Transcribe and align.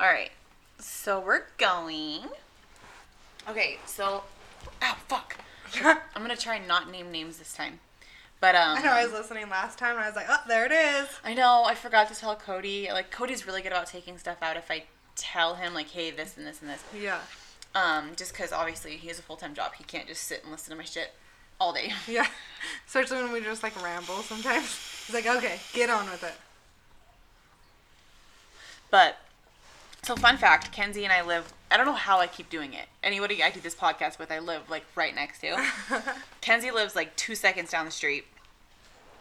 All 0.00 0.06
right. 0.06 0.30
So 0.78 1.20
we're 1.20 1.42
going. 1.58 2.22
Okay, 3.46 3.78
so. 3.84 4.22
Ow, 4.82 4.96
fuck. 5.08 5.36
I'm 5.84 6.22
gonna 6.22 6.38
try 6.38 6.56
and 6.56 6.66
not 6.66 6.90
name 6.90 7.12
names 7.12 7.36
this 7.36 7.52
time. 7.52 7.80
But 8.40 8.54
um 8.54 8.78
I 8.78 8.82
know 8.82 8.92
I 8.92 9.04
was 9.04 9.12
listening 9.12 9.50
last 9.50 9.78
time 9.78 9.96
and 9.96 10.02
I 10.02 10.06
was 10.06 10.16
like, 10.16 10.24
oh, 10.26 10.42
there 10.48 10.64
it 10.64 10.72
is. 10.72 11.06
I 11.22 11.34
know, 11.34 11.64
I 11.66 11.74
forgot 11.74 12.08
to 12.08 12.14
tell 12.14 12.34
Cody. 12.34 12.88
Like 12.90 13.10
Cody's 13.10 13.46
really 13.46 13.60
good 13.60 13.72
about 13.72 13.88
taking 13.88 14.16
stuff 14.16 14.38
out 14.40 14.56
if 14.56 14.70
I 14.70 14.84
tell 15.16 15.56
him 15.56 15.74
like, 15.74 15.90
hey, 15.90 16.10
this 16.10 16.38
and 16.38 16.46
this 16.46 16.62
and 16.62 16.70
this. 16.70 16.82
Yeah. 16.98 17.20
Um, 17.74 18.12
just 18.16 18.32
because 18.32 18.52
obviously 18.52 18.96
he 18.96 19.08
has 19.08 19.18
a 19.18 19.22
full 19.22 19.36
time 19.36 19.52
job, 19.52 19.72
he 19.76 19.84
can't 19.84 20.08
just 20.08 20.22
sit 20.22 20.42
and 20.42 20.50
listen 20.50 20.70
to 20.70 20.78
my 20.78 20.84
shit 20.84 21.12
all 21.60 21.74
day. 21.74 21.92
Yeah. 22.08 22.26
Especially 22.86 23.22
when 23.22 23.32
we 23.32 23.42
just 23.42 23.62
like 23.62 23.80
ramble 23.84 24.22
sometimes. 24.22 25.04
He's 25.06 25.14
like, 25.14 25.26
okay, 25.26 25.60
get 25.74 25.90
on 25.90 26.06
with 26.10 26.24
it. 26.24 26.34
But 28.90 29.18
so 30.02 30.16
fun 30.16 30.36
fact, 30.36 30.72
Kenzie 30.72 31.04
and 31.04 31.12
I 31.12 31.22
live 31.22 31.52
I 31.70 31.76
don't 31.76 31.86
know 31.86 31.92
how 31.92 32.18
I 32.18 32.26
keep 32.26 32.50
doing 32.50 32.74
it. 32.74 32.86
Anybody 33.02 33.42
I 33.42 33.50
do 33.50 33.60
this 33.60 33.76
podcast 33.76 34.18
with, 34.18 34.32
I 34.32 34.40
live 34.40 34.68
like 34.68 34.84
right 34.96 35.14
next 35.14 35.40
to. 35.40 35.64
Kenzie 36.40 36.72
lives 36.72 36.96
like 36.96 37.14
two 37.14 37.36
seconds 37.36 37.70
down 37.70 37.84
the 37.84 37.92
street. 37.92 38.24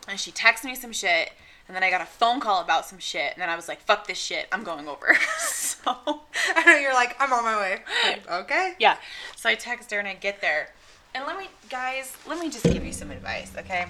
And 0.07 0.19
she 0.19 0.31
texts 0.31 0.65
me 0.65 0.73
some 0.73 0.91
shit, 0.91 1.31
and 1.67 1.75
then 1.75 1.83
I 1.83 1.91
got 1.91 2.01
a 2.01 2.05
phone 2.05 2.39
call 2.39 2.61
about 2.61 2.87
some 2.87 2.97
shit, 2.97 3.33
and 3.33 3.39
then 3.39 3.49
I 3.49 3.55
was 3.55 3.67
like, 3.67 3.81
fuck 3.81 4.07
this 4.07 4.17
shit, 4.17 4.47
I'm 4.51 4.63
going 4.63 4.87
over. 4.87 5.15
so 5.37 5.81
I 5.93 6.63
know 6.65 6.77
you're 6.77 6.95
like, 6.95 7.15
I'm 7.19 7.31
on 7.31 7.43
my 7.43 7.59
way. 7.59 7.79
Like, 8.05 8.31
okay. 8.31 8.73
yeah. 8.79 8.97
So 9.35 9.49
I 9.49 9.53
text 9.53 9.91
her 9.91 9.99
and 9.99 10.07
I 10.07 10.15
get 10.15 10.41
there. 10.41 10.69
And 11.13 11.25
let 11.27 11.37
me 11.37 11.49
guys, 11.69 12.17
let 12.27 12.39
me 12.39 12.49
just 12.49 12.65
give 12.65 12.83
you 12.83 12.93
some 12.93 13.11
advice, 13.11 13.51
okay? 13.57 13.85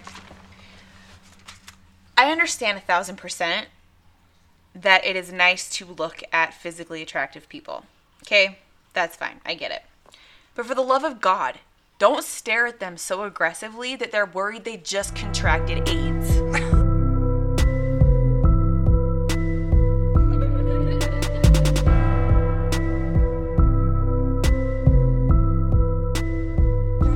I 2.17 2.31
understand 2.31 2.77
a 2.77 2.81
thousand 2.81 3.15
percent 3.15 3.67
that 4.81 5.05
it 5.05 5.15
is 5.15 5.31
nice 5.31 5.69
to 5.69 5.85
look 5.85 6.21
at 6.31 6.53
physically 6.53 7.01
attractive 7.01 7.49
people. 7.49 7.85
Okay? 8.23 8.59
That's 8.93 9.15
fine. 9.15 9.41
I 9.45 9.53
get 9.55 9.71
it. 9.71 9.83
But 10.55 10.65
for 10.65 10.75
the 10.75 10.81
love 10.81 11.03
of 11.03 11.21
God, 11.21 11.59
don't 11.97 12.23
stare 12.23 12.65
at 12.65 12.79
them 12.79 12.97
so 12.97 13.23
aggressively 13.23 13.95
that 13.95 14.11
they're 14.11 14.25
worried 14.25 14.63
they 14.63 14.77
just 14.77 15.15
contracted 15.15 15.87
AIDS. 15.89 16.37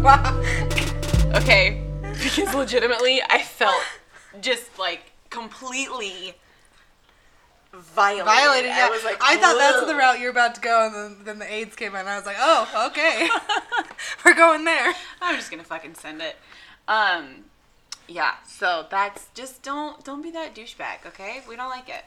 okay? 1.35 1.81
Because 2.01 2.53
legitimately, 2.53 3.21
I 3.29 3.41
felt 3.41 3.81
just 4.41 4.77
like 4.77 5.13
completely 5.29 6.35
violated. 7.73 8.25
Violated. 8.25 8.69
Yeah. 8.69 8.87
I 8.87 8.89
was 8.89 9.03
like, 9.03 9.17
I 9.21 9.37
thought 9.37 9.57
that's 9.57 9.85
the 9.85 9.95
route 9.95 10.19
you're 10.19 10.31
about 10.31 10.55
to 10.55 10.61
go, 10.61 10.85
and 10.85 10.95
then, 10.95 11.17
then 11.25 11.39
the 11.39 11.51
AIDS 11.53 11.75
came 11.75 11.93
in. 11.93 12.01
And 12.01 12.09
I 12.09 12.17
was 12.17 12.25
like, 12.25 12.37
oh, 12.39 12.87
okay, 12.91 13.27
we're 14.25 14.35
going 14.35 14.63
there. 14.65 14.93
I'm 15.21 15.35
just 15.35 15.49
gonna 15.51 15.63
fucking 15.63 15.95
send 15.95 16.21
it. 16.21 16.35
Um, 16.87 17.45
yeah. 18.07 18.35
So 18.47 18.85
that's 18.89 19.27
just 19.33 19.63
don't 19.63 20.03
don't 20.03 20.21
be 20.21 20.31
that 20.31 20.53
douchebag, 20.55 21.05
okay? 21.07 21.41
We 21.47 21.55
don't 21.55 21.69
like 21.69 21.89
it. 21.89 22.05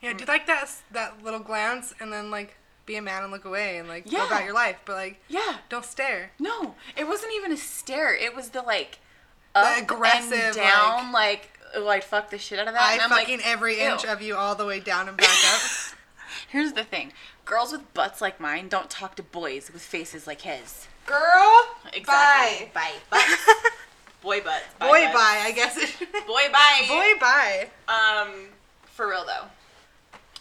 Yeah, 0.00 0.12
do 0.12 0.20
you 0.20 0.26
like 0.26 0.46
that 0.46 0.70
that 0.92 1.22
little 1.22 1.40
glance, 1.40 1.94
and 2.00 2.12
then 2.12 2.30
like 2.30 2.56
be 2.86 2.96
a 2.96 3.02
man 3.02 3.22
and 3.22 3.32
look 3.32 3.44
away, 3.46 3.78
and 3.78 3.88
like 3.88 4.04
go 4.04 4.18
Yeah. 4.18 4.26
about 4.26 4.44
your 4.44 4.52
life. 4.54 4.76
But 4.84 4.94
like, 4.96 5.20
Yeah. 5.28 5.56
don't 5.68 5.84
stare. 5.84 6.32
No, 6.38 6.74
it 6.96 7.08
wasn't 7.08 7.32
even 7.34 7.52
a 7.52 7.56
stare. 7.56 8.14
It 8.14 8.34
was 8.36 8.50
the 8.50 8.62
like 8.62 8.98
The 9.54 9.76
aggressive, 9.78 10.32
and 10.32 10.54
down, 10.56 11.12
like 11.12 11.12
like 11.12 11.53
fuck 12.04 12.30
the 12.30 12.38
shit 12.38 12.58
out 12.58 12.68
of 12.68 12.74
that. 12.74 12.82
I 12.82 12.92
and 12.94 13.02
I'm 13.02 13.10
fucking 13.10 13.38
like, 13.38 13.46
every 13.46 13.80
ew. 13.80 13.90
inch 13.90 14.04
of 14.04 14.22
you 14.22 14.36
all 14.36 14.54
the 14.54 14.66
way 14.66 14.80
down 14.80 15.08
and 15.08 15.16
back 15.16 15.28
up. 15.54 15.60
Here's 16.48 16.72
the 16.72 16.84
thing: 16.84 17.12
girls 17.44 17.72
with 17.72 17.92
butts 17.94 18.20
like 18.20 18.38
mine 18.40 18.68
don't 18.68 18.88
talk 18.90 19.16
to 19.16 19.22
boys 19.22 19.70
with 19.72 19.82
faces 19.82 20.26
like 20.26 20.42
his. 20.42 20.86
Girl, 21.06 21.66
Exactly. 21.92 22.70
bye. 22.72 22.92
Bye. 23.10 23.10
Butts. 23.10 23.46
Boy 24.22 24.40
butts. 24.40 24.64
Bye 24.78 24.88
Boy, 24.88 25.00
butts. 25.02 25.14
bye. 25.14 25.40
I 25.44 25.52
guess 25.52 25.76
it. 25.76 25.98
Boy 26.26 26.42
bye. 26.50 26.84
Boy, 26.88 27.20
bye. 27.20 27.68
Um, 27.88 28.30
for 28.86 29.08
real 29.10 29.24
though. 29.26 29.46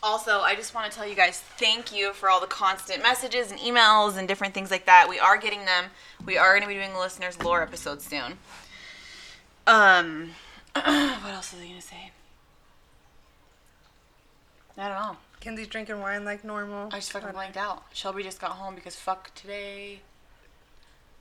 Also, 0.01 0.39
I 0.39 0.55
just 0.55 0.73
want 0.73 0.89
to 0.89 0.97
tell 0.97 1.05
you 1.07 1.15
guys 1.15 1.39
thank 1.57 1.93
you 1.93 2.13
for 2.13 2.29
all 2.29 2.39
the 2.39 2.47
constant 2.47 3.03
messages 3.03 3.51
and 3.51 3.59
emails 3.59 4.17
and 4.17 4.25
different 4.27 4.53
things 4.53 4.71
like 4.71 4.85
that. 4.85 5.07
We 5.09 5.19
are 5.19 5.37
getting 5.37 5.65
them. 5.65 5.85
We 6.25 6.37
are 6.37 6.51
going 6.51 6.61
to 6.61 6.67
be 6.67 6.73
doing 6.75 6.91
a 6.91 6.99
listeners 6.99 7.41
lore 7.43 7.61
episode 7.61 8.01
soon. 8.01 8.37
Um, 9.67 10.31
what 11.21 11.33
else 11.33 11.53
was 11.53 11.61
I 11.61 11.65
going 11.65 11.75
to 11.75 11.81
say? 11.81 12.11
I 14.77 14.87
don't 14.87 14.99
know. 14.99 15.17
Kenzie's 15.39 15.67
drinking 15.67 15.99
wine 15.99 16.25
like 16.25 16.43
normal. 16.43 16.89
I 16.91 16.97
just 16.97 17.11
fucking 17.11 17.31
blanked 17.31 17.57
out. 17.57 17.83
Shelby 17.93 18.23
just 18.23 18.41
got 18.41 18.51
home 18.51 18.75
because 18.75 18.95
fuck 18.95 19.33
today. 19.35 20.01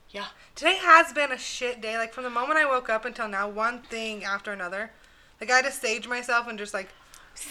Yeah. 0.09 0.27
Today 0.55 0.75
has 0.75 1.13
been 1.13 1.31
a 1.31 1.37
shit 1.37 1.81
day. 1.81 1.97
Like 1.97 2.13
from 2.13 2.23
the 2.23 2.29
moment 2.29 2.57
I 2.57 2.65
woke 2.65 2.89
up 2.89 3.05
until 3.05 3.27
now, 3.27 3.49
one 3.49 3.81
thing 3.81 4.23
after 4.23 4.51
another. 4.51 4.91
Like 5.39 5.51
I 5.51 5.57
had 5.57 5.65
to 5.65 5.71
stage 5.71 6.07
myself 6.07 6.47
and 6.47 6.57
just 6.57 6.73
like 6.73 6.89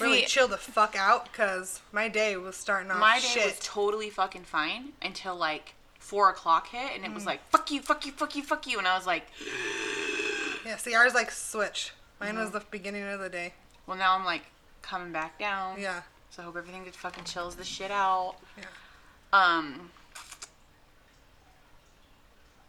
really 0.01 0.23
chill 0.23 0.49
the 0.49 0.57
fuck 0.57 0.97
out 0.97 1.31
because 1.31 1.81
my 1.93 2.09
day 2.09 2.37
was 2.37 2.57
starting 2.57 2.91
off 2.91 2.99
My 2.99 3.19
day 3.19 3.27
shit. 3.27 3.45
was 3.45 3.59
totally 3.61 4.11
fucking 4.11 4.45
fine 4.45 4.93
until 5.03 5.37
like 5.37 5.75
four 5.99 6.31
o'clock 6.31 6.69
hit, 6.69 6.97
and 6.97 7.05
it 7.05 7.13
was 7.13 7.25
mm. 7.25 7.27
like 7.27 7.49
fuck 7.51 7.71
you, 7.71 7.81
fuck 7.81 8.07
you, 8.07 8.13
fuck 8.13 8.35
you, 8.35 8.43
fuck 8.43 8.67
you, 8.67 8.79
and 8.79 8.89
I 8.89 8.97
was 8.97 9.07
like, 9.07 9.27
yeah, 10.65 10.77
see, 10.77 10.95
ours 10.95 11.15
like 11.15 11.31
switched. 11.31 11.93
Mine 12.21 12.37
was 12.37 12.49
Mm-hmm. 12.51 12.59
the 12.59 12.65
beginning 12.71 13.03
of 13.05 13.19
the 13.21 13.29
day. 13.29 13.55
well, 13.87 13.97
now 13.97 14.15
I'm 14.17 14.25
like 14.25 14.43
coming 14.83 15.13
back 15.13 15.39
down. 15.39 15.81
Yeah, 15.81 16.03
So 16.31 16.43
I 16.43 16.45
hope 16.47 16.57
everything 16.57 16.85
just 16.85 16.99
fucking 16.99 17.25
chills 17.25 17.57
the 17.57 17.65
shit 17.65 17.91
out. 17.91 18.37
yeah. 18.57 18.65
Um, 19.33 19.91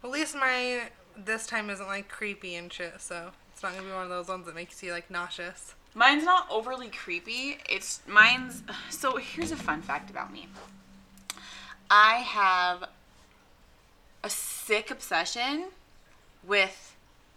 At 0.04 0.09
least 0.09 0.36
my 0.36 0.90
this 1.16 1.46
time 1.46 1.70
isn't 1.70 1.86
like 1.86 2.09
creepy 2.09 2.56
and 2.56 2.72
shit. 2.74 3.00
So 3.00 3.31
it's 3.54 3.62
not 3.64 3.74
gonna 3.74 3.86
be 3.88 3.94
one 3.94 4.04
of 4.04 4.10
those 4.10 4.28
ones 4.28 4.46
that 4.48 4.56
makes 4.56 4.81
you 4.84 4.92
like 4.92 5.10
nauseous. 5.12 5.75
mine's 5.94 6.24
not 6.24 6.48
overly 6.50 6.90
creepy. 6.90 7.58
It's 7.70 8.02
mine's. 8.08 8.64
So 8.90 9.18
here's 9.18 9.52
a 9.52 9.56
fun 9.56 9.81
fact 9.81 10.10
about 10.10 10.31
me. 10.34 10.48
I 11.90 12.16
have 12.18 12.86
a 14.24 14.30
sick 14.30 14.90
obsession 14.90 15.66
with 16.46 16.93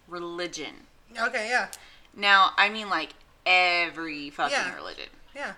religion. 0.09 0.75
Okay, 1.19 1.49
yeah, 1.49 1.69
Now, 2.15 2.51
I 2.57 2.69
mean 2.69 2.89
like 2.91 3.11
every 3.45 4.31
fucking 4.31 4.53
Yeah. 4.57 4.75
religion. 4.75 5.09
yeah. 5.35 5.55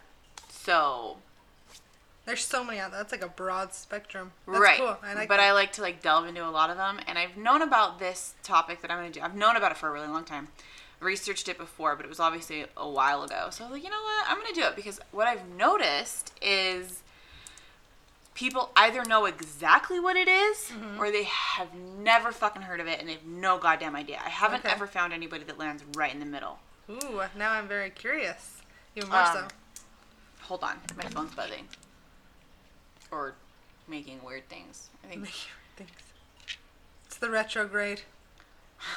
So 0.51 1.19
There's 2.27 2.45
so 2.45 2.63
many 2.63 2.79
out 2.79 2.91
there. 2.91 3.01
That's 3.01 3.13
like 3.13 3.23
a 3.25 3.29
broad 3.29 3.73
spectrum. 3.73 4.33
That's 4.47 4.59
right. 4.59 4.79
cool. 4.79 4.99
I 5.03 5.15
like 5.15 5.29
but 5.29 5.39
that. 5.39 5.45
I 5.47 5.53
like 5.53 5.73
to 5.73 5.83
like 5.83 6.03
delve 6.03 6.27
into 6.27 6.47
a 6.47 6.51
lot 6.51 6.69
of 6.69 6.77
them, 6.77 7.01
and 7.07 7.17
I've 7.19 7.39
known 7.39 7.63
about 7.63 7.99
this 7.99 8.35
topic 8.43 8.83
that 8.83 8.91
I'm 8.91 8.99
gonna 8.99 9.11
do. 9.11 9.23
I've 9.23 9.35
known 9.35 9.57
about 9.57 9.73
it 9.73 9.79
for 9.79 9.89
a 9.89 9.93
really 9.93 10.09
long 10.09 10.25
time. 10.25 10.49
Researched 11.01 11.49
it 11.49 11.57
before, 11.57 11.97
but 11.97 12.05
it 12.05 12.09
was 12.11 12.21
obviously 12.21 12.67
a 12.77 12.87
while 12.89 13.23
ago. 13.23 13.49
So 13.51 13.65
I 13.65 13.69
was 13.69 13.73
like, 13.77 13.83
you 13.85 13.89
know 13.89 14.03
what? 14.03 14.27
I'm 14.29 14.37
gonna 14.43 14.53
do 14.55 14.65
it 14.65 14.77
because 14.77 15.01
what 15.11 15.27
I've 15.27 15.49
noticed 15.49 16.35
is 16.43 17.03
people 18.39 18.71
either 18.77 19.05
know 19.05 19.25
exactly 19.25 19.99
what 19.99 20.15
it 20.17 20.29
is, 20.29 20.57
Mm-hmm. 20.71 21.01
or 21.01 21.11
they 21.11 21.25
have 21.25 21.75
never 21.75 22.31
fucking 22.31 22.63
heard 22.63 22.79
of 22.79 22.87
it 22.87 23.01
and 23.01 23.09
they 23.09 23.15
have 23.15 23.25
no 23.27 23.59
goddamn 23.59 23.97
idea. 23.97 24.21
I 24.25 24.29
haven't 24.29 24.65
Okay. 24.65 24.73
ever 24.73 24.87
found 24.87 25.13
anybody 25.13 25.43
that 25.45 25.59
lands 25.59 25.83
right 25.97 26.15
in 26.15 26.21
the 26.21 26.27
middle. 26.27 26.61
Ooh, 26.89 27.23
now 27.37 27.51
I'm 27.51 27.67
very 27.67 27.91
curious. 27.91 28.63
Even 28.95 29.11
more 29.11 29.19
Um, 29.23 29.27
so. 29.33 29.49
Hold 30.43 30.63
on, 30.63 30.79
my 30.97 31.03
phone's 31.11 31.35
buzzing. 31.35 31.67
Or 33.11 33.35
making 33.89 34.23
weird 34.23 34.49
things. 34.49 34.89
I 35.05 35.09
think 35.09 35.27
Thanks. 35.77 35.93
It's 37.07 37.17
the 37.17 37.31
retrograde. 37.31 38.03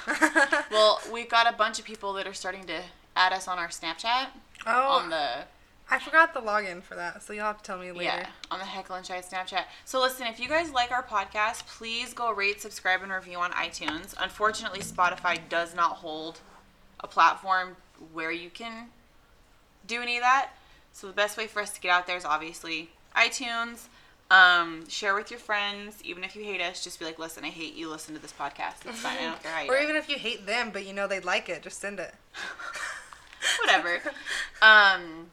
Well, 0.71 1.01
we've 1.11 1.27
got 1.29 1.51
a 1.51 1.57
bunch 1.57 1.79
of 1.79 1.85
people 1.85 2.13
that 2.13 2.27
are 2.27 2.33
starting 2.35 2.65
to 2.65 2.83
add 3.15 3.33
us 3.33 3.47
on 3.47 3.57
our 3.57 3.69
Snapchat 3.69 4.27
oh, 4.67 4.89
on 4.99 5.09
the 5.09 5.45
I 5.91 5.99
forgot 5.99 6.33
the 6.33 6.39
login 6.39 6.81
for 6.81 6.95
that, 6.95 7.21
so 7.21 7.33
you'll 7.33 7.43
have 7.45 7.57
to 7.57 7.63
tell 7.63 7.77
me 7.77 7.91
later. 7.91 8.03
yeah 8.03 8.27
on 8.49 8.59
the 8.59 8.65
Heckle 8.65 8.95
and 8.95 9.05
Shy 9.05 9.19
Snapchat. 9.21 9.63
So 9.85 9.99
listen, 10.01 10.25
if 10.27 10.39
you 10.39 10.47
guys 10.47 10.71
like 10.71 10.91
our 10.91 11.03
podcast, 11.03 11.65
please 11.67 12.13
go 12.13 12.31
rate, 12.31 12.61
subscribe, 12.61 13.03
and 13.03 13.11
review 13.11 13.37
on 13.39 13.51
iTunes. 13.51 14.13
Unfortunately, 14.19 14.79
Spotify 14.79 15.37
does 15.49 15.75
not 15.75 15.97
hold 15.97 16.39
a 17.01 17.07
platform 17.07 17.75
where 18.13 18.31
you 18.31 18.49
can 18.49 18.87
do 19.85 20.01
any 20.01 20.15
of 20.17 20.23
that. 20.23 20.51
So 20.93 21.07
the 21.07 21.13
best 21.13 21.37
way 21.37 21.47
for 21.47 21.61
us 21.61 21.71
to 21.73 21.81
get 21.81 21.91
out 21.91 22.07
there 22.07 22.17
is 22.17 22.25
obviously 22.25 22.89
iTunes. 23.15 23.87
Um, 24.29 24.87
share 24.87 25.13
with 25.13 25.29
your 25.29 25.41
friends, 25.41 25.97
even 26.05 26.23
if 26.23 26.37
you 26.37 26.43
hate 26.45 26.61
us. 26.61 26.81
Just 26.83 26.99
be 26.99 27.05
like, 27.05 27.19
listen, 27.19 27.43
I 27.43 27.49
hate 27.49 27.75
you. 27.75 27.89
Listen 27.89 28.15
to 28.15 28.21
this 28.21 28.31
podcast. 28.31 28.85
It's 28.85 28.99
fine. 28.99 29.17
I 29.19 29.23
don't 29.23 29.43
care 29.43 29.51
how 29.51 29.61
you 29.63 29.69
Or 29.71 29.75
do 29.75 29.81
it." 29.81 29.83
even 29.83 29.95
if 29.97 30.07
you 30.09 30.15
hate 30.15 30.45
them, 30.45 30.69
but 30.71 30.85
you 30.85 30.93
know 30.93 31.05
they'd 31.05 31.25
like 31.25 31.49
it, 31.49 31.61
just 31.63 31.81
send 31.81 31.99
it. 31.99 32.13
whatever. 33.59 34.01
um, 34.61 35.27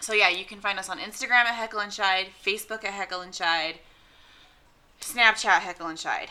so 0.00 0.12
yeah, 0.12 0.28
you 0.28 0.44
can 0.44 0.60
find 0.60 0.78
us 0.78 0.88
on 0.88 0.98
Instagram 0.98 1.44
at 1.44 1.54
Heckle 1.54 1.80
and 1.80 1.92
Shide, 1.92 2.28
Facebook 2.44 2.84
at 2.84 2.92
Heckle 2.94 3.20
and 3.20 3.34
Shide, 3.34 3.76
Snapchat 5.00 5.60
Heckle 5.60 5.86
and 5.86 5.98
Shide. 5.98 6.28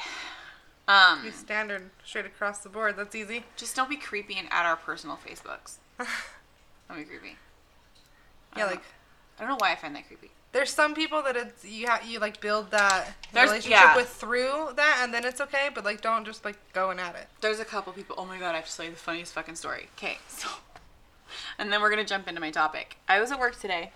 Um, 0.88 1.24
Be 1.24 1.31
standard, 1.31 1.90
straight 2.06 2.25
across 2.25 2.60
the 2.60 2.69
board. 2.69 2.96
That's 2.96 3.14
easy. 3.16 3.44
just 3.58 3.75
don't 3.75 3.90
be 3.90 3.98
creepy 3.98 4.36
and 4.38 4.48
add 4.52 4.66
our 4.66 4.78
personal 4.78 5.18
Facebooks. 5.18 5.75
Don't 6.88 6.98
be 7.00 7.04
creepy. 7.04 7.36
I 8.54 8.60
Yeah, 8.60 8.66
like 8.68 8.81
I 9.38 9.42
don't 9.42 9.50
know 9.50 9.58
why 9.60 9.74
I 9.74 9.75
find 9.75 9.94
that 9.98 10.08
creepy. 10.08 10.31
There's 10.54 10.69
some 10.72 10.96
people 10.96 11.22
that 11.24 11.36
it's 11.36 11.66
you 11.66 11.88
ha- 11.88 12.00
you 12.08 12.19
like 12.19 12.40
build 12.40 12.72
that 12.72 13.08
There's- 13.34 13.50
relationship 13.50 13.78
yeah. 13.78 13.96
with 13.98 14.08
through 14.08 14.69
that, 14.78 15.02
and 15.04 15.14
then 15.14 15.25
it's 15.25 15.42
okay. 15.42 15.68
But 15.75 15.84
like, 15.84 16.00
don't 16.00 16.24
just 16.24 16.46
like 16.46 16.56
go 16.72 16.90
and 16.90 17.00
add 17.02 17.16
it. 17.16 17.28
There's 17.42 17.60
a 17.60 17.66
couple 17.66 17.92
people. 17.92 18.16
Oh 18.18 18.24
my 18.25 18.40
god, 18.40 18.54
I 18.54 18.58
have 18.60 18.69
to 18.69 18.75
tell 18.78 18.86
you 18.86 18.92
the 18.92 18.98
funniest 18.98 19.34
fucking 19.34 19.56
story. 19.56 19.88
Okay, 19.98 20.18
so, 20.30 20.48
and 21.57 21.71
then 21.71 21.81
we're 21.81 21.89
gonna 21.89 22.06
jump 22.06 22.27
into 22.27 22.42
my 22.42 22.51
topic. 22.51 22.98
I 23.07 23.19
was 23.19 23.31
at 23.31 23.39
work 23.39 23.59
today, 23.59 23.92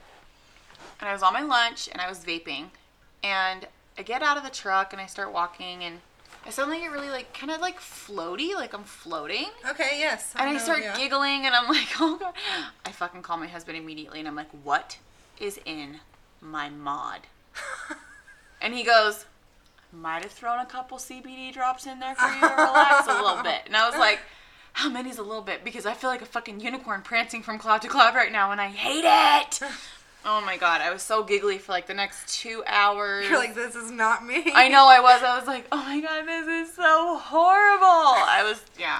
and 0.99 1.09
I 1.09 1.13
was 1.13 1.23
on 1.23 1.33
my 1.33 1.41
lunch, 1.41 1.89
and 1.91 2.01
I 2.01 2.09
was 2.09 2.19
vaping, 2.19 2.67
and 3.23 3.67
I 3.97 4.03
get 4.03 4.21
out 4.21 4.37
of 4.37 4.43
the 4.43 4.49
truck 4.49 4.93
and 4.93 5.01
I 5.01 5.05
start 5.05 5.31
walking, 5.33 5.83
and 5.83 5.99
I 6.45 6.49
suddenly 6.49 6.79
get 6.79 6.91
really 6.91 7.09
like 7.09 7.33
kind 7.33 7.51
of 7.51 7.61
like 7.61 7.79
floaty, 7.79 8.55
like 8.55 8.73
I'm 8.73 8.83
floating. 8.83 9.47
Okay. 9.69 9.97
Yes. 9.99 10.33
And 10.35 10.49
I 10.49 10.57
start 10.57 10.79
yeah. 10.81 10.97
giggling, 10.97 11.45
and 11.45 11.53
I'm 11.55 11.67
like, 11.69 11.89
oh 11.99 12.17
god. 12.17 12.33
I 12.85 12.91
fucking 12.91 13.21
call 13.21 13.37
my 13.37 13.47
husband 13.47 13.77
immediately, 13.77 14.19
and 14.19 14.27
I'm 14.27 14.35
like, 14.35 14.51
what 14.63 14.97
is 15.39 15.59
in 15.65 15.99
my 16.41 16.69
mod? 16.69 17.21
And 18.61 18.75
he 18.75 18.83
goes, 18.83 19.25
might 19.91 20.23
have 20.23 20.31
thrown 20.31 20.59
a 20.59 20.65
couple 20.65 20.97
CBD 20.97 21.51
drops 21.51 21.87
in 21.87 21.99
there 21.99 22.15
for 22.15 22.27
you 22.27 22.41
to 22.41 22.47
relax 22.47 23.07
a 23.07 23.21
little 23.21 23.43
bit. 23.43 23.63
And 23.65 23.75
I 23.75 23.89
was 23.89 23.97
like, 23.97 24.19
how 24.73 24.89
many's 24.89 25.17
a 25.17 25.23
little 25.23 25.41
bit? 25.41 25.63
Because 25.63 25.85
I 25.85 25.93
feel 25.93 26.09
like 26.09 26.21
a 26.21 26.25
fucking 26.25 26.59
unicorn 26.59 27.01
prancing 27.01 27.43
from 27.43 27.57
cloud 27.59 27.81
to 27.83 27.87
cloud 27.87 28.15
right 28.15 28.31
now, 28.31 28.51
and 28.51 28.59
I 28.61 28.67
hate 28.67 29.03
it. 29.05 29.59
Oh 30.23 30.39
my 30.39 30.55
god, 30.55 30.81
I 30.81 30.91
was 30.93 31.01
so 31.01 31.23
giggly 31.23 31.57
for 31.57 31.71
like 31.71 31.87
the 31.87 31.95
next 31.95 32.31
two 32.31 32.63
hours. 32.67 33.27
You're 33.27 33.39
like, 33.39 33.55
this 33.55 33.73
is 33.75 33.89
not 33.89 34.23
me. 34.23 34.51
I 34.53 34.67
know 34.67 34.85
I 34.87 34.99
was. 34.99 35.23
I 35.23 35.35
was 35.35 35.47
like, 35.47 35.65
oh 35.71 35.77
my 35.77 35.99
god, 35.99 36.27
this 36.27 36.69
is 36.69 36.75
so 36.75 37.17
horrible. 37.17 37.87
I 37.87 38.43
was, 38.47 38.63
yeah. 38.77 38.99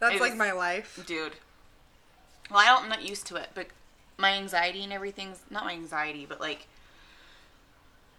That's 0.00 0.16
it 0.16 0.20
like 0.20 0.32
was- 0.32 0.38
my 0.38 0.52
life. 0.52 1.02
dude. 1.06 1.32
Well, 2.50 2.58
I 2.60 2.66
don't, 2.66 2.82
I'm 2.82 2.88
not 2.90 3.02
used 3.08 3.26
to 3.28 3.36
it, 3.36 3.48
but 3.54 3.68
my 4.18 4.32
anxiety 4.34 4.84
and 4.84 4.92
everything's 4.92 5.40
not 5.50 5.64
my 5.64 5.72
anxiety, 5.72 6.26
but 6.28 6.38
like 6.38 6.66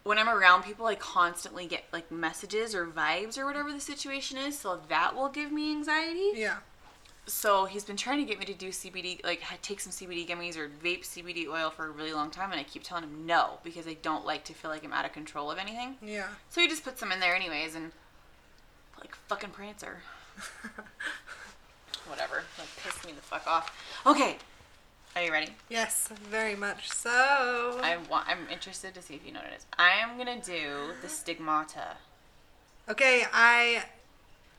when 0.06 0.20
I'm 0.20 0.30
around 0.30 0.64
people, 0.64 0.86
I 0.86 0.94
constantly 0.94 1.66
get 1.66 1.84
like 1.92 2.12
messages 2.12 2.76
or 2.76 2.86
vibes 2.86 3.40
or 3.40 3.46
whatever 3.46 3.74
the 3.74 3.80
situation 3.80 4.38
is. 4.38 4.58
So 4.58 4.80
that 4.88 5.16
will 5.16 5.30
give 5.30 5.52
me 5.52 5.72
anxiety. 5.72 6.32
Yeah. 6.36 6.58
So 7.26 7.66
he's 7.66 7.84
been 7.84 7.98
trying 7.98 8.20
to 8.20 8.26
get 8.26 8.38
me 8.38 8.46
to 8.46 8.54
do 8.54 8.70
CBD, 8.70 9.26
like 9.26 9.42
take 9.64 9.80
some 9.80 9.92
CBD 9.92 10.28
gummies 10.28 10.58
or 10.58 10.70
vape 10.70 11.04
CBD 11.04 11.48
oil 11.48 11.72
for 11.72 11.88
a 11.88 11.90
really 11.90 12.14
long 12.14 12.30
time, 12.30 12.52
and 12.52 12.60
I 12.60 12.64
keep 12.64 12.84
telling 12.84 13.04
him 13.04 13.26
no 13.26 13.58
because 13.64 13.88
I 13.88 13.96
don't 14.04 14.28
like 14.28 14.44
to 14.46 14.54
feel 14.54 14.70
like 14.70 14.86
I'm 14.86 14.94
out 14.94 15.06
of 15.06 15.12
control 15.12 15.50
of 15.50 15.58
anything. 15.58 15.96
Yeah. 16.04 16.28
So 16.50 16.62
he 16.62 16.68
just 16.68 16.84
puts 16.84 17.00
them 17.00 17.12
in 17.12 17.20
there 17.20 17.36
anyways, 17.36 17.74
and 17.74 17.92
like 19.00 19.16
fucking 19.28 19.50
Prancer. 19.50 20.04
Whatever. 22.08 22.44
Like 22.60 22.70
piss 22.84 23.04
me 23.04 23.14
the 23.14 23.24
fuck 23.24 23.48
off. 23.48 23.76
Okay. 24.06 24.38
Are 25.16 25.24
you 25.24 25.32
ready? 25.32 25.54
yes. 25.70 26.10
Very 26.30 26.56
much 26.56 26.92
so. 26.92 27.80
I 27.82 27.98
want 28.10 28.28
I'm 28.28 28.50
interested 28.52 28.94
to 28.96 29.02
see 29.02 29.16
if 29.16 29.26
you 29.26 29.32
know 29.32 29.40
what 29.40 29.48
it 29.50 29.56
is. 29.58 29.66
I 29.80 29.92
am 29.92 30.18
gonna 30.18 30.42
do 30.42 30.92
the 31.02 31.08
stigmata. 31.08 31.96
Okay, 32.90 33.24
I 33.32 33.84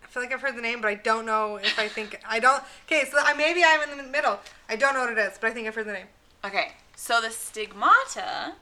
I 0.03 0.07
feel 0.09 0.23
like 0.23 0.33
I've 0.33 0.41
heard 0.41 0.57
the 0.57 0.63
name, 0.63 0.81
but 0.81 0.89
I 0.89 0.95
don't 0.95 1.27
know 1.27 1.57
if 1.57 1.79
I 1.79 1.89
think 1.89 2.19
I 2.27 2.41
don't. 2.41 2.63
Okay, 2.87 3.05
so 3.05 3.19
I 3.21 3.35
maybe 3.35 3.63
I'm 3.65 3.83
in 3.91 3.99
the 3.99 4.11
middle. 4.11 4.41
I 4.69 4.77
don't 4.77 4.95
know 4.95 5.01
what 5.01 5.13
it 5.13 5.19
is, 5.19 5.37
but 5.39 5.51
I 5.51 5.53
think 5.53 5.69
I've 5.69 5.75
heard 5.75 5.87
the 5.87 5.93
name. 5.93 6.07
Okay, 6.43 6.73
so 6.95 7.21
the 7.21 7.31
stigmata 7.31 8.55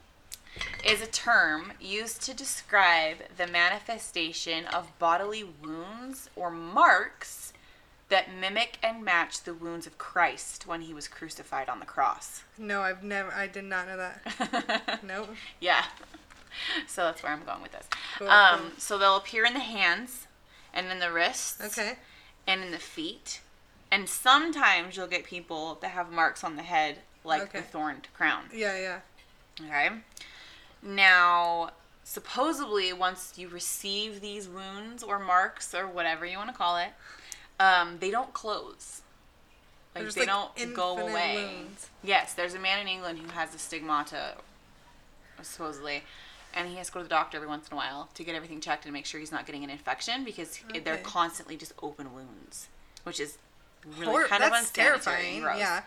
is 0.85 1.01
a 1.01 1.07
term 1.07 1.71
used 1.79 2.21
to 2.23 2.33
describe 2.33 3.17
the 3.37 3.47
manifestation 3.47 4.65
of 4.65 4.97
bodily 4.99 5.43
wounds 5.43 6.29
or 6.35 6.51
marks 6.51 7.53
that 8.15 8.33
mimic 8.33 8.77
and 8.81 9.03
match 9.03 9.43
the 9.43 9.53
wounds 9.53 9.85
of 9.85 9.97
Christ 9.97 10.65
when 10.65 10.79
he 10.81 10.93
was 10.93 11.09
crucified 11.09 11.67
on 11.67 11.81
the 11.81 11.85
cross. 11.85 12.43
No, 12.57 12.79
I've 12.81 13.03
never. 13.03 13.29
I 13.33 13.45
did 13.47 13.65
not 13.65 13.87
know 13.87 13.97
that. 13.97 14.99
Nope. 15.03 15.29
Yeah. 15.59 15.83
So 16.87 17.03
that's 17.03 17.21
where 17.21 17.33
I'm 17.33 17.43
going 17.43 17.61
with 17.61 17.73
this. 17.73 17.85
Cool, 18.17 18.29
um, 18.29 18.59
cool. 18.59 18.69
So 18.77 18.97
they'll 18.97 19.17
appear 19.17 19.43
in 19.45 19.53
the 19.53 19.59
hands 19.59 20.25
and 20.73 20.87
in 20.87 20.99
the 20.99 21.11
wrists 21.11 21.59
Okay. 21.77 21.97
and 22.47 22.63
in 22.63 22.71
the 22.71 22.77
feet. 22.79 23.41
And 23.91 24.07
sometimes 24.07 24.95
you'll 24.95 25.07
get 25.07 25.25
people 25.25 25.77
that 25.81 25.89
have 25.89 26.13
marks 26.13 26.45
on 26.45 26.55
the 26.55 26.63
head 26.63 26.99
like 27.25 27.41
Okay. 27.43 27.59
the 27.59 27.65
thorned 27.65 28.07
crown. 28.13 28.43
Yeah, 28.53 28.77
yeah. 28.79 28.99
Okay. 29.65 29.89
Now, 30.81 31.71
supposedly, 32.05 32.93
once 32.93 33.33
you 33.35 33.49
receive 33.49 34.21
these 34.21 34.47
wounds 34.47 35.03
or 35.03 35.19
marks 35.19 35.73
or 35.75 35.85
whatever 35.87 36.25
you 36.25 36.37
want 36.37 36.51
to 36.51 36.55
call 36.55 36.77
it, 36.77 36.89
um, 37.59 37.97
they 37.99 38.11
don't 38.11 38.33
close. 38.33 39.01
Like 39.93 40.03
There's, 40.03 40.15
they 40.15 40.25
like, 40.25 40.55
don't 40.57 40.73
go 40.73 40.97
away. 40.97 41.35
wounds. 41.35 41.89
Yes, 42.03 42.33
there's 42.33 42.53
a 42.53 42.59
man 42.59 42.79
in 42.79 42.87
England 42.87 43.19
who 43.19 43.29
has 43.31 43.55
a 43.55 43.57
stigmata, 43.57 44.33
supposedly, 45.41 46.03
and 46.53 46.67
he 46.67 46.75
has 46.75 46.87
to 46.87 46.93
go 46.93 46.99
to 46.99 47.03
the 47.03 47.09
doctor 47.09 47.37
every 47.37 47.47
once 47.47 47.67
in 47.67 47.73
a 47.73 47.77
while 47.77 48.09
to 48.15 48.23
get 48.23 48.35
everything 48.35 48.59
checked 48.61 48.85
and 48.85 48.93
make 48.93 49.05
sure 49.05 49.19
he's 49.19 49.31
not 49.31 49.45
getting 49.45 49.63
an 49.63 49.69
infection 49.69 50.23
because 50.25 50.59
they're 50.83 50.97
constantly 50.97 51.55
just 51.57 51.73
open 51.81 52.13
wounds, 52.13 52.67
which 53.03 53.19
is 53.19 53.37
really 53.97 54.11
Hor- 54.11 54.25
kind 54.27 54.43
of 54.43 54.51
unsanitary 54.51 54.87
terrifying. 55.03 55.41
gross. 55.41 55.59
Yeah. 55.59 55.81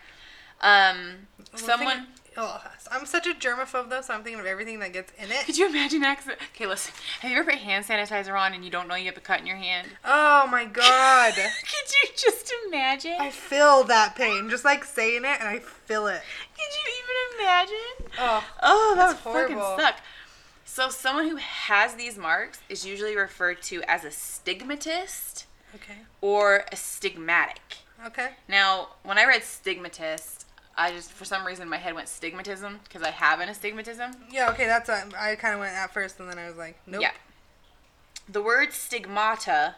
Um, 0.60 1.26
Well, 1.52 1.62
someone. 1.62 2.06
Oh, 2.38 2.62
I'm 2.90 3.05
such 3.05 3.26
a 3.26 3.35
germaphobe 3.35 3.90
though, 3.90 4.00
so 4.00 4.14
I'm 4.14 4.23
thinking 4.23 4.40
of 4.40 4.46
everything 4.46 4.79
that 4.81 4.93
gets 4.94 5.12
in 5.19 5.31
it. 5.31 5.44
Could 5.44 5.58
you 5.58 5.67
imagine 5.69 6.02
accident? 6.05 6.40
Okay, 6.55 6.67
listen. 6.67 6.94
Have 7.20 7.31
you 7.31 7.37
ever 7.38 7.50
put 7.50 7.58
hand 7.61 7.85
sanitizer 7.85 8.38
on 8.38 8.55
and 8.55 8.64
you 8.64 8.70
don't 8.70 8.88
know 8.88 8.94
you 8.94 9.06
have 9.06 9.17
a 9.17 9.20
cut 9.20 9.40
in 9.40 9.46
your 9.46 9.56
hand? 9.56 9.88
Oh 10.05 10.46
my 10.50 10.64
god. 10.64 11.35
Could 11.35 11.43
you 11.43 12.08
just 12.17 12.52
imagine? 12.67 13.17
I 13.19 13.31
feel 13.31 13.85
that 13.85 14.14
pain. 14.17 14.49
Just 14.49 14.64
like 14.64 14.85
saying 14.85 15.25
it, 15.25 15.40
and 15.40 15.49
I 15.49 15.58
feel 15.58 16.06
it. 16.06 16.23
Could 16.55 16.73
you 16.73 16.93
even 17.02 17.44
imagine? 17.44 18.12
Oh. 18.19 18.44
Oh, 18.62 18.94
that 18.96 19.08
would 19.08 19.17
horrible. 19.19 19.61
fucking 19.61 19.85
suck. 19.85 19.96
So 20.64 20.88
someone 20.90 21.29
who 21.29 21.37
has 21.37 21.94
these 21.96 22.17
marks 22.17 22.61
is 22.69 22.87
usually 22.87 23.17
referred 23.17 23.61
to 23.62 23.82
as 23.88 24.05
a 24.05 24.11
stigmatist 24.11 25.46
Okay. 25.75 25.99
or 26.20 26.64
a 26.73 26.76
stigmatic. 26.76 27.82
Okay. 28.06 28.31
Now, 28.49 28.90
when 29.02 29.19
I 29.19 29.25
read 29.26 29.43
stigmatist, 29.43 30.38
I 30.78 30.92
just 30.92 31.12
for 31.12 31.25
some 31.25 31.44
reason 31.44 31.69
my 31.69 31.76
head 31.76 31.94
went 31.94 32.06
stigmatism 32.06 32.78
because 32.84 33.02
I 33.02 33.10
have 33.10 33.40
an 33.40 33.48
astigmatism. 33.48 34.12
Yeah. 34.30 34.50
Okay. 34.50 34.66
That's 34.66 34.88
what 34.88 35.12
I 35.19 35.34
kind 35.34 35.52
of 35.54 35.60
went 35.60 35.75
at 35.75 35.92
first, 35.92 36.19
and 36.20 36.30
then 36.30 36.38
I 36.38 36.48
was 36.48 36.56
like, 36.56 36.78
nope. 36.86 37.02
Yeah. 37.02 37.10
The 38.28 38.40
word 38.40 38.72
stigmata 38.72 39.75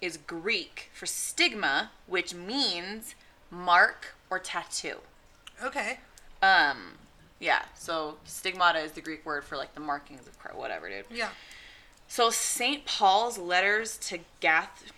is 0.00 0.16
Greek 0.16 0.90
for 0.92 1.06
stigma, 1.06 1.90
which 2.06 2.34
means 2.34 3.14
mark 3.50 4.14
or 4.28 4.38
tattoo. 4.38 4.96
Okay. 5.62 6.00
Um, 6.42 6.94
yeah. 7.38 7.62
So 7.74 8.16
stigmata 8.24 8.80
is 8.80 8.92
the 8.92 9.00
Greek 9.00 9.24
word 9.24 9.44
for 9.44 9.56
like 9.56 9.74
the 9.74 9.80
markings 9.80 10.26
of 10.26 10.34
whatever, 10.56 10.88
dude. 10.88 11.04
Yeah. 11.10 11.28
So 12.08 12.30
St. 12.30 12.84
Paul's 12.84 13.38
letters 13.38 13.96
to 13.98 14.18
Gath 14.40 14.92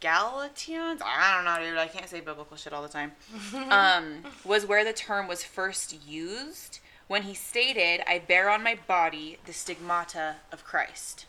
Galatians, 0.00 1.02
I 1.04 1.34
don't 1.34 1.44
know, 1.44 1.68
dude. 1.68 1.78
I 1.78 1.88
can't 1.88 2.08
say 2.08 2.20
biblical 2.20 2.56
shit 2.56 2.72
all 2.72 2.82
the 2.82 2.88
time. 2.88 3.12
um, 3.70 4.24
was 4.44 4.64
where 4.64 4.84
the 4.84 4.92
term 4.92 5.26
was 5.26 5.42
first 5.42 6.06
used 6.06 6.78
when 7.08 7.22
he 7.22 7.34
stated, 7.34 8.02
"I 8.08 8.20
bear 8.20 8.48
on 8.48 8.62
my 8.62 8.78
body 8.86 9.38
the 9.44 9.52
stigmata 9.52 10.36
of 10.52 10.64
Christ." 10.64 11.26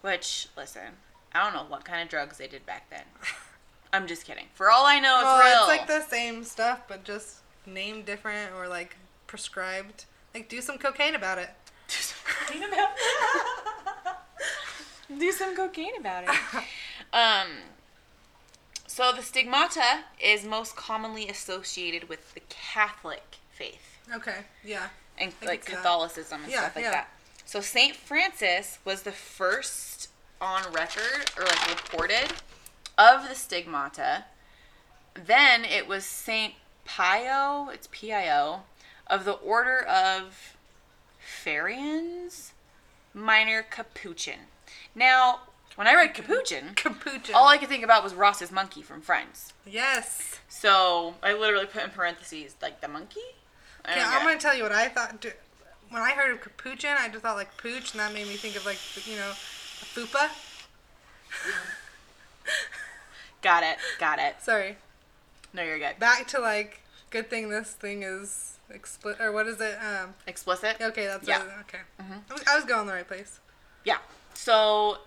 Which, 0.00 0.48
listen, 0.56 0.96
I 1.34 1.44
don't 1.44 1.52
know 1.52 1.66
what 1.68 1.84
kind 1.84 2.02
of 2.02 2.08
drugs 2.08 2.38
they 2.38 2.48
did 2.48 2.64
back 2.64 2.88
then. 2.88 3.04
I'm 3.92 4.06
just 4.06 4.24
kidding. 4.24 4.46
For 4.54 4.70
all 4.70 4.86
I 4.86 4.98
know, 5.00 5.16
it's 5.16 5.26
oh, 5.26 5.40
real. 5.40 5.58
it's 5.58 5.68
like 5.68 5.86
the 5.86 6.08
same 6.08 6.44
stuff, 6.44 6.82
but 6.88 7.04
just 7.04 7.38
named 7.66 8.06
different 8.06 8.52
or 8.54 8.68
like 8.68 8.96
prescribed. 9.26 10.06
Like, 10.34 10.48
do 10.48 10.60
some 10.60 10.78
cocaine 10.78 11.14
about 11.14 11.38
it. 11.38 11.50
Do 11.88 11.96
some 11.96 12.18
cocaine 12.24 12.62
about 12.62 12.88
it. 15.08 15.18
Do 15.18 15.32
some 15.32 15.56
cocaine 15.56 15.96
about 15.98 16.22
it. 16.22 16.64
Um, 17.12 17.48
so 18.86 19.12
the 19.12 19.22
stigmata 19.22 20.04
is 20.22 20.44
most 20.44 20.76
commonly 20.76 21.28
associated 21.28 22.08
with 22.08 22.34
the 22.34 22.40
Catholic 22.48 23.36
faith 23.50 23.98
Okay. 24.14 24.38
Yeah. 24.64 24.88
and 25.18 25.32
like 25.44 25.64
see 25.64 25.72
that. 25.72 25.78
Catholicism 25.78 26.42
and 26.44 26.52
Yeah, 26.52 26.60
stuff 26.60 26.76
like 26.76 26.84
yeah. 26.84 26.90
that. 26.92 27.08
So 27.44 27.60
Saint 27.60 27.96
Francis 27.96 28.78
was 28.84 29.02
the 29.02 29.12
first 29.12 30.08
on 30.40 30.62
record 30.72 31.30
or 31.36 31.44
like 31.44 31.68
reported 31.68 32.32
of 32.96 33.28
the 33.28 33.34
stigmata. 33.34 34.24
Then 35.14 35.64
it 35.64 35.88
was 35.88 36.04
Saint 36.04 36.54
Pio, 36.84 37.68
it's 37.72 37.88
P 37.90 38.12
I 38.12 38.28
O, 38.36 38.62
of 39.06 39.24
the 39.24 39.32
Order 39.32 39.80
of 39.82 40.56
Friars, 41.18 42.52
Minor 43.14 43.62
Capuchin. 43.62 44.40
Now, 44.94 45.40
when 45.80 45.88
I 45.88 45.94
read 45.94 46.12
Capuchin, 46.12 46.72
Capuchin. 46.76 47.34
all 47.34 47.48
I 47.48 47.56
could 47.56 47.70
think 47.70 47.82
about 47.84 48.04
was 48.04 48.12
Ross's 48.12 48.52
monkey 48.52 48.82
from 48.82 49.00
Friends. 49.00 49.54
yes. 49.66 50.38
So 50.50 51.14
I 51.22 51.32
literally 51.32 51.64
put 51.64 51.82
in 51.82 51.88
parentheses 51.88 52.54
like 52.60 52.82
the 52.82 52.88
monkey. 52.88 53.20
Okay, 53.88 53.98
I'm 53.98 54.26
gonna 54.26 54.38
tell 54.38 54.54
you 54.54 54.62
what 54.62 54.72
I 54.72 54.88
thought. 54.88 55.24
When 55.88 56.02
I 56.02 56.10
heard 56.10 56.32
of 56.32 56.42
capuchin, 56.42 56.96
I 56.98 57.08
just 57.08 57.22
thought 57.22 57.36
like 57.36 57.56
pooch, 57.56 57.92
and 57.92 58.00
that 58.00 58.12
made 58.12 58.28
me 58.28 58.34
think 58.34 58.56
of 58.56 58.66
like 58.66 58.76
you 59.06 59.16
know, 59.16 59.30
a 59.30 59.84
fupa. 59.86 60.28
Got 63.40 63.62
it. 63.62 63.78
Got 63.98 64.18
it. 64.18 64.34
Sorry. 64.42 64.76
No, 65.54 65.62
you're 65.62 65.78
good. 65.78 65.98
Back 65.98 66.26
to 66.28 66.40
like, 66.40 66.82
good 67.08 67.30
thing 67.30 67.48
this 67.48 67.70
thing 67.70 68.02
is 68.02 68.58
explicit 68.68 69.22
or 69.22 69.32
what 69.32 69.46
is 69.46 69.58
it? 69.62 69.78
Um, 69.82 70.12
Explicit. 70.26 70.76
okay, 70.80 71.06
that's 71.06 71.26
Yeah. 71.26 71.38
what, 71.38 71.48
okay. 71.60 71.78
Was, 72.30 72.44
I 72.46 72.54
was 72.56 72.66
going 72.66 72.86
the 72.86 72.92
right 72.92 73.08
place. 73.08 73.40
Yeah. 73.84 73.96
So 74.34 74.98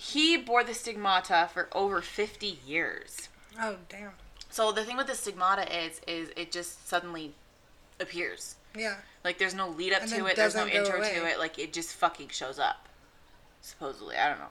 he 0.00 0.38
bore 0.38 0.64
the 0.64 0.72
stigmata 0.72 1.50
for 1.52 1.68
over 1.72 2.00
50 2.00 2.58
years. 2.66 3.28
Oh 3.60 3.76
damn. 3.90 4.12
So 4.48 4.72
the 4.72 4.82
thing 4.82 4.96
with 4.96 5.08
the 5.08 5.14
stigmata 5.14 5.84
is, 5.84 6.00
is 6.06 6.30
it 6.38 6.50
just 6.50 6.88
suddenly 6.88 7.34
appears. 8.00 8.54
Yeah. 8.74 8.94
Like 9.24 9.36
there's 9.36 9.54
no 9.54 9.68
lead 9.68 9.92
up 9.92 10.00
And 10.00 10.10
to 10.12 10.24
it. 10.24 10.36
There's 10.36 10.54
no 10.54 10.66
intro 10.66 11.02
to 11.02 11.26
it. 11.26 11.38
Like 11.38 11.58
it 11.58 11.74
just 11.74 11.92
fucking 11.96 12.28
shows 12.28 12.58
up. 12.58 12.88
Supposedly, 13.60 14.16
I 14.16 14.30
don't 14.30 14.38
know. 14.38 14.46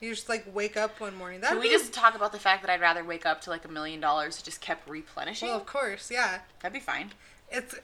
You 0.00 0.10
just 0.10 0.28
like 0.28 0.46
wake 0.54 0.76
up 0.76 1.00
one 1.00 1.16
morning. 1.16 1.40
That 1.40 1.50
Can 1.50 1.58
we 1.58 1.68
just 1.68 1.92
talk 1.92 2.14
about 2.14 2.30
the 2.30 2.38
fact 2.38 2.62
that 2.62 2.70
I'd 2.70 2.80
rather 2.80 3.02
wake 3.02 3.26
up 3.26 3.40
to 3.42 3.50
like 3.50 3.64
a 3.64 3.68
million 3.68 3.98
dollars 3.98 4.36
that 4.36 4.44
just 4.44 4.60
kept 4.60 4.88
replenishing? 4.88 5.48
Well, 5.48 5.56
of 5.56 5.66
course, 5.66 6.12
yeah. 6.12 6.40
That'd 6.60 6.74
be 6.74 6.80
fine. 6.80 7.10
It's 7.50 7.74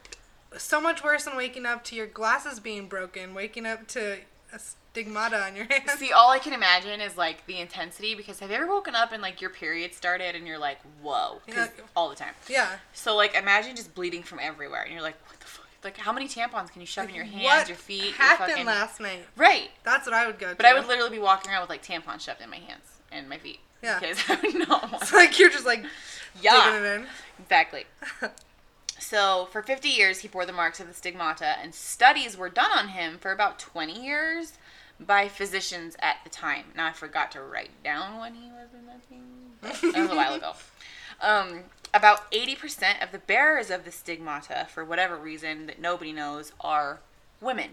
so 0.57 0.81
much 0.81 1.03
worse 1.03 1.25
than 1.25 1.37
waking 1.37 1.67
up 1.67 1.83
to 1.87 1.97
your 1.97 2.07
glasses 2.07 2.61
being 2.61 2.87
broken. 2.87 3.35
Waking 3.35 3.67
up 3.67 3.89
to 3.89 4.19
a 4.53 4.59
stigmata 5.03 5.41
on 5.45 5.55
your 5.57 5.67
hand. 5.67 5.89
See, 5.99 6.13
all 6.13 6.31
I 6.31 6.39
can 6.39 6.53
imagine 6.53 7.01
is 7.01 7.17
like 7.17 7.47
the 7.47 7.59
intensity 7.59 8.15
because 8.15 8.41
have 8.41 8.51
you 8.51 8.57
ever 8.57 8.67
woken 8.67 8.95
up 8.95 9.13
and 9.13 9.23
like 9.23 9.41
your 9.41 9.51
period 9.51 9.95
started 9.95 10.35
and 10.35 10.47
you're 10.47 10.59
like, 10.59 10.79
whoa, 11.03 11.41
Yeah. 11.47 11.69
all 11.97 12.09
the 12.09 12.17
time. 12.17 12.35
yeah. 12.49 12.77
So 12.93 13.17
like 13.17 13.35
imagine 13.35 13.77
just 13.77 13.95
bleeding 13.95 14.23
from 14.23 14.39
everywhere 14.41 14.83
and 14.83 14.93
you're 14.93 15.03
like, 15.03 15.17
what 15.29 15.39
the 15.41 15.47
fuck? 15.47 15.67
Like 15.85 15.97
how 15.97 16.13
many 16.13 16.27
tampons 16.29 16.71
can 16.73 16.81
you 16.81 16.87
shove 16.87 17.09
in 17.09 17.15
your 17.15 17.25
hands, 17.25 17.69
your 17.69 17.77
feet, 17.79 18.05
your 18.05 18.13
happened 18.15 18.51
fucking 18.51 18.67
last 18.67 19.01
night? 19.01 19.25
Right. 19.37 19.71
That's 19.85 20.07
what 20.07 20.15
I 20.15 20.27
would 20.27 20.39
go 20.39 20.51
to. 20.51 20.57
But 20.57 20.67
I 20.67 20.75
would 20.75 20.87
literally 20.89 21.11
be 21.11 21.19
walking 21.21 21.51
around 21.51 21.61
with 21.63 21.71
like 21.71 21.85
tampons 21.85 22.21
shoved 22.21 22.41
in 22.41 22.51
my 22.51 22.57
hands 22.57 22.85
and 23.13 23.29
my 23.29 23.39
feet. 23.39 23.61
Yeah. 23.83 24.01
Because 24.01 24.19
I 24.29 24.35
would 24.43 24.69
not 24.69 24.91
want 24.91 25.03
It's 25.03 25.13
like 25.13 25.39
you're 25.39 25.51
just 25.51 25.67
like 25.67 25.85
Yeah. 26.43 26.65
digging 26.73 26.85
it 26.85 26.95
in. 27.01 27.07
Exactly. 27.41 27.85
So, 29.01 29.49
for 29.53 29.63
50 29.63 29.89
years, 29.89 30.19
he 30.19 30.29
bore 30.29 30.45
the 30.45 30.53
marks 30.53 30.81
of 30.81 30.89
the 30.89 30.93
stigmata, 30.93 31.57
and 31.63 31.73
studies 31.73 32.37
were 32.37 32.49
done 32.49 32.73
on 32.77 32.89
him 32.89 33.17
for 33.19 33.31
about 33.31 33.61
20 33.61 34.05
years 34.05 34.55
by 35.01 35.29
physicians 35.29 35.97
at 36.01 36.17
the 36.25 36.31
time. 36.31 36.67
Now, 36.77 36.87
I 36.87 36.93
forgot 36.93 37.31
to 37.33 37.43
write 37.43 37.71
down 37.85 38.19
when 38.19 38.35
he 38.35 38.51
was 38.51 38.69
in 38.75 38.87
that 38.87 39.03
thing. 39.05 39.23
That 39.93 40.03
was 40.03 40.11
a 40.11 40.17
while 40.17 40.35
ago. 40.35 40.53
Um, 41.21 41.65
about 41.93 42.31
80% 42.31 43.03
of 43.03 43.11
the 43.11 43.19
bearers 43.19 43.71
of 43.73 43.85
the 43.85 43.91
stigmata, 43.91 44.69
for 44.73 44.85
whatever 44.85 45.17
reason 45.17 45.67
that 45.67 45.81
nobody 45.81 46.13
knows, 46.13 46.53
are 46.61 47.01
women. 47.41 47.71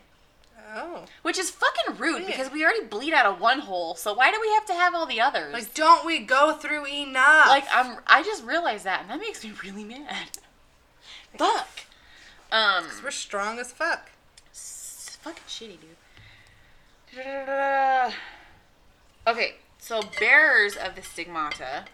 Oh. 0.74 1.06
Which 1.22 1.38
is 1.38 1.52
fucking 1.52 1.98
rude 1.98 2.22
Yeah. 2.24 2.28
because 2.28 2.52
we 2.52 2.64
already 2.64 2.86
bleed 2.86 3.14
out 3.14 3.28
of 3.28 3.40
one 3.40 3.60
hole, 3.60 3.94
so 3.94 4.16
why 4.16 4.32
do 4.32 4.40
we 4.42 4.50
have 4.54 4.66
to 4.66 4.74
have 4.74 4.96
all 4.96 5.06
the 5.06 5.22
others? 5.22 5.54
Like, 5.54 5.76
don't 5.76 6.04
we 6.08 6.22
go 6.22 6.54
through 6.56 6.88
enough? 6.88 7.48
Like 7.50 7.66
I'm 7.72 8.00
I 8.08 8.24
just 8.24 8.44
realized 8.44 8.84
that 8.86 9.02
and 9.02 9.12
that 9.12 9.20
makes 9.20 9.44
me 9.44 9.54
really 9.64 9.84
mad. 9.84 10.40
Fuck. 11.38 11.68
Um 12.52 12.86
Cause 12.86 13.04
we're 13.04 13.12
strong 13.12 13.60
as 13.60 13.72
fuck. 13.72 14.10
it's 14.50 15.18
fucking 15.22 15.44
shitty, 15.48 15.80
dude. 15.82 15.98
Okay, 19.28 19.56
so 19.80 20.02
bearers 20.20 20.76
of 20.76 20.96
the 20.96 21.02
stigmata. 21.02 21.86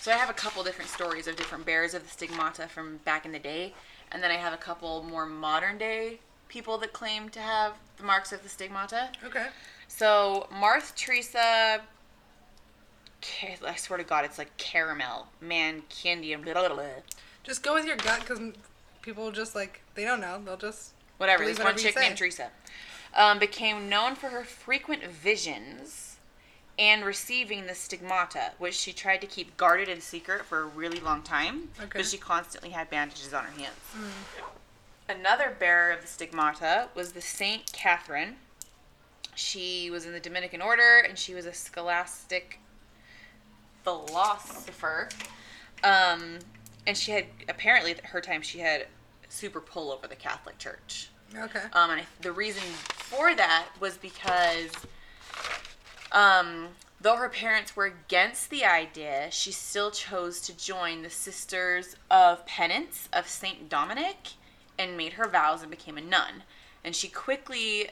So 0.00 0.12
I 0.12 0.14
have 0.14 0.30
a 0.30 0.34
couple 0.34 0.62
different 0.62 0.88
stories 0.88 1.26
of 1.26 1.34
different 1.34 1.66
bearers 1.66 1.92
of 1.92 2.04
the 2.04 2.08
stigmata 2.08 2.68
from 2.68 2.98
back 2.98 3.26
in 3.26 3.32
the 3.32 3.40
day, 3.40 3.74
and 4.12 4.22
then 4.22 4.30
I 4.30 4.34
have 4.34 4.52
a 4.52 4.58
couple 4.58 5.02
more 5.02 5.26
modern 5.26 5.76
day 5.76 6.20
people 6.48 6.78
that 6.78 6.92
claim 6.92 7.28
to 7.30 7.40
have 7.40 7.74
the 7.96 8.04
marks 8.04 8.32
of 8.32 8.44
the 8.44 8.48
stigmata. 8.48 9.10
Okay. 9.24 9.46
So 9.88 10.46
Marth 10.52 10.94
Teresa, 10.94 11.80
I 13.66 13.76
swear 13.76 13.98
to 13.98 14.04
God, 14.04 14.24
it's 14.24 14.38
like 14.38 14.56
caramel, 14.56 15.26
man, 15.40 15.82
candy, 15.88 16.32
and 16.32 16.44
blah, 16.44 16.54
blah, 16.54 16.68
blah. 16.68 16.84
Just 17.42 17.64
go 17.64 17.74
with 17.74 17.86
your 17.86 17.96
gut 17.96 18.20
because 18.20 18.38
people 19.02 19.32
just 19.32 19.54
like 19.54 19.80
they 19.94 20.04
don't 20.04 20.20
know. 20.20 20.40
They'll 20.44 20.56
just 20.56 20.92
whatever. 21.16 21.44
This 21.44 21.58
one 21.58 21.76
chick 21.76 21.96
named. 21.96 22.16
Teresa 22.16 22.50
um, 23.14 23.38
became 23.38 23.88
known 23.88 24.14
for 24.14 24.28
her 24.28 24.44
frequent 24.44 25.04
visions 25.04 26.16
and 26.78 27.04
receiving 27.04 27.66
the 27.66 27.74
stigmata, 27.74 28.52
which 28.58 28.74
she 28.74 28.92
tried 28.92 29.20
to 29.20 29.26
keep 29.26 29.56
guarded 29.56 29.88
and 29.88 30.02
secret 30.02 30.44
for 30.44 30.60
a 30.60 30.66
really 30.66 31.00
long 31.00 31.22
time. 31.22 31.70
Okay. 31.78 31.98
But 31.98 32.06
she 32.06 32.18
constantly 32.18 32.70
had 32.70 32.88
bandages 32.88 33.34
on 33.34 33.44
her 33.44 33.60
hands. 33.60 33.74
Another 35.08 35.56
bearer 35.58 35.90
of 35.90 36.02
the 36.02 36.06
stigmata 36.06 36.88
was 36.94 37.12
the 37.12 37.20
Saint 37.20 37.72
Catherine. 37.72 38.36
She 39.34 39.90
was 39.90 40.06
in 40.06 40.12
the 40.12 40.20
Dominican 40.20 40.62
order, 40.62 40.98
and 41.00 41.18
she 41.18 41.34
was 41.34 41.46
a 41.46 41.52
scholastic 41.52 42.60
philosopher. 43.82 45.08
Um, 45.82 46.38
and 46.86 46.96
she 46.96 47.12
had 47.12 47.26
apparently 47.48 47.92
at 47.92 48.04
her 48.06 48.20
time 48.20 48.42
she 48.42 48.58
had 48.58 48.86
super 49.28 49.60
pull 49.60 49.90
over 49.90 50.06
the 50.06 50.16
Catholic 50.16 50.58
Church. 50.58 51.08
okay. 51.36 51.62
Um, 51.72 51.90
and 51.90 52.00
I, 52.00 52.06
the 52.20 52.32
reason 52.32 52.62
for 53.08 53.34
that 53.34 53.68
was 53.80 53.96
because, 53.96 54.70
um, 56.12 56.68
though 57.00 57.16
her 57.16 57.28
parents 57.28 57.74
were 57.74 57.86
against 57.86 58.50
the 58.50 58.64
idea, 58.64 59.28
she 59.30 59.50
still 59.50 59.90
chose 59.90 60.40
to 60.42 60.56
join 60.56 61.02
the 61.02 61.10
Sisters 61.10 61.96
of 62.10 62.44
Penance 62.46 63.08
of 63.12 63.28
Saint 63.28 63.68
Dominic 63.68 64.32
and 64.78 64.96
made 64.96 65.14
her 65.14 65.26
vows 65.26 65.62
and 65.62 65.70
became 65.70 65.96
a 65.96 66.02
nun. 66.02 66.44
And 66.84 66.94
she 66.94 67.08
quickly 67.08 67.88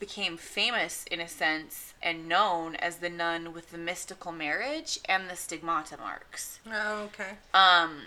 became 0.00 0.36
famous 0.36 1.04
in 1.10 1.20
a 1.20 1.28
sense 1.28 1.94
and 2.02 2.28
known 2.28 2.74
as 2.76 2.96
the 2.96 3.08
nun 3.08 3.52
with 3.52 3.70
the 3.70 3.78
mystical 3.78 4.32
marriage 4.32 4.98
and 5.04 5.30
the 5.30 5.36
stigmata 5.36 5.96
marks. 5.96 6.58
Oh, 6.70 7.02
okay. 7.04 7.30
Um, 7.54 8.00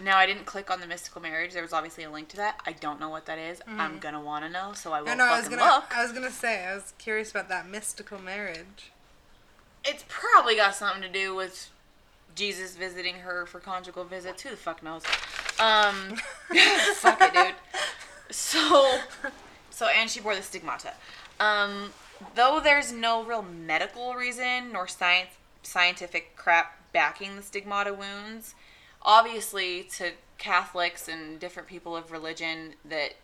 now 0.00 0.16
I 0.16 0.26
didn't 0.26 0.46
click 0.46 0.70
on 0.70 0.80
the 0.80 0.86
mystical 0.86 1.20
marriage. 1.20 1.52
There 1.52 1.62
was 1.62 1.72
obviously 1.72 2.04
a 2.04 2.10
link 2.10 2.28
to 2.28 2.36
that. 2.36 2.60
I 2.66 2.72
don't 2.72 2.98
know 2.98 3.08
what 3.08 3.26
that 3.26 3.38
is. 3.38 3.60
I'm 3.66 3.98
gonna 3.98 4.20
want 4.20 4.44
to 4.44 4.50
know, 4.50 4.72
so 4.74 4.92
I 4.92 5.02
will 5.02 5.08
I 5.08 5.14
know. 5.14 5.24
I 5.24 5.38
was 5.38 5.48
gonna. 5.48 5.64
look. 5.64 5.96
I 5.96 6.02
was 6.02 6.12
gonna 6.12 6.30
say. 6.30 6.64
I 6.64 6.74
was 6.74 6.92
curious 6.98 7.30
about 7.30 7.48
that 7.48 7.68
mystical 7.68 8.18
marriage. 8.18 8.90
It's 9.84 10.04
probably 10.08 10.56
got 10.56 10.74
something 10.74 11.02
to 11.02 11.08
do 11.08 11.34
with 11.34 11.70
Jesus 12.34 12.76
visiting 12.76 13.16
her 13.16 13.46
for 13.46 13.60
conjugal 13.60 14.04
visits. 14.04 14.42
Who 14.42 14.50
the 14.50 14.56
fuck 14.56 14.82
knows? 14.82 15.02
Um, 15.58 16.16
fuck 16.94 17.20
it, 17.20 17.34
dude. 17.34 17.54
So, 18.30 18.98
so 19.70 19.86
and 19.88 20.08
she 20.08 20.20
bore 20.20 20.34
the 20.34 20.42
stigmata. 20.42 20.94
Um, 21.38 21.92
though 22.34 22.60
there's 22.62 22.92
no 22.92 23.22
real 23.22 23.42
medical 23.42 24.14
reason 24.14 24.72
nor 24.72 24.88
science 24.88 25.30
scientific 25.62 26.34
crap 26.36 26.78
backing 26.92 27.36
the 27.36 27.42
stigmata 27.42 27.92
wounds, 27.92 28.54
obviously 29.04 29.84
to 29.96 30.12
Catholics 30.38 31.08
and 31.08 31.38
different 31.38 31.68
people 31.68 31.96
of 31.96 32.10
religion 32.12 32.74
that 32.84 33.14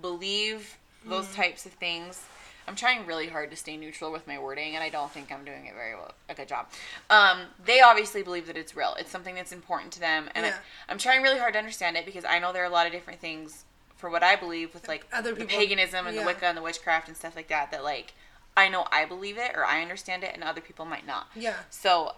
believe 0.00 0.76
those 1.04 1.32
types 1.34 1.66
of 1.66 1.72
things. 1.72 2.22
I'm 2.66 2.76
trying 2.76 3.06
really 3.06 3.28
hard 3.28 3.50
to 3.50 3.56
stay 3.56 3.78
neutral 3.78 4.12
with 4.12 4.26
my 4.26 4.38
wording, 4.38 4.74
and 4.74 4.84
I 4.84 4.90
don't 4.90 5.10
think 5.10 5.32
I'm 5.32 5.42
doing 5.44 5.64
it 5.66 5.74
very 5.74 5.94
well, 5.94 6.12
a 6.28 6.34
good 6.34 6.48
job. 6.48 6.66
Um, 7.08 7.40
they 7.64 7.80
obviously 7.80 8.22
believe 8.22 8.46
that 8.46 8.58
it's 8.58 8.76
real. 8.76 8.94
It's 8.98 9.10
something 9.10 9.34
that's 9.34 9.52
important 9.52 9.90
to 9.94 10.00
them, 10.00 10.28
and 10.34 10.44
Yeah. 10.44 10.52
I, 10.88 10.92
I'm 10.92 10.98
trying 10.98 11.22
really 11.22 11.38
hard 11.38 11.54
to 11.54 11.58
understand 11.58 11.96
it 11.96 12.04
because 12.04 12.26
I 12.26 12.38
know 12.38 12.52
there 12.52 12.62
are 12.62 12.66
a 12.66 12.70
lot 12.70 12.86
of 12.86 12.92
different 12.92 13.20
things 13.20 13.64
for 13.96 14.10
what 14.10 14.22
I 14.22 14.36
believe 14.36 14.74
with 14.74 14.86
like 14.86 15.06
Other 15.12 15.30
the 15.34 15.46
people- 15.46 15.56
paganism 15.58 16.06
and 16.06 16.14
yeah. 16.14 16.22
the 16.22 16.26
Wicca 16.26 16.44
and 16.44 16.58
the 16.58 16.62
witchcraft 16.62 17.08
and 17.08 17.16
stuff 17.16 17.34
like 17.34 17.48
that. 17.48 17.70
That 17.70 17.82
like 17.82 18.12
I 18.54 18.68
know 18.68 18.86
I 18.92 19.06
believe 19.06 19.38
it 19.38 19.52
or 19.56 19.64
I 19.64 19.80
understand 19.80 20.22
it, 20.22 20.32
and 20.34 20.44
other 20.44 20.60
people 20.60 20.84
might 20.84 21.06
not. 21.06 21.28
Yeah. 21.34 21.54
So 21.70 22.16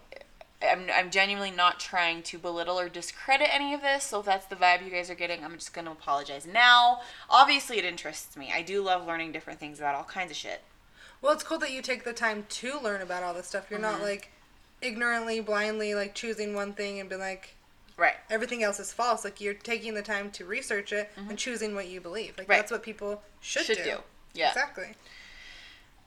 I'm, 0.62 0.86
I'm 0.94 1.10
genuinely 1.10 1.50
not 1.50 1.80
trying 1.80 2.22
to 2.24 2.38
belittle 2.38 2.78
or 2.78 2.88
discredit 2.88 3.48
any 3.52 3.72
of 3.72 3.80
this. 3.80 4.04
So 4.04 4.20
if 4.20 4.26
that's 4.26 4.46
the 4.46 4.56
vibe 4.56 4.84
you 4.84 4.90
guys 4.90 5.08
are 5.10 5.14
getting, 5.14 5.42
I'm 5.44 5.54
just 5.54 5.72
going 5.72 5.86
to 5.86 5.90
apologize 5.92 6.46
now. 6.46 7.00
Obviously, 7.30 7.78
it 7.78 7.84
interests 7.84 8.36
me. 8.36 8.52
I 8.54 8.62
do 8.62 8.82
love 8.82 9.06
learning 9.06 9.32
different 9.32 9.58
things 9.58 9.78
about 9.78 9.94
all 9.94 10.04
kinds 10.04 10.30
of 10.30 10.36
shit. 10.36 10.60
Well, 11.22 11.32
it's 11.32 11.42
cool 11.42 11.58
that 11.58 11.70
you 11.72 11.80
take 11.82 12.04
the 12.04 12.12
time 12.12 12.44
to 12.48 12.78
learn 12.80 13.00
about 13.00 13.22
all 13.22 13.32
this 13.34 13.46
stuff. 13.46 13.70
You're 13.70 13.80
Mm-hmm. 13.80 13.98
not 14.00 14.02
like 14.02 14.30
ignorantly, 14.82 15.40
blindly 15.40 15.94
like 15.94 16.14
choosing 16.14 16.54
one 16.54 16.72
thing 16.72 17.00
and 17.00 17.08
be 17.08 17.16
like 17.16 17.54
Right. 17.96 18.14
everything 18.30 18.62
else 18.62 18.80
is 18.80 18.92
false. 18.92 19.24
Like 19.24 19.40
you're 19.42 19.52
taking 19.54 19.92
the 19.94 20.00
time 20.02 20.30
to 20.32 20.44
research 20.46 20.90
it 20.92 21.10
and 21.28 21.36
choosing 21.38 21.74
what 21.74 21.88
you 21.88 22.00
believe. 22.00 22.36
Like 22.38 22.44
Mm-hmm. 22.44 22.50
Right. 22.50 22.56
that's 22.58 22.70
what 22.72 22.82
people 22.82 23.22
should, 23.40 23.64
Should 23.66 23.78
do. 23.78 23.84
do. 23.84 23.96
Yeah. 24.34 24.48
Exactly. 24.48 24.94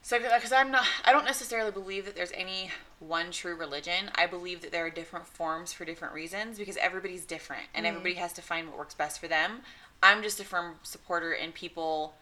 So, 0.03 0.19
because 0.19 0.51
I'm 0.51 0.69
not, 0.69 0.85
I 1.05 1.13
don't 1.13 1.23
necessarily 1.23 1.71
believe 1.71 2.05
that 2.05 2.15
there's 2.15 2.33
any 2.33 2.69
one 2.99 3.31
true 3.31 3.55
religion. 3.55 4.11
I 4.15 4.27
believe 4.27 4.61
that 4.61 4.71
there 4.73 4.85
are 4.85 4.89
different 4.89 5.25
forms 5.25 5.71
for 5.71 5.85
different 5.85 6.13
reasons 6.13 6.59
because 6.59 6.75
everybody's 6.75 7.25
different 7.25 7.63
and 7.73 7.85
mm. 7.85 7.89
everybody 7.89 8.15
has 8.15 8.33
to 8.33 8.41
find 8.41 8.67
what 8.67 8.77
works 8.77 8.93
best 8.93 9.21
for 9.21 9.29
them. 9.29 9.61
I'm 10.03 10.21
just 10.21 10.41
a 10.41 10.43
firm 10.43 10.75
supporter 10.83 11.31
in 11.31 11.53
people 11.53 12.15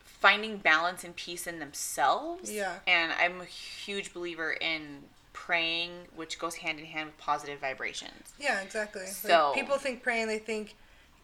finding 0.00 0.56
balance 0.56 1.04
and 1.04 1.14
peace 1.14 1.46
in 1.46 1.60
themselves. 1.60 2.50
Yeah. 2.50 2.72
And 2.84 3.12
I'm 3.12 3.40
a 3.40 3.44
huge 3.44 4.12
believer 4.12 4.54
in 4.54 5.04
praying, 5.32 5.92
which 6.16 6.40
goes 6.40 6.56
hand 6.56 6.80
in 6.80 6.86
hand 6.86 7.06
with 7.06 7.18
positive 7.18 7.60
vibrations. 7.60 8.32
Yeah, 8.40 8.60
exactly. 8.60 9.06
So- 9.06 9.50
like, 9.50 9.60
people 9.60 9.78
think 9.78 10.02
praying, 10.02 10.26
they 10.26 10.40
think 10.40 10.74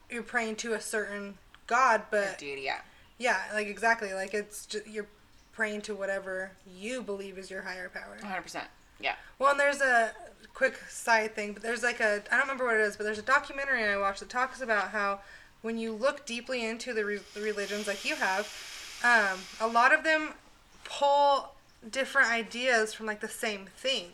you're 0.09 0.23
praying 0.23 0.57
to 0.57 0.75
a 0.75 0.81
certain 0.81 1.39
God, 1.67 2.03
but 2.13 2.39
Dude, 2.39 2.61
yeah. 2.61 2.83
Yeah, 3.21 3.37
like 3.53 3.69
exactly, 3.69 4.13
like 4.15 4.35
it's 4.35 4.67
just, 4.67 4.87
you're 4.89 5.07
praying 5.53 5.83
to 5.83 5.95
whatever 5.95 6.53
you 6.75 7.03
believe 7.03 7.37
is 7.37 7.51
your 7.51 7.61
higher 7.63 7.91
power. 7.91 8.17
100%. 8.23 8.63
Yeah. 8.99 9.15
Well, 9.39 9.51
and 9.51 9.61
there's 9.61 9.83
a 9.83 10.13
quick 10.55 10.77
side 10.89 11.35
thing, 11.35 11.53
but 11.53 11.63
there's 11.63 11.83
like 11.83 12.01
a 12.01 12.23
I 12.33 12.37
don't 12.37 12.41
remember 12.41 12.65
what 12.65 12.77
it 12.77 12.81
is, 12.81 12.97
but 12.97 13.05
there's 13.05 13.19
a 13.19 13.23
documentary 13.23 13.85
I 13.85 13.99
watched 13.99 14.21
that 14.21 14.31
talks 14.31 14.63
about 14.63 14.89
how 14.89 15.21
when 15.61 15.77
you 15.77 15.93
look 15.93 16.25
deeply 16.25 16.65
into 16.65 16.95
the, 16.95 17.05
re- 17.05 17.21
the 17.35 17.43
religions 17.43 17.87
like 17.87 18.07
you 18.07 18.17
have, 18.17 18.49
um, 19.05 19.39
a 19.61 19.71
lot 19.71 19.93
of 19.93 20.03
them 20.03 20.31
pull 20.85 21.53
different 21.91 22.31
ideas 22.31 22.95
from 22.95 23.05
like 23.05 23.21
the 23.21 23.29
same 23.29 23.67
thing. 23.67 24.07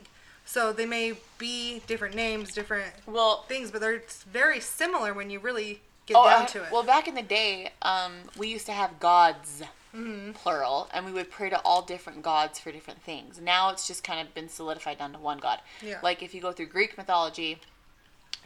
So 0.45 0.73
they 0.73 0.87
may 0.87 1.15
be 1.39 1.83
different 1.87 2.17
names, 2.17 2.53
different 2.53 2.93
Well, 3.07 3.43
things, 3.43 3.71
but 3.71 3.81
they're 3.81 4.03
very 4.31 4.59
similar 4.59 5.15
when 5.15 5.31
you 5.31 5.39
really 5.39 5.81
get 6.07 6.17
oh, 6.17 6.25
down 6.29 6.43
I- 6.43 6.47
to 6.47 6.65
it. 6.65 6.73
well, 6.73 6.83
back 6.83 7.07
in 7.09 7.15
the 7.15 7.23
day, 7.23 7.71
um, 7.83 8.13
we 8.39 8.49
used 8.49 8.67
to 8.67 8.73
have 8.73 8.99
gods, 9.01 9.63
Mm-hmm. 9.95 10.33
plural, 10.33 10.91
and 10.93 11.07
we 11.07 11.13
would 11.13 11.31
pray 11.31 11.49
to 11.49 11.59
all 11.63 11.81
different 11.81 12.21
gods 12.23 12.59
for 12.59 12.71
different 12.71 13.01
things. 13.03 13.41
Now 13.41 13.71
it's 13.71 13.87
just 13.87 14.05
kind 14.05 14.21
of 14.21 14.35
been 14.35 14.51
solidified 14.51 14.99
down 14.99 15.13
to 15.13 15.19
one 15.19 15.39
god. 15.39 15.61
Yeah. 15.83 16.01
Like 16.03 16.23
if 16.23 16.35
you 16.35 16.43
go 16.43 16.53
through 16.53 16.67
Greek 16.67 16.99
mythology, 16.99 17.61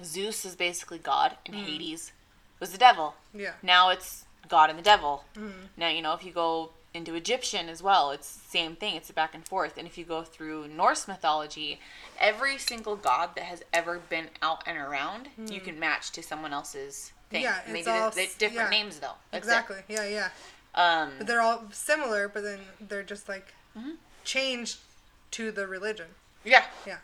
Zeus 0.04 0.44
is 0.44 0.54
basically 0.54 0.98
God, 0.98 1.36
and 1.46 1.56
Mm-hmm. 1.56 1.64
Hades 1.66 2.12
was 2.60 2.70
the 2.70 2.78
devil. 2.78 3.14
yeah. 3.34 3.52
Now 3.62 3.90
it's 3.90 4.24
God 4.48 4.70
and 4.70 4.78
the 4.78 4.82
devil. 4.82 5.24
Mm-hmm. 5.36 5.50
Now, 5.76 5.88
you 5.88 6.02
know, 6.02 6.14
if 6.14 6.24
you 6.24 6.30
go 6.32 6.70
into 6.94 7.14
Egyptian 7.14 7.68
as 7.68 7.82
well, 7.82 8.10
it's 8.12 8.36
the 8.36 8.48
same 8.48 8.76
thing. 8.76 8.94
It's 8.96 9.10
a 9.10 9.12
back 9.12 9.34
and 9.34 9.44
forth. 9.46 9.76
And 9.76 9.86
if 9.86 9.96
you 9.98 10.04
go 10.04 10.22
through 10.22 10.68
Norse 10.68 11.08
mythology, 11.08 11.80
every 12.18 12.58
single 12.58 12.96
god 12.96 13.30
that 13.34 13.44
has 13.44 13.62
ever 13.72 13.98
been 13.98 14.26
out 14.42 14.62
and 14.66 14.76
around, 14.78 15.28
you 15.48 15.60
can 15.60 15.78
match 15.80 16.10
to 16.12 16.22
someone 16.22 16.52
else's 16.52 17.12
thing. 17.30 17.42
Yeah, 17.42 17.60
Maybe 17.66 17.78
it's 17.80 17.86
they- 17.86 17.98
all 17.98 18.10
they- 18.10 18.26
s- 18.26 18.34
different 18.34 18.72
yeah. 18.72 18.78
names 18.78 18.98
though. 18.98 19.14
That's 19.30 19.46
it. 19.46 19.50
Exactly. 19.50 19.76
Yeah, 19.88 20.04
yeah. 20.04 20.28
Um, 20.74 21.12
But 21.18 21.26
they're 21.26 21.40
all 21.40 21.64
similar, 21.72 22.28
but 22.28 22.42
then 22.42 22.60
they're 22.80 23.02
just 23.02 23.28
like 23.28 23.54
Mm-hmm. 23.78 23.92
changed 24.24 24.78
to 25.32 25.50
the 25.52 25.66
religion. 25.66 26.08
yeah. 26.44 26.66
Yeah. 26.86 26.98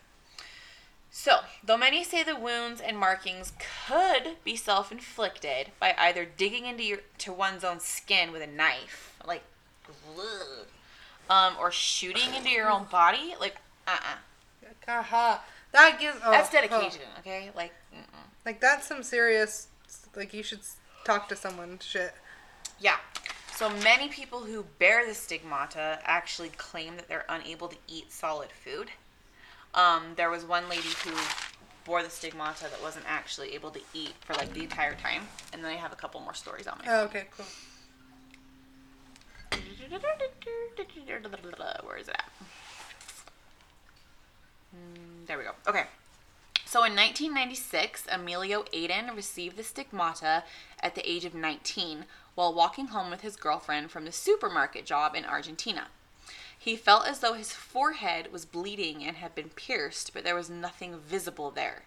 So, 1.11 1.41
though 1.65 1.79
many 1.79 2.05
say 2.05 2.23
the 2.23 2.37
wounds 2.37 2.79
and 2.81 2.99
markings 2.99 3.53
could 3.87 4.37
be 4.45 4.55
self-inflicted 4.55 5.71
by 5.81 5.95
either 5.97 6.27
digging 6.27 6.67
into 6.67 6.83
your 6.83 6.99
to 7.19 7.33
one's 7.33 7.65
own 7.65 7.81
skin 7.81 8.33
with 8.33 8.43
a 8.43 8.47
knife, 8.47 9.15
like, 9.25 9.43
ugh, 10.19 10.67
um, 11.31 11.57
or 11.59 11.73
shooting 11.73 12.35
into 12.35 12.51
your 12.51 12.69
own 12.69 12.85
body, 12.85 13.35
like, 13.41 13.57
uh-uh. 13.87 14.17
Haha. 14.87 15.39
That 15.73 15.99
gives. 15.99 16.19
Oh, 16.25 16.31
That's 16.33 16.51
oh. 16.51 16.53
dedication, 16.53 17.03
okay? 17.21 17.51
Like, 17.57 17.73
mm-mm. 17.95 18.05
Like 18.45 18.61
that's 18.61 18.87
some 18.87 19.03
serious. 19.03 19.69
Like 20.17 20.33
you 20.35 20.43
should 20.43 20.61
talk 21.05 21.29
to 21.29 21.37
someone. 21.37 21.79
Shit. 21.81 22.13
yeah. 22.81 22.97
So 23.55 23.71
many 23.71 24.09
people 24.09 24.41
who 24.41 24.65
bear 24.79 25.07
the 25.07 25.15
stigmata 25.15 25.99
actually 26.05 26.51
claim 26.51 26.97
that 26.97 27.09
they're 27.09 27.25
unable 27.29 27.69
to 27.69 27.77
eat 27.89 28.13
solid 28.13 28.51
food. 28.51 28.91
Um, 29.75 30.03
there 30.17 30.29
was 30.31 30.45
one 30.45 30.69
lady 30.69 30.89
who 31.05 31.13
bore 31.85 32.03
the 32.03 32.11
stigmata 32.11 32.65
that 32.65 32.83
wasn't 32.83 33.05
actually 33.09 33.55
able 33.55 33.71
to 33.71 33.81
eat 33.95 34.13
for 34.21 34.35
like 34.35 34.53
the 34.53 34.63
entire 34.63 34.95
time, 34.97 35.23
and 35.53 35.63
then 35.65 35.71
I 35.71 35.77
have 35.77 35.93
a 35.93 35.97
couple 35.97 36.21
more 36.21 36.35
stories 36.35 36.67
on 36.67 36.79
my. 36.85 36.93
Oh, 36.93 37.05
okay. 37.05 37.25
Cool. 37.37 37.47
Where 41.85 41.97
is 41.99 42.09
it 42.09 42.15
at? 42.15 42.31
Mm, 44.75 45.27
There 45.27 45.39
we 45.39 45.45
go. 45.45 45.53
Okay. 45.67 45.85
So 46.67 46.81
in 46.81 46.97
1996, 46.97 48.09
Emilio 48.11 48.65
Aiden 48.75 49.15
received 49.15 49.57
the 49.57 49.63
stigmata 49.63 50.43
at 50.81 50.97
the 50.97 51.09
age 51.09 51.25
of 51.25 51.33
19 51.33 52.07
while 52.35 52.53
walking 52.53 52.89
home 52.89 53.09
with 53.09 53.21
his 53.21 53.37
girlfriend 53.37 53.93
from 53.93 54.05
the 54.05 54.11
supermarket 54.11 54.85
job 54.85 55.15
in 55.15 55.25
Argentina. 55.25 55.87
He 56.59 56.75
felt 56.75 57.07
as 57.07 57.21
though 57.21 57.35
his 57.35 57.53
forehead 57.53 58.33
was 58.33 58.45
bleeding 58.45 59.05
and 59.05 59.17
had 59.19 59.33
been 59.33 59.51
pierced, 59.51 60.13
but 60.13 60.25
there 60.25 60.35
was 60.35 60.51
nothing 60.51 60.99
visible 60.99 61.53
there. 61.53 61.85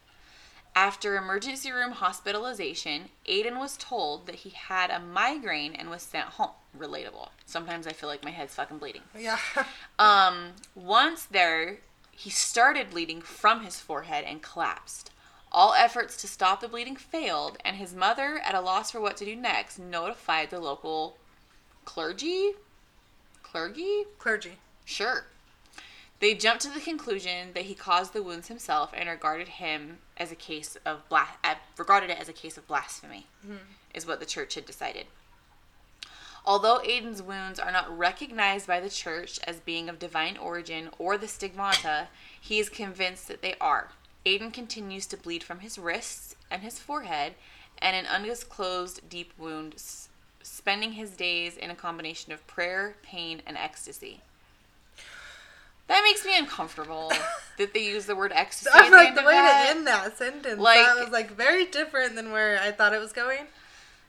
After 0.74 1.18
emergency 1.18 1.72
room 1.72 1.92
hospitalization, 1.92 3.10
Aiden 3.28 3.60
was 3.60 3.76
told 3.76 4.28
that 4.28 4.36
he 4.36 4.52
had 4.52 4.92
a 4.92 5.00
migraine 5.00 5.74
and 5.74 5.90
was 5.90 6.04
sent 6.04 6.30
home. 6.30 6.52
Relatable. 6.78 7.30
Sometimes 7.46 7.86
I 7.86 7.92
feel 7.92 8.08
like 8.08 8.24
my 8.24 8.30
head's 8.30 8.56
fucking 8.56 8.78
bleeding. 8.78 9.02
Yeah. 9.18 9.40
Um, 10.00 10.54
once 10.76 11.26
there, 11.26 11.80
he 12.20 12.30
started 12.30 12.90
bleeding 12.90 13.22
from 13.22 13.64
his 13.64 13.80
forehead 13.80 14.26
and 14.26 14.42
collapsed. 14.42 15.10
All 15.54 15.74
efforts 15.74 16.18
to 16.18 16.28
stop 16.28 16.60
the 16.60 16.68
bleeding 16.68 16.98
failed, 16.98 17.58
and 17.64 17.78
his 17.78 17.96
mother, 17.96 18.42
at 18.44 18.54
a 18.54 18.60
loss 18.60 18.92
for 18.92 19.00
what 19.00 19.16
to 19.18 19.26
do 19.26 19.38
next, 19.38 19.80
notified 19.80 20.50
the 20.50 20.60
local 20.60 21.16
clergy. 21.86 22.52
Clergy? 23.42 24.04
Clergy. 24.18 24.58
Sure. 24.84 25.28
They 26.20 26.36
jumped 26.36 26.64
to 26.64 26.70
the 26.70 26.82
conclusion 26.82 27.54
that 27.54 27.64
he 27.64 27.74
caused 27.74 28.12
the 28.12 28.22
wounds 28.22 28.50
himself 28.50 28.92
and 28.94 29.08
regarded 29.08 29.48
him 29.48 30.00
as 30.18 30.30
a 30.30 30.36
case 30.36 30.78
of 30.86 31.08
blas- 31.08 31.38
uh, 31.42 31.56
regarded 31.78 32.10
it 32.10 32.20
as 32.20 32.28
a 32.28 32.34
case 32.34 32.58
of 32.58 32.68
blasphemy, 32.68 33.28
is 33.94 34.06
what 34.06 34.20
the 34.20 34.26
church 34.26 34.56
had 34.56 34.66
decided. 34.66 35.06
Although 36.50 36.80
Aiden's 36.80 37.22
wounds 37.22 37.60
are 37.60 37.72
not 37.72 37.96
recognized 37.96 38.66
by 38.66 38.80
the 38.80 38.90
church 38.90 39.40
as 39.44 39.60
being 39.60 39.88
of 39.88 40.00
divine 40.00 40.36
origin 40.36 40.90
or 40.98 41.16
the 41.16 41.28
stigmata, 41.28 42.08
he 42.42 42.58
is 42.58 42.70
convinced 42.70 43.28
that 43.28 43.44
they 43.44 43.54
are. 43.62 43.90
Aiden 44.26 44.52
continues 44.52 45.06
to 45.06 45.18
bleed 45.18 45.44
from 45.44 45.60
his 45.60 45.78
wrists 45.78 46.36
and 46.50 46.64
his 46.64 46.80
forehead, 46.80 47.36
and 47.78 47.96
an 47.96 48.08
undisclosed 48.08 49.08
deep 49.08 49.32
wound, 49.38 49.76
spending 50.42 50.94
his 50.94 51.12
days 51.12 51.56
in 51.56 51.70
a 51.70 51.76
combination 51.76 52.34
of 52.34 52.48
prayer, 52.48 52.96
pain, 53.04 53.44
and 53.46 53.56
ecstasy. 53.56 54.22
That 55.86 56.02
makes 56.04 56.26
me 56.26 56.36
uncomfortable 56.36 57.12
that 57.60 57.76
they 57.76 57.86
use 57.86 58.08
the 58.08 58.16
word 58.16 58.32
ecstasy. 58.34 58.72
I'm 58.74 58.92
like 58.92 59.14
the 59.14 59.22
way 59.22 59.34
that. 59.34 59.66
to 59.66 59.70
end 59.70 59.86
that 59.86 60.18
sentence. 60.18 60.60
Like- 60.60 60.84
that 60.84 60.98
was 61.00 61.12
like 61.12 61.30
very 61.30 61.66
different 61.66 62.16
than 62.16 62.32
where 62.32 62.60
I 62.60 62.72
thought 62.72 62.92
it 62.92 63.00
was 63.00 63.14
going. 63.14 63.46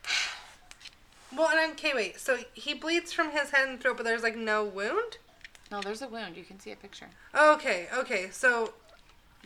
Well, 1.37 1.49
and 1.49 1.59
I'm 1.61 1.71
okay. 1.73 1.93
Wait. 1.95 2.19
So 2.21 2.39
he 2.53 2.75
bleeds 2.75 3.13
from 3.13 3.31
his 3.31 3.51
head 3.51 3.69
and 3.69 3.81
throat, 3.81 3.97
but 3.97 4.05
there's 4.05 4.23
like 4.23 4.37
no 4.37 4.65
wound. 4.65 5.19
No, 5.71 5.81
there's 5.81 6.03
a 6.03 6.09
wound. 6.09 6.37
You 6.37 6.43
can 6.45 6.59
see 6.59 6.73
a 6.73 6.77
picture. 6.77 7.07
Okay. 7.39 7.87
Okay. 7.97 8.29
So 8.31 8.73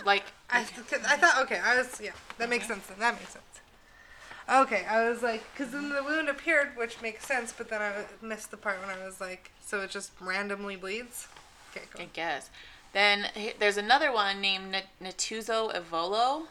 Like, 0.04 0.24
I, 0.50 0.60
I 0.60 1.16
thought 1.16 1.42
okay. 1.42 1.58
I 1.62 1.76
was 1.76 2.00
yeah. 2.02 2.12
That 2.38 2.48
makes 2.48 2.66
sense. 2.66 2.86
Then. 2.86 2.98
That 2.98 3.14
makes 3.14 3.32
sense. 3.32 3.44
Okay, 4.46 4.84
I 4.90 5.08
was 5.08 5.22
like, 5.22 5.42
because 5.52 5.72
then 5.72 5.88
the 5.88 6.04
wound 6.04 6.28
appeared, 6.28 6.76
which 6.76 7.00
makes 7.00 7.24
sense, 7.26 7.50
but 7.56 7.70
then 7.70 7.80
I 7.80 8.04
missed 8.20 8.50
the 8.50 8.58
part 8.58 8.78
when 8.78 8.90
I 8.94 9.02
was 9.02 9.18
like, 9.18 9.50
so 9.64 9.80
it 9.80 9.88
just 9.90 10.12
randomly 10.20 10.76
bleeds. 10.76 11.28
Okay, 11.74 11.86
I 11.98 12.08
guess. 12.12 12.50
Then 12.92 13.26
there's 13.58 13.78
another 13.78 14.12
one 14.12 14.42
named 14.42 14.74
N- 14.74 14.82
Natuzo 15.02 15.74
Evolo. 15.74 16.42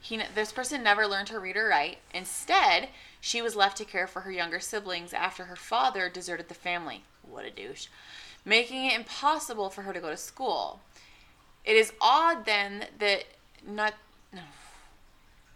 He, 0.00 0.18
this 0.34 0.52
person 0.52 0.82
never 0.82 1.06
learned 1.06 1.26
to 1.26 1.38
read 1.38 1.58
or 1.58 1.68
write. 1.68 1.98
Instead, 2.14 2.88
she 3.20 3.42
was 3.42 3.56
left 3.56 3.76
to 3.78 3.84
care 3.84 4.06
for 4.06 4.20
her 4.22 4.30
younger 4.30 4.60
siblings 4.60 5.12
after 5.12 5.44
her 5.44 5.56
father 5.56 6.08
deserted 6.08 6.48
the 6.48 6.54
family. 6.54 7.02
What 7.22 7.44
a 7.44 7.50
douche. 7.50 7.88
Making 8.44 8.86
it 8.86 8.94
impossible 8.94 9.70
for 9.70 9.82
her 9.82 9.92
to 9.92 10.00
go 10.00 10.10
to 10.10 10.16
school. 10.16 10.80
It 11.64 11.76
is 11.76 11.92
odd 12.00 12.46
then 12.46 12.86
that 12.98 13.24
Nat- 13.66 13.94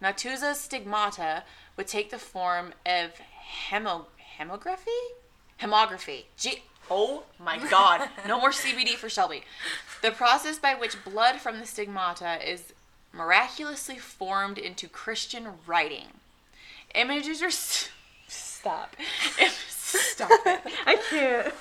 Natuzza's 0.02 0.60
stigmata 0.60 1.44
would 1.76 1.86
take 1.86 2.10
the 2.10 2.18
form 2.18 2.74
of 2.84 3.12
hemo- 3.70 4.06
hemography? 4.38 5.00
Hemography. 5.60 6.24
G- 6.36 6.64
oh 6.90 7.22
my 7.38 7.58
god. 7.70 8.08
No 8.26 8.40
more 8.40 8.50
CBD 8.50 8.94
for 8.96 9.08
Shelby. 9.08 9.44
The 10.02 10.10
process 10.10 10.58
by 10.58 10.74
which 10.74 11.02
blood 11.04 11.36
from 11.36 11.60
the 11.60 11.66
stigmata 11.66 12.38
is 12.46 12.72
miraculously 13.12 13.98
formed 13.98 14.58
into 14.58 14.88
Christian 14.88 15.48
writing. 15.66 16.08
Images 16.94 17.42
are. 17.42 17.46
s- 17.46 17.88
Stop. 18.28 18.96
Im- 19.40 19.50
Stop 19.68 20.30
it. 20.46 20.60
I 20.86 20.96
can't. 21.10 21.54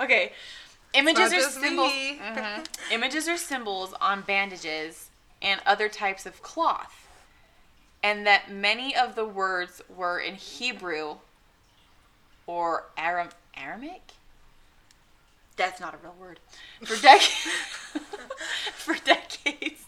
Okay. 0.00 0.32
Images 0.94 1.32
are 1.32 1.40
symbols. 1.50 1.92
me. 1.92 2.18
Mhm. 2.20 2.66
Images 2.90 3.28
are 3.28 3.36
symbols 3.36 3.94
on 4.00 4.20
bandages 4.22 5.08
and 5.40 5.60
other 5.64 5.88
types 5.88 6.26
of 6.26 6.42
cloth 6.42 7.06
and 8.02 8.26
that 8.26 8.50
many 8.50 8.94
of 8.94 9.14
the 9.14 9.24
words 9.24 9.80
were 9.88 10.18
in 10.18 10.34
Hebrew 10.34 11.16
or 12.46 12.86
Aram- 12.98 13.30
Aramic. 13.56 14.00
That's 15.56 15.80
not 15.80 15.94
a 15.94 15.98
real 15.98 16.14
word. 16.18 16.40
For 16.84 16.96
decades, 17.00 17.32
for 18.74 18.94
decades, 18.94 19.84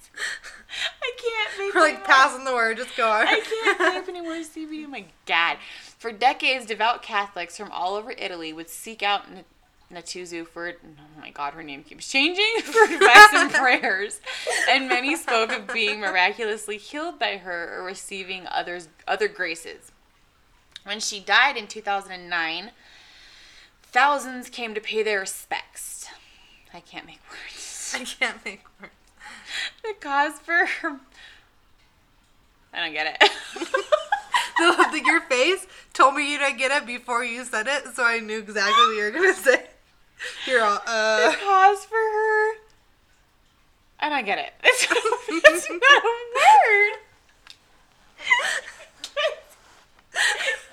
I 1.03 1.13
can't 1.17 1.59
make 1.59 1.75
We're 1.75 1.81
like 1.81 2.05
passing 2.05 2.45
the 2.45 2.53
word. 2.53 2.77
Just 2.77 2.97
go 2.97 3.09
on. 3.09 3.27
I 3.27 3.41
can't 3.41 3.79
type 3.79 4.09
any 4.09 4.21
more 4.21 4.35
CBD. 4.35 4.85
Oh 4.87 4.89
my 4.89 5.05
god! 5.27 5.59
For 5.99 6.13
decades, 6.13 6.67
devout 6.67 7.03
Catholics 7.03 7.57
from 7.57 7.71
all 7.71 7.95
over 7.95 8.13
Italy 8.17 8.53
would 8.53 8.69
seek 8.69 9.03
out 9.03 9.23
N- 9.29 9.45
Natuzu 9.93 10.47
for 10.47 10.69
oh 10.69 11.21
my 11.21 11.31
god, 11.31 11.55
her 11.55 11.63
name 11.63 11.83
keeps 11.83 12.11
changing 12.11 12.53
for 12.63 12.85
advice 12.85 13.29
and 13.33 13.51
prayers, 13.53 14.21
and 14.69 14.89
many 14.89 15.17
spoke 15.17 15.53
of 15.53 15.73
being 15.73 16.01
miraculously 16.01 16.77
healed 16.79 17.19
by 17.19 17.39
her 17.39 17.79
or 17.79 17.85
receiving 17.85 18.47
others 18.51 18.89
other 19.07 19.29
graces. 19.29 19.93
When 20.85 21.01
she 21.01 21.21
died 21.21 21.57
in 21.57 21.67
2009, 21.67 22.71
thousands 23.83 24.51
came 24.51 24.75
to 24.75 24.81
pay 24.81 25.03
their 25.03 25.21
respects. 25.21 26.07
I 26.75 26.81
can't 26.81 27.07
make 27.07 27.21
words. 27.31 27.95
I 27.95 28.05
can't 28.05 28.45
make 28.45 28.65
words. 28.81 28.93
The 29.83 29.95
cause 30.01 30.39
for 30.41 30.67
her... 30.67 31.01
I 32.73 32.81
don't 32.85 32.93
get 32.93 33.07
it. 33.07 33.31
the, 34.59 34.89
the, 34.93 35.03
your 35.05 35.21
face 35.23 35.67
told 35.93 36.15
me 36.17 36.33
you 36.33 36.39
didn't 36.39 36.59
get 36.59 36.73
it 36.73 36.87
before 36.87 37.25
you 37.25 37.45
said 37.45 37.69
it, 37.69 37.95
so 37.95 38.05
I 38.05 38.19
knew 38.19 38.39
exactly 38.41 38.73
what 38.73 38.97
you 38.97 39.03
were 39.05 39.11
gonna 39.13 39.35
say. 39.35 39.67
You're 40.47 40.65
all, 40.65 40.81
uh. 40.87 41.31
the 41.31 41.37
cause 41.37 41.85
for 41.85 41.95
her. 41.95 42.55
I 44.01 44.09
don't 44.09 44.25
get 44.25 44.39
it. 44.39 44.53
It's, 45.37 45.67
it's 45.67 45.69
not 45.69 45.81
a 45.81 46.05
word. 46.05 46.93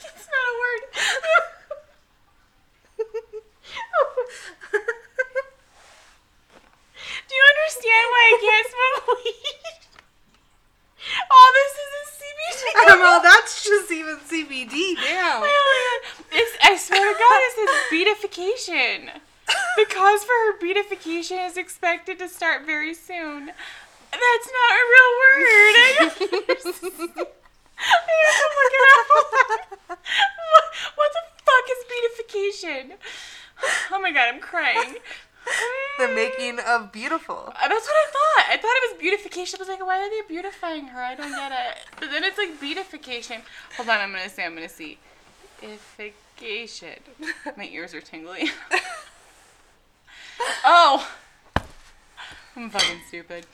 it's 0.05 0.27
not 0.27 0.45
a 0.47 0.55
word. 0.61 0.81
Do 7.27 7.35
you 7.35 7.43
understand 7.71 8.05
why 8.11 8.23
I 8.27 8.35
can't 8.41 8.67
smoke 8.67 9.07
weed? 9.23 9.79
All 11.31 11.37
oh, 11.39 11.49
this 11.55 11.73
is 11.79 11.91
a 11.95 12.05
CBD. 12.19 12.99
well, 12.99 13.21
that's 13.21 13.63
just 13.63 13.91
even 13.91 14.17
CBD. 14.17 14.95
Damn. 14.95 15.43
It's, 16.33 16.55
I 16.63 16.77
swear 16.77 16.99
to 16.99 17.19
God, 17.19 17.39
it 17.43 17.51
says 17.59 17.69
beatification. 17.91 19.11
The 19.75 19.85
cause 19.93 20.23
for 20.23 20.31
her 20.31 20.57
beatification 20.61 21.39
is 21.39 21.57
expected 21.57 22.19
to 22.19 22.29
start 22.29 22.65
very 22.65 22.93
soon. 22.93 23.47
That's 23.47 24.47
not 24.47 24.71
a 24.71 24.83
real 24.91 25.11
word. 25.19 25.75
I 25.75 25.91
don't 25.99 26.49
understand. 26.49 27.27
I 27.77 28.13
have 28.23 28.39
to 28.39 28.47
look 28.55 28.75
it 28.79 28.85
up. 28.95 29.07
What, 29.89 29.99
what 30.95 31.11
the 31.11 31.23
fuck 31.43 31.65
is 31.67 31.81
beatification? 31.91 32.97
Oh 33.91 33.99
my 33.99 34.11
god, 34.11 34.33
I'm 34.33 34.39
crying. 34.39 34.95
the 36.01 36.13
making 36.13 36.59
of 36.59 36.91
beautiful. 36.91 37.53
Uh, 37.55 37.67
That's 37.67 37.85
what 37.87 37.95
I 37.95 38.11
thought. 38.11 38.45
I 38.49 38.57
thought 38.57 38.73
it 38.75 38.91
was 38.91 38.99
beautification. 38.99 39.57
I 39.57 39.61
was 39.61 39.69
like, 39.69 39.85
why 39.85 39.99
are 39.99 40.09
they 40.09 40.21
beautifying 40.27 40.87
her? 40.87 40.99
I 40.99 41.15
don't 41.15 41.31
get 41.31 41.51
it. 41.51 41.77
But 41.99 42.09
then 42.11 42.23
it's 42.23 42.37
like 42.37 42.59
beatification. 42.59 43.41
Hold 43.77 43.89
on, 43.89 43.99
I'm 43.99 44.11
gonna 44.11 44.29
say. 44.29 44.45
I'm 44.45 44.55
gonna 44.55 44.67
see. 44.67 44.97
Ification. 45.61 46.99
My 47.57 47.65
ears 47.65 47.93
are 47.93 48.01
tingling. 48.01 48.49
oh, 50.65 51.07
I'm 52.55 52.69
fucking 52.69 53.01
stupid. 53.07 53.45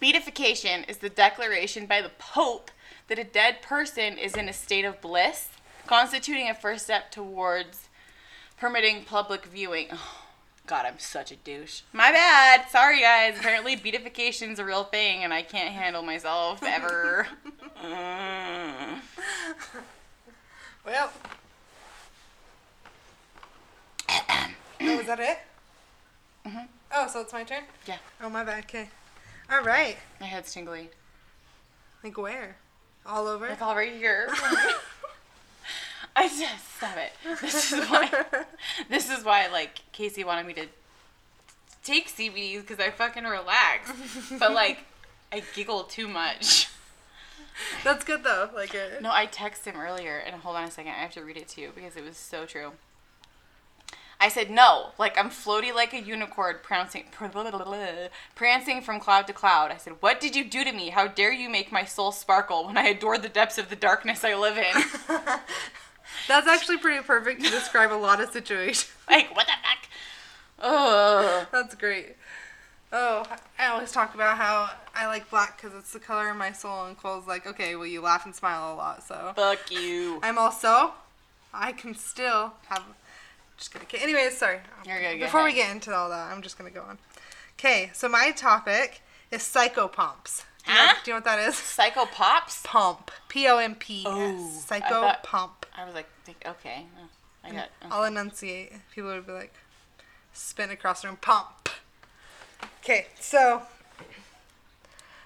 Beatification 0.00 0.84
is 0.84 0.98
the 0.98 1.08
declaration 1.08 1.86
by 1.86 2.02
the 2.02 2.10
Pope 2.18 2.70
that 3.08 3.18
a 3.18 3.24
dead 3.24 3.62
person 3.62 4.18
is 4.18 4.34
in 4.34 4.48
a 4.48 4.52
state 4.52 4.84
of 4.84 5.00
bliss, 5.00 5.48
constituting 5.86 6.50
a 6.50 6.54
first 6.54 6.84
step 6.86 7.12
towards 7.12 7.88
permitting 8.58 9.04
public 9.04 9.46
viewing. 9.46 9.88
Oh, 9.92 10.25
God, 10.66 10.84
I'm 10.86 10.98
such 10.98 11.30
a 11.30 11.36
douche. 11.36 11.82
My 11.92 12.10
bad. 12.10 12.68
Sorry, 12.70 13.00
guys. 13.00 13.38
Apparently, 13.38 13.76
beatification's 13.76 14.58
a 14.58 14.64
real 14.64 14.84
thing, 14.84 15.22
and 15.22 15.32
I 15.32 15.42
can't 15.42 15.72
handle 15.72 16.02
myself 16.02 16.62
ever. 16.62 17.26
Mm. 17.84 19.00
Well. 20.84 21.10
oh, 24.08 25.00
is 25.00 25.06
that 25.06 25.18
it? 25.18 25.38
Mhm. 26.46 26.68
Oh, 26.94 27.08
so 27.08 27.22
it's 27.22 27.32
my 27.32 27.42
turn? 27.42 27.64
Yeah, 27.86 27.96
Oh, 28.20 28.30
my 28.30 28.44
bad. 28.44 28.60
Okay. 28.64 28.88
All 29.50 29.62
right. 29.62 29.96
my 30.20 30.26
head's 30.26 30.52
tingly. 30.54 30.90
Like 32.04 32.16
where? 32.16 32.56
All 33.04 33.26
over? 33.26 33.48
Like 33.48 33.60
all 33.62 33.74
right 33.74 33.92
here. 33.94 34.28
I 36.18 36.28
just 36.28 36.76
stop 36.76 36.96
it. 36.96 37.12
This 37.42 37.72
is 37.72 37.84
why. 37.90 38.10
This 38.88 39.10
is 39.10 39.22
why, 39.22 39.48
like 39.48 39.80
Casey 39.92 40.24
wanted 40.24 40.46
me 40.46 40.54
to 40.54 40.66
take 41.84 42.08
CBDs 42.08 42.62
because 42.62 42.80
I 42.80 42.90
fucking 42.90 43.24
relax. 43.24 43.92
But 44.38 44.52
like, 44.52 44.78
I 45.30 45.42
giggle 45.54 45.84
too 45.84 46.08
much. 46.08 46.68
That's 47.84 48.02
good 48.02 48.24
though. 48.24 48.48
Like 48.54 48.74
it. 48.74 49.02
No, 49.02 49.10
I 49.10 49.26
texted 49.26 49.66
him 49.66 49.76
earlier, 49.76 50.16
and 50.16 50.36
hold 50.36 50.56
on 50.56 50.64
a 50.64 50.70
second, 50.70 50.92
I 50.92 51.02
have 51.02 51.12
to 51.12 51.22
read 51.22 51.36
it 51.36 51.48
to 51.48 51.60
you 51.60 51.72
because 51.74 51.96
it 51.96 52.04
was 52.04 52.16
so 52.16 52.46
true. 52.46 52.72
I 54.18 54.30
said 54.30 54.50
no, 54.50 54.92
like 54.98 55.18
I'm 55.18 55.28
floaty 55.28 55.74
like 55.74 55.92
a 55.92 56.00
unicorn, 56.00 56.56
prancing, 56.62 57.04
prancing 58.34 58.80
from 58.80 59.00
cloud 59.00 59.26
to 59.26 59.34
cloud. 59.34 59.70
I 59.70 59.76
said, 59.76 59.94
"What 60.00 60.20
did 60.20 60.34
you 60.34 60.44
do 60.44 60.64
to 60.64 60.72
me? 60.72 60.88
How 60.88 61.06
dare 61.06 61.32
you 61.32 61.50
make 61.50 61.70
my 61.70 61.84
soul 61.84 62.12
sparkle 62.12 62.64
when 62.64 62.78
I 62.78 62.88
adore 62.88 63.18
the 63.18 63.28
depths 63.28 63.58
of 63.58 63.68
the 63.68 63.76
darkness 63.76 64.24
I 64.24 64.34
live 64.34 64.56
in?" 64.56 64.82
That's 66.28 66.46
actually 66.46 66.78
pretty 66.78 67.02
perfect 67.04 67.44
to 67.44 67.50
describe 67.50 67.92
a 67.92 67.94
lot 67.94 68.20
of 68.20 68.30
situations. 68.30 68.90
like, 69.10 69.34
what 69.34 69.46
the 69.46 69.52
fuck? 69.52 69.88
Oh, 70.62 71.46
That's 71.52 71.74
great. 71.74 72.16
Oh, 72.92 73.24
I 73.58 73.66
always 73.66 73.92
talk 73.92 74.14
about 74.14 74.38
how 74.38 74.70
I 74.94 75.06
like 75.06 75.28
black 75.28 75.60
because 75.60 75.76
it's 75.76 75.92
the 75.92 75.98
color 75.98 76.30
of 76.30 76.36
my 76.36 76.52
soul, 76.52 76.84
and 76.86 76.96
Cole's 76.96 77.26
like, 77.26 77.46
okay, 77.46 77.74
well, 77.76 77.86
you 77.86 78.00
laugh 78.00 78.24
and 78.24 78.34
smile 78.34 78.72
a 78.72 78.76
lot, 78.76 79.02
so. 79.02 79.32
Fuck 79.34 79.70
you. 79.70 80.20
I'm 80.22 80.38
also, 80.38 80.92
I 81.52 81.72
can 81.72 81.94
still 81.94 82.54
have. 82.68 82.84
Just 83.58 83.72
kidding. 83.72 83.86
Okay, 83.86 83.98
anyways, 84.02 84.38
sorry. 84.38 84.60
You're 84.86 85.00
good, 85.00 85.18
go 85.18 85.26
Before 85.26 85.44
we 85.44 85.52
get 85.52 85.70
into 85.72 85.92
all 85.94 86.08
that, 86.10 86.30
I'm 86.32 86.42
just 86.42 86.56
gonna 86.58 86.70
go 86.70 86.82
on. 86.82 86.98
Okay, 87.58 87.90
so 87.92 88.08
my 88.08 88.30
topic 88.30 89.00
is 89.30 89.42
psychopomps. 89.42 90.44
Do 90.64 90.72
you, 90.72 90.78
know, 90.78 90.86
Huh? 90.86 90.94
do 91.04 91.10
you 91.10 91.12
know 91.12 91.16
what 91.18 91.24
that 91.24 91.38
is? 91.48 91.56
Psycho 91.56 92.06
pops? 92.06 92.62
Pomp. 92.64 93.10
P 93.28 93.46
O 93.48 93.58
M 93.58 93.74
P. 93.74 94.04
Oh, 94.06 94.50
Psychopomp. 94.68 95.50
I 95.76 95.84
was 95.84 95.94
like, 95.94 96.08
okay, 96.46 96.86
uh, 96.98 97.06
I 97.44 97.52
got. 97.52 97.68
I'll 97.90 98.04
enunciate. 98.04 98.72
People 98.94 99.10
would 99.10 99.26
be 99.26 99.32
like, 99.32 99.54
spin 100.32 100.70
across 100.70 101.02
the 101.02 101.08
room, 101.08 101.18
pomp. 101.20 101.68
Okay, 102.82 103.06
so 103.20 103.62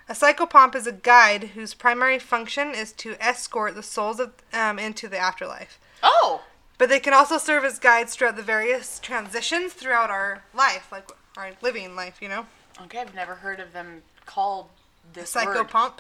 a 0.09 0.13
psychopomp 0.13 0.75
is 0.75 0.87
a 0.87 0.93
guide 0.93 1.45
whose 1.55 1.73
primary 1.75 2.19
function 2.19 2.75
is 2.75 2.93
to 2.95 3.15
escort 3.21 3.75
the 3.77 3.83
souls 3.83 4.19
of, 4.19 4.33
um, 4.53 4.79
into 4.79 5.07
the 5.09 5.19
afterlife. 5.19 5.79
Oh, 6.03 6.43
But 6.79 6.89
they 6.89 6.99
can 6.99 7.13
also 7.13 7.39
serve 7.39 7.65
as 7.65 7.79
guides 7.79 8.15
throughout 8.15 8.37
the 8.37 8.43
various 8.43 8.99
transitions 8.99 9.73
throughout 9.75 10.11
our 10.11 10.43
life, 10.55 10.91
like 10.91 11.11
our 11.37 11.53
living 11.63 11.95
life, 11.95 12.19
you 12.21 12.29
know? 12.29 12.47
okay. 12.83 12.99
I've 12.99 13.15
never 13.15 13.35
heard 13.37 13.61
of 13.61 13.73
them 13.73 14.03
called 14.27 14.67
this 15.13 15.35
word. 15.35 15.57
Psychopomp. 15.57 15.99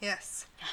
Yes. 0.00 0.46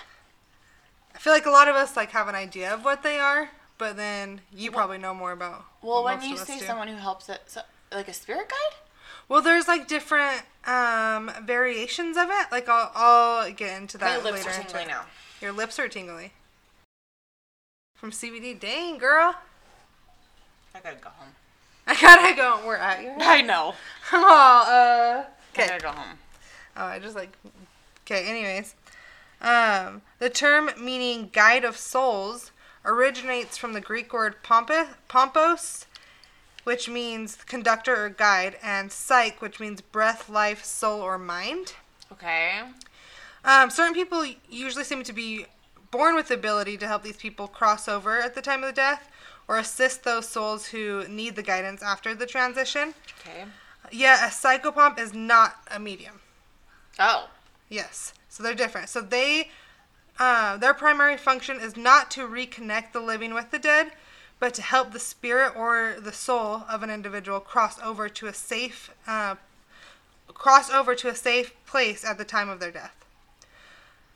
I 1.19 1.21
feel 1.21 1.33
like 1.33 1.45
a 1.45 1.49
lot 1.49 1.67
of 1.67 1.75
us 1.75 1.97
like 1.97 2.11
have 2.11 2.29
an 2.29 2.35
idea 2.35 2.73
of 2.73 2.85
what 2.85 3.03
they 3.03 3.19
are, 3.19 3.49
but 3.77 3.97
then 3.97 4.39
you 4.55 4.71
probably 4.71 4.97
know 4.97 5.13
more 5.13 5.33
about. 5.33 5.65
Well, 5.81 6.01
what 6.01 6.21
when 6.21 6.29
you 6.29 6.37
say 6.37 6.59
do. 6.59 6.65
someone 6.65 6.87
who 6.87 6.95
helps 6.95 7.27
it, 7.27 7.41
so, 7.45 7.59
like 7.91 8.07
a 8.07 8.13
spirit 8.13 8.47
guide. 8.47 8.77
Well, 9.27 9.41
there's 9.41 9.67
like 9.67 9.89
different 9.89 10.43
um, 10.65 11.29
variations 11.43 12.15
of 12.15 12.29
it. 12.29 12.47
Like 12.53 12.69
I'll, 12.69 12.89
I'll 12.95 13.51
get 13.51 13.81
into 13.81 13.97
that 13.97 14.23
My 14.23 14.31
lips 14.31 14.45
later. 14.45 14.61
are 14.61 14.63
tingling 14.63 14.87
now. 14.87 15.07
Your 15.41 15.51
lips 15.51 15.77
are 15.77 15.89
tingly. 15.89 16.31
From 17.95 18.11
CBD, 18.11 18.57
dang 18.57 18.97
girl, 18.97 19.35
I 20.73 20.79
gotta 20.79 20.95
go 20.95 21.09
home. 21.09 21.33
I 21.85 21.99
gotta 21.99 22.33
go. 22.33 22.61
We're 22.65 22.77
at 22.77 23.03
you. 23.03 23.11
I 23.19 23.41
know. 23.41 23.75
Oh, 24.13 24.17
uh, 24.17 25.25
I 25.25 25.25
okay. 25.53 25.67
gotta 25.67 25.83
go 25.83 25.91
home. 25.91 26.17
Oh, 26.77 26.85
I 26.85 26.99
just 26.99 27.17
like. 27.17 27.37
Okay. 28.05 28.25
Anyways, 28.25 28.73
um, 29.41 30.01
the 30.19 30.29
term 30.29 30.69
meaning 30.79 31.29
guide 31.31 31.63
of 31.63 31.77
souls 31.77 32.51
originates 32.85 33.57
from 33.57 33.73
the 33.73 33.81
Greek 33.81 34.13
word 34.13 34.35
pompos, 34.43 35.85
which 36.63 36.89
means 36.89 37.35
conductor 37.35 38.05
or 38.05 38.09
guide, 38.09 38.57
and 38.61 38.91
psyche, 38.91 39.37
which 39.39 39.59
means 39.59 39.81
breath, 39.81 40.29
life, 40.29 40.63
soul, 40.63 41.01
or 41.01 41.17
mind. 41.17 41.73
Okay. 42.11 42.61
Um, 43.43 43.69
certain 43.69 43.93
people 43.93 44.25
usually 44.49 44.83
seem 44.83 45.03
to 45.03 45.13
be 45.13 45.45
born 45.91 46.15
with 46.15 46.27
the 46.27 46.35
ability 46.35 46.77
to 46.77 46.87
help 46.87 47.03
these 47.03 47.17
people 47.17 47.47
cross 47.47 47.87
over 47.87 48.19
at 48.19 48.35
the 48.35 48.41
time 48.41 48.63
of 48.63 48.67
the 48.67 48.73
death 48.73 49.09
or 49.47 49.57
assist 49.57 50.03
those 50.03 50.27
souls 50.27 50.67
who 50.67 51.07
need 51.07 51.35
the 51.35 51.41
guidance 51.41 51.81
after 51.81 52.13
the 52.13 52.25
transition. 52.25 52.93
Okay. 53.19 53.45
Yeah, 53.91 54.27
a 54.27 54.29
psychopomp 54.29 54.99
is 54.99 55.13
not 55.13 55.55
a 55.71 55.79
medium. 55.79 56.19
Oh. 56.99 57.29
Yes, 57.69 58.13
so 58.29 58.43
they're 58.43 58.53
different. 58.53 58.89
So 58.89 59.01
they, 59.01 59.49
uh, 60.19 60.57
their 60.57 60.73
primary 60.73 61.17
function 61.17 61.59
is 61.59 61.75
not 61.75 62.09
to 62.11 62.27
reconnect 62.27 62.93
the 62.93 63.01
living 63.01 63.33
with 63.33 63.51
the 63.51 63.59
dead, 63.59 63.91
but 64.39 64.53
to 64.53 64.61
help 64.61 64.93
the 64.93 64.99
spirit 64.99 65.53
or 65.55 65.97
the 65.99 66.13
soul 66.13 66.63
of 66.69 66.83
an 66.83 66.89
individual 66.89 67.39
cross 67.39 67.79
over 67.81 68.07
to 68.07 68.27
a 68.27 68.33
safe, 68.33 68.91
uh, 69.05 69.35
cross 70.27 70.71
over 70.71 70.95
to 70.95 71.09
a 71.09 71.15
safe 71.15 71.53
place 71.65 72.05
at 72.05 72.17
the 72.17 72.25
time 72.25 72.47
of 72.47 72.59
their 72.59 72.71
death. 72.71 72.95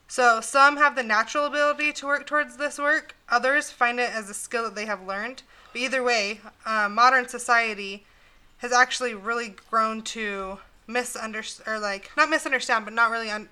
So 0.07 0.41
some 0.41 0.77
have 0.77 0.95
the 0.95 1.03
natural 1.03 1.45
ability 1.45 1.91
to 1.93 2.05
work 2.05 2.27
towards 2.27 2.57
this 2.57 2.77
work. 2.77 3.15
Others 3.29 3.71
find 3.71 3.99
it 3.99 4.11
as 4.13 4.29
a 4.29 4.33
skill 4.33 4.63
that 4.65 4.75
they 4.75 4.85
have 4.85 5.05
learned. 5.05 5.41
But 5.71 5.81
either 5.81 6.03
way, 6.03 6.39
uh, 6.67 6.87
modern 6.87 7.27
society 7.27 8.05
has 8.59 8.71
actually 8.71 9.15
really 9.15 9.55
grown 9.71 10.03
to 10.03 10.59
misunderstand 10.85 11.67
or 11.67 11.79
like 11.79 12.11
not 12.15 12.29
misunderstand, 12.29 12.85
but 12.85 12.93
not 12.93 13.09
really 13.09 13.29
un- 13.29 13.49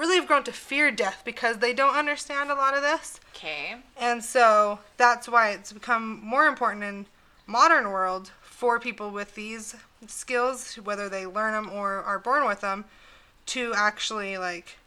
really 0.00 0.16
have 0.16 0.26
grown 0.26 0.42
to 0.42 0.50
fear 0.52 0.90
death 0.90 1.20
because 1.26 1.58
they 1.58 1.74
don't 1.74 1.94
understand 1.94 2.50
a 2.50 2.54
lot 2.54 2.74
of 2.74 2.80
this. 2.82 3.20
Okay. 3.36 3.76
And 3.98 4.24
so 4.24 4.78
that's 4.96 5.28
why 5.28 5.50
it's 5.50 5.72
become 5.72 6.20
more 6.24 6.46
important 6.46 6.82
in 6.84 7.04
modern 7.46 7.90
world 7.90 8.32
for 8.40 8.80
people 8.80 9.10
with 9.10 9.34
these 9.34 9.76
skills, 10.06 10.74
whether 10.76 11.08
they 11.10 11.26
learn 11.26 11.52
them 11.52 11.70
or 11.70 12.02
are 12.02 12.18
born 12.18 12.46
with 12.46 12.62
them, 12.62 12.86
to 13.46 13.74
actually 13.76 14.38
like 14.38 14.78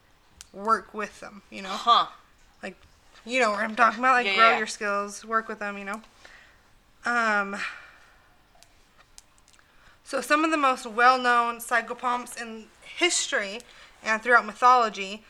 work 0.52 0.94
with 0.96 1.20
them. 1.20 1.44
You 1.52 1.62
know, 1.62 1.70
Huh. 1.70 2.08
like 2.64 2.76
you 3.24 3.40
know 3.40 3.52
what 3.52 3.60
I'm 3.60 3.76
talking 3.76 4.00
about. 4.00 4.14
Like 4.14 4.26
Yeah, 4.26 4.36
grow 4.36 4.50
yeah. 4.50 4.58
your 4.58 4.68
skills, 4.68 5.24
work 5.24 5.48
with 5.48 5.60
them. 5.60 5.78
You 5.78 5.86
know. 5.86 6.02
Um. 7.06 7.56
So 10.04 10.22
some 10.22 10.44
of 10.44 10.52
the 10.52 10.58
most 10.58 10.86
well-known 10.86 11.58
psychopomps 11.58 12.40
in 12.40 12.66
history 12.82 13.62
and 14.04 14.22
throughout 14.22 14.46
mythology 14.46 15.24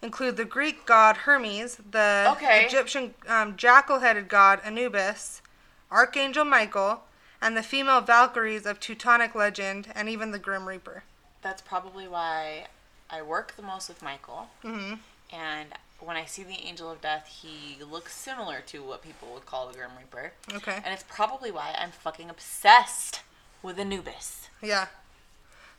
include 0.00 0.36
the 0.36 0.44
Greek 0.44 0.84
god 0.86 1.18
Hermes, 1.18 1.78
the 1.90 2.28
Okay. 2.36 2.64
Egyptian 2.66 3.14
um, 3.28 3.56
jackal-headed 3.56 4.28
god 4.28 4.60
Anubis, 4.64 5.42
Archangel 5.90 6.44
Michael, 6.44 7.02
and 7.40 7.56
the 7.56 7.62
female 7.62 8.00
Valkyries 8.00 8.66
of 8.66 8.80
Teutonic 8.80 9.34
legend, 9.34 9.88
and 9.94 10.08
even 10.08 10.30
the 10.32 10.38
Grim 10.38 10.66
Reaper. 10.68 11.04
That's 11.42 11.62
probably 11.62 12.06
why 12.08 12.66
I 13.10 13.22
work 13.22 13.54
the 13.56 13.62
most 13.62 13.88
with 13.88 14.02
Michael. 14.02 14.48
hmm 14.62 14.94
And 15.32 15.68
when 16.00 16.16
I 16.16 16.24
see 16.24 16.42
the 16.42 16.58
Angel 16.66 16.90
of 16.90 17.00
Death, 17.00 17.28
he 17.42 17.82
looks 17.82 18.12
similar 18.14 18.60
to 18.66 18.82
what 18.82 19.02
people 19.02 19.28
would 19.34 19.46
call 19.46 19.68
the 19.68 19.74
Grim 19.74 19.90
Reaper. 19.98 20.32
Okay. 20.54 20.80
And 20.84 20.92
it's 20.94 21.04
probably 21.08 21.50
why 21.52 21.74
I'm 21.78 21.90
fucking 21.90 22.28
obsessed 22.30 23.20
with 23.62 23.78
Anubis. 23.78 24.48
Yeah. 24.60 24.86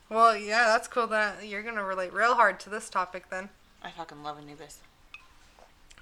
Well, 0.08 0.36
yeah, 0.36 0.66
that's 0.66 0.88
cool 0.88 1.06
that 1.08 1.46
you're 1.46 1.62
gonna 1.62 1.84
relate 1.84 2.12
real 2.12 2.34
hard 2.34 2.60
to 2.60 2.70
this 2.70 2.90
topic 2.90 3.30
then. 3.30 3.48
I 3.82 3.90
fucking 3.90 4.22
love 4.22 4.38
Anubis. 4.38 4.78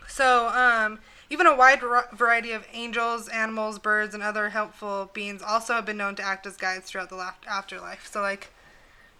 So, 0.08 0.48
um, 0.48 0.98
even 1.30 1.46
a 1.46 1.54
wide 1.54 1.80
variety 2.12 2.52
of 2.52 2.66
angels, 2.72 3.28
animals, 3.28 3.78
birds, 3.78 4.14
and 4.14 4.22
other 4.22 4.50
helpful 4.50 5.10
beings 5.14 5.40
also 5.40 5.74
have 5.74 5.86
been 5.86 5.96
known 5.96 6.14
to 6.16 6.22
act 6.22 6.46
as 6.46 6.56
guides 6.56 6.90
throughout 6.90 7.08
the 7.08 7.32
afterlife. 7.46 8.06
So, 8.06 8.20
like 8.20 8.50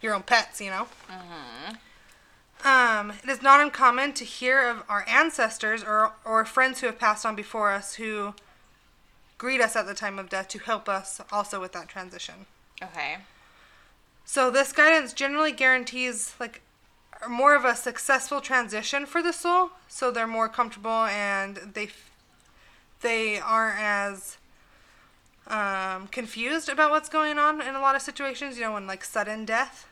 your 0.01 0.13
own 0.13 0.23
pets, 0.23 0.61
you 0.61 0.69
know. 0.69 0.87
Mm-hmm. 1.09 1.75
Um, 2.65 3.11
it 3.23 3.29
is 3.29 3.41
not 3.41 3.59
uncommon 3.59 4.13
to 4.13 4.23
hear 4.23 4.67
of 4.69 4.83
our 4.87 5.05
ancestors 5.07 5.83
or 5.83 6.13
or 6.23 6.45
friends 6.45 6.79
who 6.79 6.87
have 6.87 6.99
passed 6.99 7.25
on 7.25 7.35
before 7.35 7.71
us 7.71 7.95
who 7.95 8.35
greet 9.37 9.59
us 9.59 9.75
at 9.75 9.85
the 9.85 9.93
time 9.93 10.17
of 10.17 10.29
death 10.29 10.47
to 10.49 10.59
help 10.59 10.87
us 10.87 11.19
also 11.31 11.59
with 11.59 11.73
that 11.73 11.89
transition. 11.89 12.45
Okay. 12.81 13.17
So 14.25 14.49
this 14.49 14.71
guidance 14.71 15.13
generally 15.13 15.51
guarantees 15.51 16.33
like 16.39 16.61
more 17.29 17.55
of 17.55 17.65
a 17.65 17.75
successful 17.75 18.41
transition 18.41 19.05
for 19.05 19.21
the 19.21 19.31
soul, 19.33 19.71
so 19.87 20.11
they're 20.11 20.27
more 20.27 20.49
comfortable 20.49 21.05
and 21.05 21.57
they 21.73 21.85
f- 21.85 22.09
they 23.01 23.39
aren't 23.39 23.79
as 23.79 24.37
um, 25.47 26.07
confused 26.07 26.69
about 26.69 26.89
what's 26.91 27.09
going 27.09 27.37
on 27.37 27.61
in 27.61 27.75
a 27.75 27.79
lot 27.81 27.95
of 27.95 28.01
situations. 28.01 28.57
You 28.57 28.63
know, 28.63 28.73
when 28.73 28.87
like 28.87 29.03
sudden 29.03 29.45
death, 29.45 29.87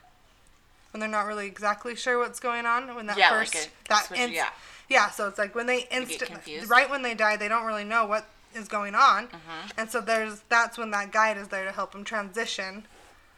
when 0.92 1.00
they're 1.02 1.10
not 1.10 1.26
really 1.28 1.48
exactly 1.48 1.96
sure 1.96 2.18
what's 2.18 2.40
going 2.40 2.66
on. 2.66 2.96
When 2.96 3.06
that 3.08 3.18
Yeah, 3.18 3.32
like 3.32 3.52
first 3.52 3.56
a 3.86 3.90
that 3.90 4.06
switch- 4.06 4.20
inst- 4.20 4.34
yeah. 4.36 4.50
yeah. 4.90 5.10
So 5.10 5.28
it's 5.28 5.38
like 5.38 5.54
when 5.56 5.68
they 5.68 5.82
get 5.82 5.92
instant 5.94 6.32
confused. 6.32 6.70
right 6.70 6.90
when 6.90 7.02
they 7.02 7.14
die, 7.14 7.36
they 7.38 7.48
don't 7.50 7.66
really 7.66 7.84
know 7.84 8.06
what 8.06 8.26
is 8.56 8.68
going 8.68 8.96
on, 8.96 9.28
Mm-hmm. 9.28 9.68
and 9.80 9.90
so 9.90 10.02
there's 10.02 10.42
that's 10.50 10.78
when 10.78 10.92
that 10.92 11.12
guide 11.12 11.38
is 11.38 11.50
there 11.50 11.64
to 11.66 11.72
help 11.72 11.92
them 11.94 12.04
transition. 12.04 12.86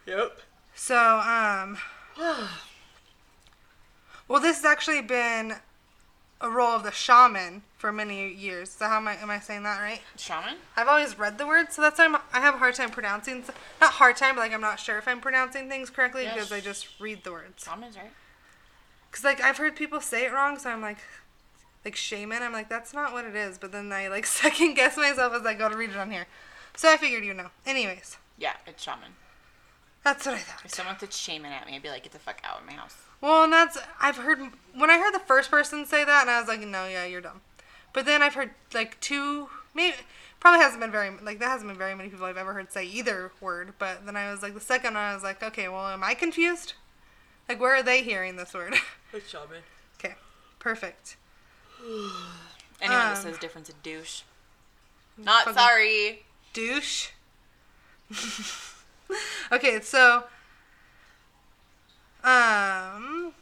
Yep. 0.06 0.38
So, 0.74 0.96
um, 0.96 1.78
well, 4.28 4.40
this 4.40 4.56
has 4.56 4.64
actually 4.64 5.02
been 5.02 5.54
a 6.40 6.50
role 6.50 6.72
of 6.76 6.82
the 6.82 6.90
shaman 6.90 7.62
for 7.78 7.92
many 7.92 8.32
years. 8.32 8.70
So, 8.70 8.86
how 8.88 8.96
am 8.96 9.08
I 9.08 9.16
am 9.16 9.30
I 9.30 9.38
saying 9.38 9.62
that 9.62 9.80
right? 9.80 10.00
Shaman? 10.16 10.56
I've 10.76 10.88
always 10.88 11.18
read 11.18 11.38
the 11.38 11.46
word, 11.46 11.72
so 11.72 11.80
that's 11.82 11.98
why 11.98 12.06
I'm, 12.06 12.16
I 12.32 12.40
have 12.40 12.54
a 12.54 12.58
hard 12.58 12.74
time 12.74 12.90
pronouncing. 12.90 13.44
Not 13.80 13.92
hard 13.92 14.16
time, 14.16 14.34
but 14.34 14.42
like 14.42 14.52
I'm 14.52 14.60
not 14.60 14.80
sure 14.80 14.98
if 14.98 15.06
I'm 15.08 15.20
pronouncing 15.20 15.68
things 15.68 15.90
correctly 15.90 16.24
Yes. 16.24 16.34
because 16.34 16.52
I 16.52 16.60
just 16.60 16.88
read 17.00 17.24
the 17.24 17.32
words. 17.32 17.64
Shaman's 17.64 17.96
right. 17.96 18.10
Because 19.10 19.24
like 19.24 19.40
I've 19.40 19.58
heard 19.58 19.76
people 19.76 20.00
say 20.00 20.26
it 20.26 20.32
wrong, 20.32 20.58
so 20.58 20.70
I'm 20.70 20.82
like, 20.82 20.98
like 21.84 21.94
shaman. 21.96 22.42
I'm 22.42 22.52
like 22.52 22.68
that's 22.68 22.92
not 22.92 23.12
what 23.12 23.24
it 23.24 23.36
is. 23.36 23.58
But 23.58 23.72
then 23.72 23.92
I 23.92 24.08
like 24.08 24.26
second 24.42 24.74
guess 24.74 24.96
myself 24.96 25.32
as 25.34 25.46
I 25.46 25.54
go 25.54 25.68
to 25.68 25.76
read 25.76 25.90
it 25.90 25.96
on 25.96 26.10
here. 26.10 26.26
So 26.76 26.90
I 26.92 26.96
figured 26.96 27.24
you 27.24 27.32
know. 27.32 27.50
Anyways, 27.64 28.18
Yeah, 28.36 28.54
it's 28.66 28.82
shaman. 28.82 29.12
That's 30.04 30.26
what 30.26 30.34
I 30.36 30.38
thought. 30.38 30.64
If 30.64 30.74
someone 30.74 30.98
said 30.98 31.12
shaman 31.12 31.52
at 31.52 31.66
me, 31.66 31.74
I'd 31.74 31.82
be 31.82 31.88
like, 31.88 32.02
get 32.02 32.12
the 32.12 32.18
fuck 32.18 32.40
out 32.44 32.60
of 32.60 32.66
my 32.66 32.72
house. 32.74 32.96
Well, 33.20 33.44
and 33.44 33.52
that's 33.52 33.78
I've 34.00 34.16
heard 34.18 34.38
when 34.74 34.90
I 34.90 34.98
heard 34.98 35.14
the 35.14 35.18
first 35.20 35.50
person 35.50 35.86
say 35.86 36.04
that, 36.04 36.22
and 36.22 36.30
I 36.30 36.38
was 36.38 36.48
like, 36.48 36.60
no, 36.60 36.86
yeah, 36.86 37.04
you're 37.06 37.20
dumb. 37.22 37.40
But 37.92 38.04
then 38.06 38.22
I've 38.22 38.34
heard 38.34 38.50
like 38.74 39.00
two, 39.00 39.48
maybe 39.74 39.96
probably 40.40 40.60
hasn't 40.60 40.80
been 40.82 40.90
very 40.90 41.10
like 41.22 41.38
that 41.38 41.48
hasn't 41.48 41.70
been 41.70 41.78
very 41.78 41.94
many 41.94 42.10
people 42.10 42.26
I've 42.26 42.36
ever 42.36 42.52
heard 42.52 42.70
say 42.70 42.84
either 42.84 43.32
word. 43.40 43.72
But 43.78 44.04
then 44.04 44.16
I 44.16 44.30
was 44.30 44.42
like 44.42 44.52
the 44.54 44.60
second 44.60 44.94
one, 44.94 45.02
I 45.02 45.14
was 45.14 45.22
like, 45.22 45.42
okay, 45.42 45.68
well, 45.68 45.86
am 45.88 46.04
I 46.04 46.14
confused? 46.14 46.74
Like, 47.48 47.60
where 47.60 47.74
are 47.74 47.82
they 47.82 48.02
hearing 48.02 48.36
this 48.36 48.52
word? 48.54 48.74
It's 49.12 49.28
shaman. 49.30 49.62
okay, 49.98 50.14
perfect. 50.58 51.16
Anyone 52.80 52.98
that 52.98 53.16
Um, 53.16 53.22
says 53.22 53.38
different's 53.38 53.70
a 53.70 53.74
douche. 53.74 54.22
Not 55.16 55.44
fucking- 55.44 55.58
sorry. 55.58 56.24
douche. 56.52 57.10
okay, 59.52 59.80
so 59.80 60.24
um 62.22 63.32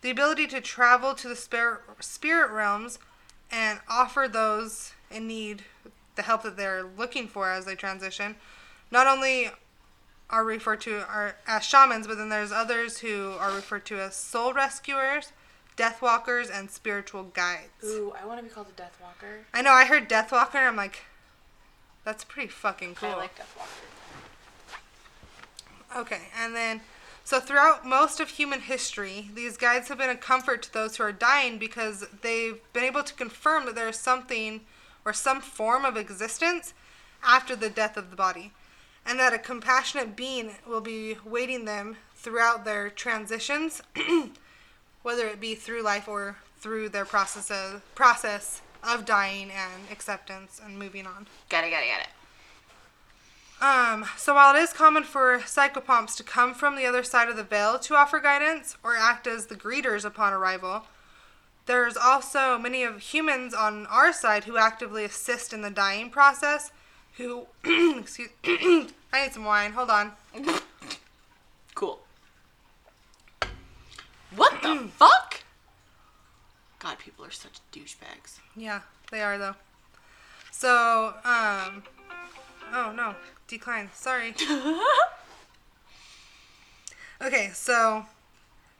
the 0.00 0.10
ability 0.10 0.46
to 0.46 0.60
travel 0.60 1.14
to 1.14 1.28
the 1.28 1.36
spirit 1.36 1.80
spirit 2.00 2.50
realms 2.50 2.98
and 3.50 3.78
offer 3.88 4.26
those 4.26 4.94
in 5.10 5.26
need 5.26 5.62
the 6.14 6.22
help 6.22 6.42
that 6.42 6.56
they're 6.56 6.82
looking 6.96 7.28
for 7.28 7.50
as 7.50 7.66
they 7.66 7.74
transition 7.74 8.36
not 8.90 9.06
only 9.06 9.50
are 10.30 10.44
referred 10.44 10.80
to 10.80 11.06
are 11.06 11.36
as 11.46 11.62
shamans 11.62 12.06
but 12.06 12.16
then 12.16 12.30
there's 12.30 12.52
others 12.52 12.98
who 12.98 13.32
are 13.38 13.52
referred 13.54 13.84
to 13.84 14.00
as 14.00 14.14
soul 14.16 14.54
rescuers 14.54 15.32
death 15.76 16.00
walkers 16.00 16.48
and 16.48 16.70
spiritual 16.70 17.24
guides 17.24 17.84
Ooh, 17.84 18.12
I 18.20 18.26
want 18.26 18.38
to 18.38 18.44
be 18.44 18.50
called 18.50 18.68
a 18.68 18.76
death 18.76 18.96
walker. 19.00 19.40
I 19.52 19.62
know. 19.62 19.72
I 19.72 19.84
heard 19.84 20.08
Deathwalker. 20.08 20.54
and 20.56 20.66
I'm 20.66 20.76
like, 20.76 21.00
that's 22.04 22.24
pretty 22.24 22.48
fucking 22.48 22.94
cool. 22.94 23.10
I 23.10 23.16
like 23.16 23.36
death 23.36 23.54
walker. 25.94 26.00
okay, 26.00 26.22
and 26.38 26.54
then 26.54 26.80
so 27.24 27.38
throughout 27.38 27.86
most 27.86 28.18
of 28.20 28.30
human 28.30 28.60
history, 28.60 29.30
these 29.32 29.56
guides 29.56 29.88
have 29.88 29.98
been 29.98 30.10
a 30.10 30.16
comfort 30.16 30.62
to 30.62 30.72
those 30.72 30.96
who 30.96 31.04
are 31.04 31.12
dying 31.12 31.58
because 31.58 32.04
they've 32.22 32.60
been 32.72 32.84
able 32.84 33.04
to 33.04 33.14
confirm 33.14 33.64
that 33.66 33.74
there 33.76 33.88
is 33.88 33.96
something 33.96 34.62
or 35.04 35.12
some 35.12 35.40
form 35.40 35.84
of 35.84 35.96
existence 35.96 36.74
after 37.22 37.54
the 37.54 37.70
death 37.70 37.96
of 37.96 38.10
the 38.10 38.16
body, 38.16 38.52
and 39.06 39.18
that 39.18 39.32
a 39.32 39.38
compassionate 39.38 40.16
being 40.16 40.56
will 40.66 40.80
be 40.80 41.16
waiting 41.24 41.64
them 41.64 41.96
throughout 42.14 42.64
their 42.64 42.90
transitions, 42.90 43.80
whether 45.02 45.26
it 45.26 45.40
be 45.40 45.54
through 45.54 45.82
life 45.82 46.08
or 46.08 46.36
through 46.58 46.88
their 46.88 47.04
process 47.04 47.50
of, 47.50 47.82
process 47.94 48.62
of 48.82 49.04
dying 49.04 49.50
and 49.50 49.90
acceptance 49.90 50.60
and 50.62 50.78
moving 50.78 51.06
on. 51.06 51.26
Got 51.48 51.64
it, 51.64 51.70
got 51.70 51.82
it, 51.82 51.88
got 51.88 52.02
it. 52.02 52.08
Um, 53.62 54.06
so 54.16 54.34
while 54.34 54.56
it 54.56 54.58
is 54.58 54.72
common 54.72 55.04
for 55.04 55.38
psychopomps 55.38 56.16
to 56.16 56.24
come 56.24 56.52
from 56.52 56.74
the 56.74 56.84
other 56.84 57.04
side 57.04 57.28
of 57.28 57.36
the 57.36 57.44
veil 57.44 57.78
to 57.78 57.94
offer 57.94 58.18
guidance 58.18 58.76
or 58.82 58.96
act 58.96 59.28
as 59.28 59.46
the 59.46 59.54
greeters 59.54 60.04
upon 60.04 60.32
arrival, 60.32 60.82
there's 61.66 61.96
also 61.96 62.58
many 62.58 62.82
of 62.82 62.98
humans 63.00 63.54
on 63.54 63.86
our 63.86 64.12
side 64.12 64.44
who 64.44 64.56
actively 64.56 65.04
assist 65.04 65.52
in 65.52 65.62
the 65.62 65.70
dying 65.70 66.10
process. 66.10 66.72
Who, 67.18 67.46
excuse, 67.64 68.30
I 68.44 68.88
need 69.14 69.32
some 69.32 69.44
wine. 69.44 69.72
Hold 69.72 69.90
on. 69.90 70.12
Cool. 71.76 72.00
What 74.34 74.60
the 74.62 74.88
fuck? 74.96 75.41
God, 76.82 76.98
people 76.98 77.24
are 77.24 77.30
such 77.30 77.60
douchebags. 77.72 78.40
Yeah, 78.56 78.80
they 79.10 79.22
are 79.22 79.38
though. 79.38 79.54
So, 80.50 81.14
um, 81.24 81.84
oh 82.72 82.92
no, 82.94 83.14
decline. 83.46 83.90
Sorry. 83.94 84.34
Okay, 87.22 87.50
so 87.54 88.06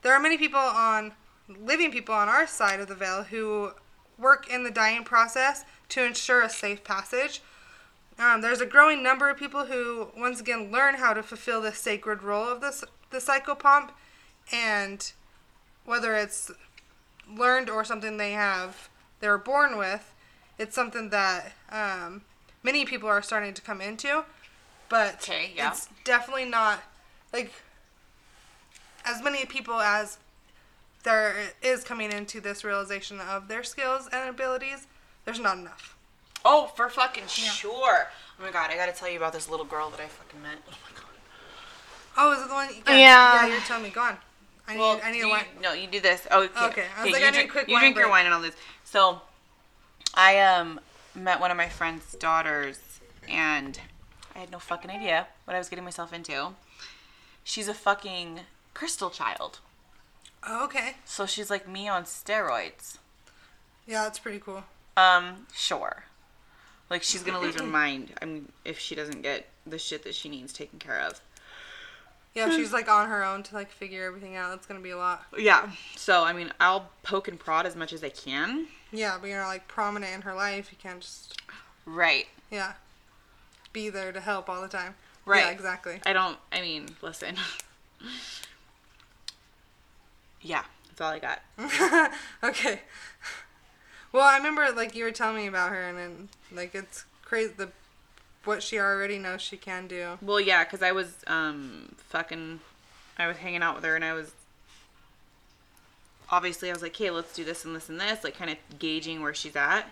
there 0.03 0.13
are 0.13 0.19
many 0.19 0.37
people 0.37 0.59
on 0.59 1.13
living 1.49 1.93
people 1.93 2.13
on 2.13 2.29
our 2.29 2.45
side 2.45 2.81
of 2.81 2.89
the 2.89 2.95
veil 2.97 3.23
who 3.23 3.71
work 4.19 4.51
in 4.51 4.65
the 4.65 4.71
dying 4.71 5.05
process 5.05 5.65
to 5.91 6.05
ensure 6.05 6.43
a 6.43 6.51
safe 6.51 6.83
passage. 6.83 7.41
Um, 8.19 8.41
there's 8.41 8.61
a 8.61 8.67
growing 8.67 9.01
number 9.01 9.31
of 9.31 9.37
people 9.37 9.67
who, 9.67 10.09
once 10.19 10.41
again, 10.41 10.73
learn 10.73 10.97
how 10.97 11.13
to 11.13 11.23
fulfill 11.23 11.61
this 11.61 11.79
sacred 11.79 12.25
role 12.25 12.49
of 12.49 12.61
this 12.61 12.83
the 13.11 13.19
psychopomp, 13.19 13.91
and 14.53 15.13
whether 15.85 16.17
it's 16.17 16.51
learned 17.29 17.71
or 17.71 17.85
something 17.85 18.17
they 18.17 18.33
have 18.33 18.89
they 19.21 19.29
were 19.29 19.39
born 19.39 19.79
with, 19.79 20.13
it's 20.59 20.75
something 20.75 21.11
that 21.11 21.53
um, 21.71 22.23
many 22.63 22.85
people 22.85 23.09
are 23.09 23.23
starting 23.23 23.55
to 23.55 23.63
come 23.63 23.81
into. 23.81 24.25
But 24.89 25.15
Okay, 25.15 25.53
yeah. 25.57 25.71
it's 25.71 25.89
definitely 26.05 26.45
not 26.45 26.83
like 27.33 27.53
as 29.05 29.23
many 29.23 29.45
people 29.47 29.81
as 29.81 30.19
there 31.05 31.35
is 31.63 31.83
coming 31.85 32.13
into 32.13 32.41
this 32.41 32.65
realization 32.65 33.21
of 33.21 33.49
their 33.49 33.63
skills 33.65 34.09
and 34.13 34.29
abilities. 34.29 34.87
There's 35.25 35.41
not 35.41 35.57
enough. 35.59 35.97
Oh, 36.45 36.67
for 36.75 36.89
fucking 36.89 37.29
sure. 37.29 38.09
Oh 38.39 38.43
my 38.43 38.51
god, 38.51 38.71
I 38.71 38.77
gotta 38.77 38.93
tell 38.93 39.09
you 39.09 39.17
about 39.17 39.33
this 39.33 39.49
little 39.49 39.67
girl 39.67 39.91
that 39.91 40.01
I 40.01 40.07
fucking 40.07 40.43
met. 40.43 40.59
Oh 40.69 40.71
my 40.71 41.01
god. 41.01 41.09
Oh, 42.17 42.33
is 42.33 42.43
it 42.45 42.49
the 42.49 42.55
one? 42.55 42.69
Yeah. 42.89 42.99
Yeah. 42.99 43.47
Yeah, 43.47 43.47
you're 43.53 43.61
telling 43.61 43.85
me. 43.85 43.91
Go 43.91 44.01
on. 44.03 44.17
I 44.73 44.75
need. 44.75 44.81
Well, 44.81 45.01
I 45.05 45.11
need 45.13 45.19
a 45.21 45.27
you- 45.27 45.31
wine. 45.31 45.45
No, 45.61 45.73
you 45.73 45.87
do 45.87 46.01
this. 46.01 46.27
Oh, 46.31 46.43
okay. 46.45 46.67
Okay, 46.67 46.87
I 46.99 47.03
was 47.05 47.13
like, 47.13 47.21
you 47.23 47.27
I 47.27 47.31
need 47.31 47.37
a 47.37 47.41
drink, 47.41 47.53
quick 47.53 47.69
you 47.69 47.75
wine 47.75 47.83
drink 47.83 47.97
your 47.97 48.09
wine 48.09 48.25
and 48.27 48.35
all 48.35 48.41
this. 48.41 48.55
So, 48.85 49.21
I 50.15 50.39
um 50.41 50.81
met 51.15 51.41
one 51.41 51.51
of 51.51 51.57
my 51.57 51.69
friend's 51.69 52.13
daughters, 52.15 52.79
and 53.29 53.79
I 54.35 54.41
had 54.41 54.51
no 54.51 54.59
fucking 54.59 54.91
idea 54.91 55.27
what 55.45 55.55
I 55.55 55.59
was 55.59 55.69
getting 55.69 55.85
myself 55.85 56.13
into. 56.13 56.51
She's 57.45 57.69
a 57.69 57.75
fucking 57.75 58.41
crystal 58.75 59.11
child, 59.11 59.59
Oh, 60.47 60.65
okay. 60.65 60.95
so 61.05 61.27
she's 61.27 61.51
like 61.51 61.69
me 61.69 61.89
on 61.89 62.05
steroids. 62.05 62.99
Yeah, 63.87 64.05
that's 64.05 64.19
pretty 64.19 64.39
cool. 64.39 64.65
Um, 64.97 65.47
sure. 65.55 66.05
Like 66.89 67.03
she's 67.03 67.23
gonna 67.23 67.41
lose 67.41 67.57
her 67.57 67.67
mind. 67.67 68.13
I 68.23 68.27
mean, 68.27 68.53
if 68.65 68.79
she 68.79 68.95
doesn't 68.95 69.23
get 69.23 69.49
the 69.67 69.79
shit 69.79 70.05
that 70.05 70.15
she 70.15 70.29
needs 70.29 70.53
taken 70.53 70.79
care 70.79 71.01
of. 71.01 71.21
Yeah, 72.35 72.49
hmm. 72.49 72.57
she's 72.57 72.73
like 72.73 72.89
on 72.89 73.09
her 73.09 73.25
own 73.25 73.43
to 73.45 73.55
like 73.55 73.71
figure 73.71 74.05
everything 74.05 74.37
out. 74.37 74.51
That's 74.51 74.67
gonna 74.67 74.81
be 74.81 74.91
a 74.91 74.97
lot. 74.97 75.25
Yeah. 75.37 75.71
So 75.97 76.25
I 76.25 76.33
mean, 76.33 76.53
I'll 76.61 76.91
poke 77.03 77.29
and 77.29 77.39
prod 77.39 77.67
as 77.67 77.77
much 77.77 77.93
as 77.93 78.03
I 78.03 78.09
can. 78.09 78.67
Yeah, 78.91 79.19
but 79.21 79.29
you're 79.29 79.45
like 79.45 79.69
prominent 79.69 80.15
in 80.15 80.23
her 80.23 80.35
life. 80.35 80.69
You 80.71 80.79
can't 80.81 81.01
just 81.01 81.41
Right. 81.85 82.27
yeah 82.51 82.75
be 83.73 83.89
there 83.89 84.13
to 84.13 84.21
help 84.21 84.49
all 84.49 84.63
the 84.63 84.69
time. 84.69 84.95
Right. 85.25 85.45
Yeah, 85.45 85.51
exactly. 85.51 86.01
I 86.05 86.13
don't. 86.13 86.39
I 86.51 86.61
mean, 86.61 86.89
listen. 87.01 87.37
yeah, 90.41 90.65
that's 90.89 91.01
all 91.01 91.13
I 91.13 91.19
got. 91.19 91.43
okay. 92.43 92.81
Well, 94.11 94.25
I 94.25 94.37
remember 94.37 94.71
like 94.73 94.95
you 94.95 95.05
were 95.05 95.13
telling 95.13 95.37
me 95.37 95.47
about 95.47 95.71
her, 95.71 95.89
and 95.89 95.97
then 95.99 96.29
like 96.51 96.75
it's 96.75 97.05
crazy 97.25 97.53
the 97.57 97.71
what 98.45 98.63
she 98.63 98.79
already 98.79 99.19
knows 99.19 99.41
she 99.41 99.57
can 99.57 99.87
do. 99.87 100.19
Well, 100.21 100.41
yeah, 100.41 100.65
because 100.65 100.83
I 100.83 100.93
was 100.93 101.17
um 101.27 101.95
fucking, 102.09 102.61
I 103.19 103.27
was 103.27 103.37
hanging 103.37 103.63
out 103.63 103.77
with 103.77 103.85
her, 103.85 103.95
and 103.95 104.05
I 104.05 104.13
was 104.13 104.33
obviously 106.31 106.71
I 106.71 106.73
was 106.73 106.83
like, 106.83 106.97
hey, 106.97 107.11
let's 107.11 107.35
do 107.35 107.45
this 107.45 107.65
and 107.65 107.77
this 107.77 107.89
and 107.89 108.01
this, 108.01 108.25
like 108.25 108.37
kind 108.37 108.51
of 108.51 108.57
gauging 108.79 109.21
where 109.23 109.35
she's 109.35 109.57
at, 109.57 109.85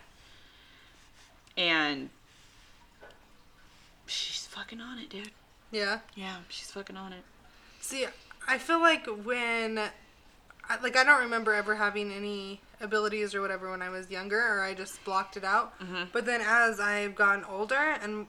and 1.57 2.09
she's 4.07 4.47
fucking 4.47 4.81
on 4.81 4.99
it, 4.99 5.11
dude. 5.11 5.31
Yeah. 5.71 6.01
Yeah, 6.17 6.37
she's 6.49 6.71
fucking 6.71 6.97
on 6.97 7.13
it. 7.13 7.23
See, 7.81 8.07
I 8.49 8.59
feel 8.59 8.81
like 8.81 9.07
when, 9.07 9.77
like, 10.83 10.97
I 10.97 11.05
don't 11.05 11.21
remember 11.21 11.55
ever 11.55 11.77
having 11.77 12.11
any 12.11 12.61
abilities 12.81 13.35
or 13.35 13.41
whatever 13.41 13.71
when 13.71 13.83
I 13.83 13.89
was 13.89 14.11
younger, 14.11 14.41
or 14.41 14.63
I 14.63 14.75
just 14.75 15.05
blocked 15.05 15.37
it 15.37 15.45
out. 15.45 15.75
But 16.13 16.27
then 16.27 16.41
as 16.45 16.81
I've 16.81 17.15
gotten 17.15 17.45
older 17.45 17.97
and 18.03 18.27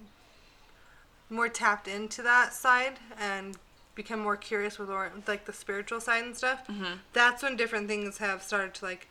more 1.31 1.47
tapped 1.49 1.87
into 1.87 2.21
that 2.21 2.53
side 2.53 2.99
and 3.19 3.57
become 3.95 4.19
more 4.19 4.35
curious 4.37 4.77
with 4.77 4.89
like 5.27 5.45
the 5.45 5.53
spiritual 5.53 5.99
side 5.99 6.23
and 6.23 6.35
stuff, 6.37 6.67
that's 7.13 7.41
when 7.41 7.55
different 7.55 7.87
things 7.87 8.17
have 8.19 8.43
started 8.43 8.73
to 8.75 8.85
like 8.85 9.07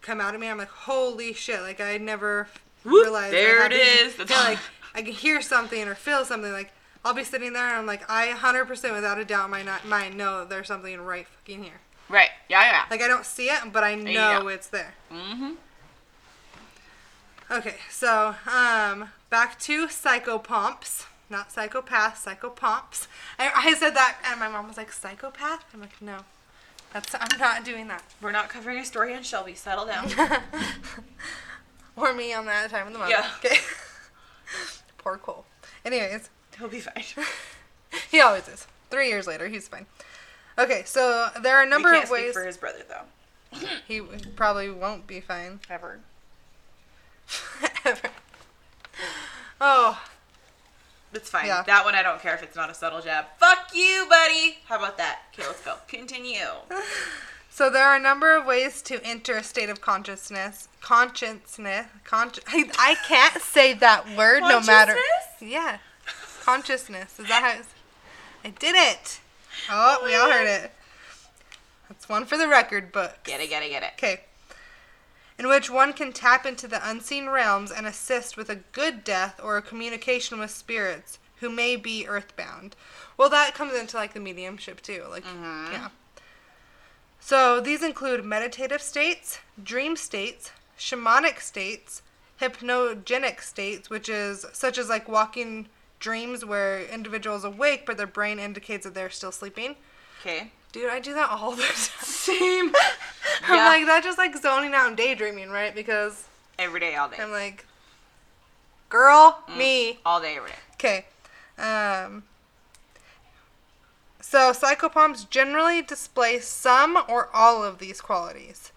come 0.00 0.20
out 0.20 0.34
of 0.34 0.40
me. 0.40 0.48
I'm 0.48 0.58
like, 0.58 0.68
holy 0.68 1.32
shit! 1.32 1.60
Like 1.60 1.80
I 1.80 1.98
never 1.98 2.48
Whoop, 2.84 3.04
realized. 3.04 3.34
there 3.34 3.62
I 3.62 3.66
it 3.66 3.72
had. 3.72 4.12
That's 4.18 4.30
Yeah, 4.30 4.36
all. 4.38 4.44
like 4.44 4.58
I 4.94 5.02
can 5.02 5.12
hear 5.12 5.42
something 5.42 5.86
or 5.86 5.94
feel 5.94 6.24
something. 6.24 6.52
Like 6.52 6.72
I'll 7.04 7.14
be 7.14 7.24
sitting 7.24 7.52
there 7.52 7.66
and 7.66 7.76
I'm 7.76 7.86
like, 7.86 8.08
I 8.10 8.28
100% 8.28 8.68
without 8.94 9.18
a 9.18 9.24
doubt 9.24 9.50
my 9.50 9.62
not- 9.62 9.86
mind 9.86 10.16
know 10.16 10.40
that 10.40 10.48
there's 10.50 10.66
something 10.68 11.00
right 11.00 11.26
fucking 11.26 11.62
here. 11.62 11.80
Right. 12.08 12.30
Yeah, 12.48 12.62
yeah. 12.62 12.82
Like 12.90 13.02
I 13.02 13.08
don't 13.08 13.26
see 13.26 13.46
it, 13.48 13.72
but 13.72 13.84
I 13.84 13.94
know 13.94 14.10
Yeah. 14.10 14.46
it's 14.48 14.68
there. 14.68 14.94
mm-hmm. 15.12 15.52
Okay, 17.50 17.76
so 17.90 18.34
um, 18.50 19.08
back 19.30 19.58
to 19.60 19.86
psychopomps, 19.88 21.06
not 21.30 21.50
psychopaths, 21.50 22.24
psychopomps. 22.24 23.06
I, 23.38 23.50
I 23.54 23.74
said 23.74 23.94
that, 23.94 24.18
and 24.24 24.40
my 24.40 24.48
mom 24.48 24.68
was 24.68 24.76
like, 24.76 24.92
psychopath. 24.92 25.64
I'm 25.72 25.80
like, 25.80 26.00
no, 26.00 26.18
that's 26.92 27.14
I'm 27.14 27.38
not 27.38 27.64
doing 27.64 27.88
that. 27.88 28.02
We're 28.20 28.32
not 28.32 28.48
covering 28.48 28.78
a 28.78 28.84
story 28.84 29.14
on 29.14 29.22
Shelby. 29.22 29.54
Settle 29.54 29.86
down. 29.86 30.10
or 31.96 32.12
me 32.12 32.32
on 32.32 32.46
that 32.46 32.70
time 32.70 32.86
of 32.86 32.92
the 32.92 32.98
month. 32.98 33.10
Yeah. 33.10 33.30
Okay. 33.44 33.56
Poor 34.98 35.18
Cole. 35.18 35.44
Anyways, 35.84 36.30
He'll 36.58 36.68
be 36.68 36.80
fine. 36.80 37.04
he 38.10 38.20
always 38.20 38.48
is. 38.48 38.66
Three 38.90 39.08
years 39.08 39.26
later, 39.26 39.48
he's 39.48 39.68
fine. 39.68 39.86
Okay, 40.58 40.82
so 40.84 41.28
there 41.40 41.56
are 41.56 41.62
a 41.62 41.68
number 41.68 41.90
we 41.90 41.96
can't 41.96 42.04
of 42.04 42.10
ways. 42.10 42.22
speak 42.24 42.34
for 42.34 42.44
his 42.44 42.56
brother 42.56 42.84
though. 42.88 43.58
He 43.86 44.00
probably 44.34 44.70
won't 44.70 45.06
be 45.06 45.20
fine. 45.20 45.60
Ever. 45.70 46.00
Ever. 47.84 48.10
Oh, 49.60 50.00
It's 51.12 51.30
fine. 51.30 51.46
Yeah. 51.46 51.62
That 51.66 51.84
one 51.84 51.94
I 51.94 52.02
don't 52.02 52.20
care 52.20 52.34
if 52.34 52.42
it's 52.42 52.54
not 52.56 52.70
a 52.70 52.74
subtle 52.74 53.00
jab. 53.00 53.26
Fuck 53.38 53.70
you, 53.74 54.06
buddy. 54.08 54.58
How 54.66 54.76
about 54.76 54.98
that? 54.98 55.20
Okay, 55.32 55.46
let's 55.46 55.62
go. 55.64 55.74
Continue. 55.88 56.36
so 57.50 57.70
there 57.70 57.84
are 57.84 57.96
a 57.96 58.00
number 58.00 58.36
of 58.36 58.44
ways 58.46 58.82
to 58.82 59.02
enter 59.04 59.36
a 59.36 59.42
state 59.42 59.68
of 59.70 59.80
consciousness. 59.80 60.68
Consciousness. 60.80 61.86
Con- 62.04 62.30
I, 62.46 62.70
I 62.78 62.94
can't 63.06 63.40
say 63.42 63.74
that 63.74 64.06
word 64.16 64.40
no 64.42 64.60
matter. 64.60 64.94
Consciousness? 64.94 65.52
Yeah. 65.52 65.78
Consciousness. 66.44 67.18
Is 67.18 67.28
that 67.28 67.42
how 67.42 67.58
it's. 67.60 67.68
I 68.44 68.50
did 68.50 68.76
it. 68.76 69.20
Oh, 69.70 70.00
we 70.04 70.14
all 70.14 70.30
heard 70.30 70.46
it. 70.46 70.72
That's 71.88 72.08
one 72.08 72.26
for 72.26 72.36
the 72.36 72.46
record 72.48 72.92
book. 72.92 73.18
Get 73.24 73.40
it, 73.40 73.48
get 73.48 73.62
it, 73.62 73.70
get 73.70 73.82
it. 73.82 73.90
Okay. 73.94 74.20
In 75.38 75.48
which 75.48 75.70
one 75.70 75.92
can 75.92 76.12
tap 76.12 76.44
into 76.44 76.66
the 76.66 76.86
unseen 76.88 77.28
realms 77.28 77.70
and 77.70 77.86
assist 77.86 78.36
with 78.36 78.50
a 78.50 78.56
good 78.72 79.04
death 79.04 79.40
or 79.42 79.56
a 79.56 79.62
communication 79.62 80.38
with 80.38 80.50
spirits 80.50 81.18
who 81.36 81.48
may 81.48 81.76
be 81.76 82.08
earthbound. 82.08 82.74
Well, 83.16 83.28
that 83.30 83.54
comes 83.54 83.74
into 83.74 83.96
like 83.96 84.14
the 84.14 84.20
mediumship 84.20 84.82
too. 84.82 85.04
Like, 85.08 85.24
mm-hmm. 85.24 85.72
yeah. 85.72 85.88
So 87.20 87.60
these 87.60 87.82
include 87.82 88.24
meditative 88.24 88.82
states, 88.82 89.38
dream 89.62 89.96
states, 89.96 90.52
shamanic 90.78 91.40
states, 91.40 92.02
hypnogenic 92.40 93.40
states, 93.40 93.90
which 93.90 94.08
is 94.08 94.46
such 94.52 94.78
as 94.78 94.88
like 94.88 95.08
walking 95.08 95.68
dreams 95.98 96.44
where 96.44 96.80
individuals 96.80 97.44
awake 97.44 97.84
but 97.84 97.96
their 97.96 98.06
brain 98.06 98.38
indicates 98.38 98.84
that 98.84 98.94
they're 98.94 99.10
still 99.10 99.32
sleeping. 99.32 99.76
Okay. 100.20 100.52
Dude, 100.78 100.90
I 100.90 101.00
do 101.00 101.12
that 101.14 101.28
all 101.30 101.56
the 101.56 101.62
time. 101.64 101.72
Same. 101.74 102.72
I'm 103.48 103.56
Yeah. 103.56 103.66
like 103.66 103.84
that's 103.86 104.06
just 104.06 104.16
like 104.16 104.36
zoning 104.36 104.74
out 104.74 104.86
and 104.86 104.96
daydreaming, 104.96 105.50
right? 105.50 105.74
Because 105.74 106.24
Every 106.56 106.78
day, 106.78 106.94
all 106.94 107.08
day. 107.08 107.16
I'm 107.20 107.32
like, 107.32 107.66
girl, 108.88 109.42
Mm. 109.48 109.56
me. 109.56 109.98
All 110.06 110.20
day, 110.20 110.36
every 110.36 110.50
day. 110.50 110.56
Okay. 110.74 111.06
Um. 111.58 112.22
So 114.20 114.52
psychopomps 114.52 115.28
generally 115.28 115.82
display 115.82 116.38
some 116.38 116.96
or 117.08 117.28
all 117.34 117.64
of 117.64 117.80
these 117.80 118.00
qualities. 118.00 118.70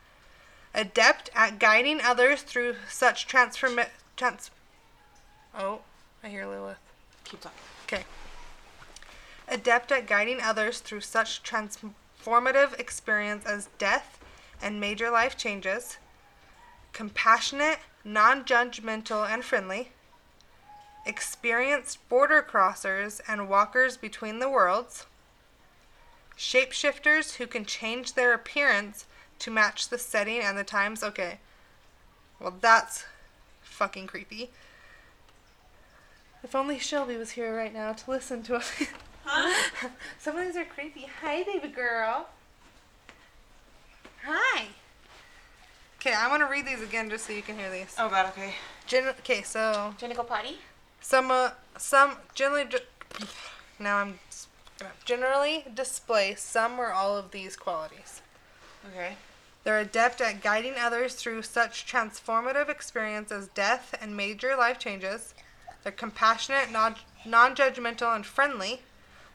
Adept 0.73 1.29
at 1.35 1.59
guiding 1.59 2.01
others 2.01 2.41
through 2.41 2.77
such 2.89 3.27
transform 3.27 3.79
trans. 4.17 4.49
Oh, 5.55 5.81
I 6.23 6.29
hear 6.29 6.47
Lilith. 6.47 6.79
Keep 7.25 7.41
talking. 7.41 7.59
Okay. 7.85 8.03
Adept 9.51 9.91
at 9.91 10.07
guiding 10.07 10.41
others 10.41 10.79
through 10.79 11.01
such 11.01 11.43
transformative 11.43 12.79
experience 12.79 13.45
as 13.45 13.67
death 13.77 14.17
and 14.61 14.79
major 14.79 15.09
life 15.09 15.35
changes. 15.35 15.97
Compassionate, 16.93 17.79
non 18.05 18.45
judgmental, 18.45 19.29
and 19.29 19.43
friendly. 19.43 19.91
Experienced 21.05 22.07
border 22.07 22.41
crossers 22.41 23.19
and 23.27 23.49
walkers 23.49 23.97
between 23.97 24.39
the 24.39 24.49
worlds. 24.49 25.05
Shapeshifters 26.37 27.35
who 27.35 27.45
can 27.45 27.65
change 27.65 28.13
their 28.13 28.33
appearance 28.33 29.05
to 29.39 29.51
match 29.51 29.89
the 29.89 29.97
setting 29.97 30.39
and 30.39 30.57
the 30.57 30.63
times. 30.63 31.03
Okay. 31.03 31.39
Well, 32.39 32.55
that's 32.61 33.03
fucking 33.61 34.07
creepy. 34.07 34.49
If 36.41 36.55
only 36.55 36.79
Shelby 36.79 37.17
was 37.17 37.31
here 37.31 37.55
right 37.55 37.73
now 37.73 37.91
to 37.91 38.11
listen 38.11 38.43
to 38.43 38.55
us. 38.55 38.71
Some 40.19 40.37
of 40.37 40.45
these 40.45 40.55
are 40.57 40.65
creepy. 40.65 41.07
Hi, 41.21 41.43
baby 41.43 41.67
girl. 41.69 42.27
Hi. 44.25 44.67
Okay, 45.99 46.13
I 46.13 46.27
want 46.27 46.41
to 46.41 46.47
read 46.47 46.65
these 46.65 46.81
again 46.81 47.09
just 47.09 47.25
so 47.27 47.33
you 47.33 47.41
can 47.41 47.57
hear 47.57 47.69
these. 47.71 47.95
Oh 47.99 48.09
god, 48.09 48.27
okay. 48.27 48.55
Gen- 48.87 49.07
okay, 49.19 49.43
so 49.43 49.93
Do 49.97 50.05
you 50.05 50.09
wanna 50.09 50.15
go 50.15 50.23
potty? 50.23 50.57
some 50.99 51.31
uh, 51.31 51.51
some 51.77 52.17
generally 52.33 52.65
di- 52.65 53.25
now 53.79 53.97
I'm 53.97 54.19
generally 55.05 55.65
display 55.73 56.35
some 56.35 56.79
or 56.79 56.91
all 56.91 57.15
of 57.17 57.31
these 57.31 57.55
qualities. 57.55 58.21
Okay. 58.91 59.15
They're 59.63 59.79
adept 59.79 60.21
at 60.21 60.41
guiding 60.41 60.73
others 60.79 61.13
through 61.13 61.43
such 61.43 61.85
transformative 61.85 62.67
experience 62.67 63.31
as 63.31 63.47
death 63.49 63.93
and 64.01 64.17
major 64.17 64.55
life 64.55 64.79
changes. 64.79 65.35
They're 65.83 65.91
compassionate, 65.91 66.71
non-judgmental, 66.71 68.15
and 68.15 68.25
friendly. 68.25 68.81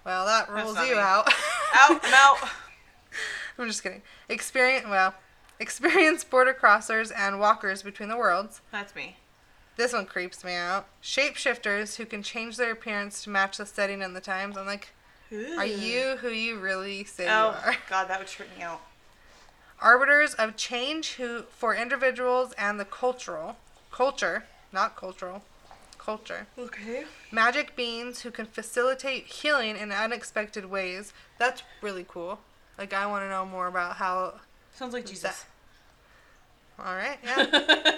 Well, 0.07 0.25
that 0.27 0.49
rules 0.49 0.79
you 0.79 0.95
me. 0.95 1.01
out. 1.01 1.29
Out, 1.75 2.01
I'm 2.05 2.15
out. 2.15 2.49
I'm 3.59 3.67
just 3.67 3.83
kidding. 3.83 4.03
Experience 4.29 4.87
well, 4.89 5.15
experienced 5.59 6.31
border 6.31 6.55
crossers 6.55 7.11
and 7.15 7.41
walkers 7.41 7.83
between 7.83 8.09
the 8.09 8.17
worlds. 8.17 8.61
That's 8.71 8.95
me. 8.95 9.17
This 9.77 9.93
one 9.93 10.07
creeps 10.07 10.45
me 10.45 10.55
out. 10.55 10.87
Shapeshifters 11.03 11.97
who 11.97 12.07
can 12.07 12.23
change 12.23 12.57
their 12.57 12.71
appearance 12.71 13.25
to 13.25 13.31
match 13.31 13.59
the 13.59 13.67
setting 13.67 14.01
and 14.01 14.15
the 14.15 14.21
times. 14.21 14.57
I'm 14.57 14.65
like, 14.65 14.91
are 15.59 15.67
you 15.67 16.19
who 16.21 16.29
you 16.29 16.61
really 16.61 17.03
say 17.03 17.25
Oh 17.25 17.51
you 17.51 17.71
are? 17.73 17.77
God, 17.91 18.09
that 18.09 18.21
would 18.21 18.29
trip 18.29 18.49
me 18.57 18.63
out. 18.63 18.81
Arbiters 19.83 20.35
of 20.35 20.57
change 20.57 21.15
who 21.15 21.43
for 21.51 21.75
individuals 21.75 22.53
and 22.57 22.79
the 22.79 22.85
cultural 22.85 23.57
culture, 23.91 24.45
not 24.73 24.95
cultural, 24.97 25.43
culture. 26.07 26.47
Okay. 26.57 27.05
Magic 27.33 27.75
beings 27.75 28.21
who 28.21 28.31
can 28.31 28.47
facilitate 28.47 29.27
healing 29.27 29.77
in 29.77 29.91
unexpected 29.91 30.67
ways. 30.67 31.13
That's 31.37 31.65
really 31.83 32.07
cool. 32.09 32.39
Like 32.79 32.95
I 32.95 33.07
want 33.07 33.25
to 33.25 33.29
know 33.29 33.45
more 33.45 33.67
about 33.67 33.97
how. 33.97 34.35
Sounds 34.73 34.95
like 34.95 35.05
Jesus. 35.05 35.45
All 36.79 36.95
right, 36.95 37.19
yeah. 37.25 37.97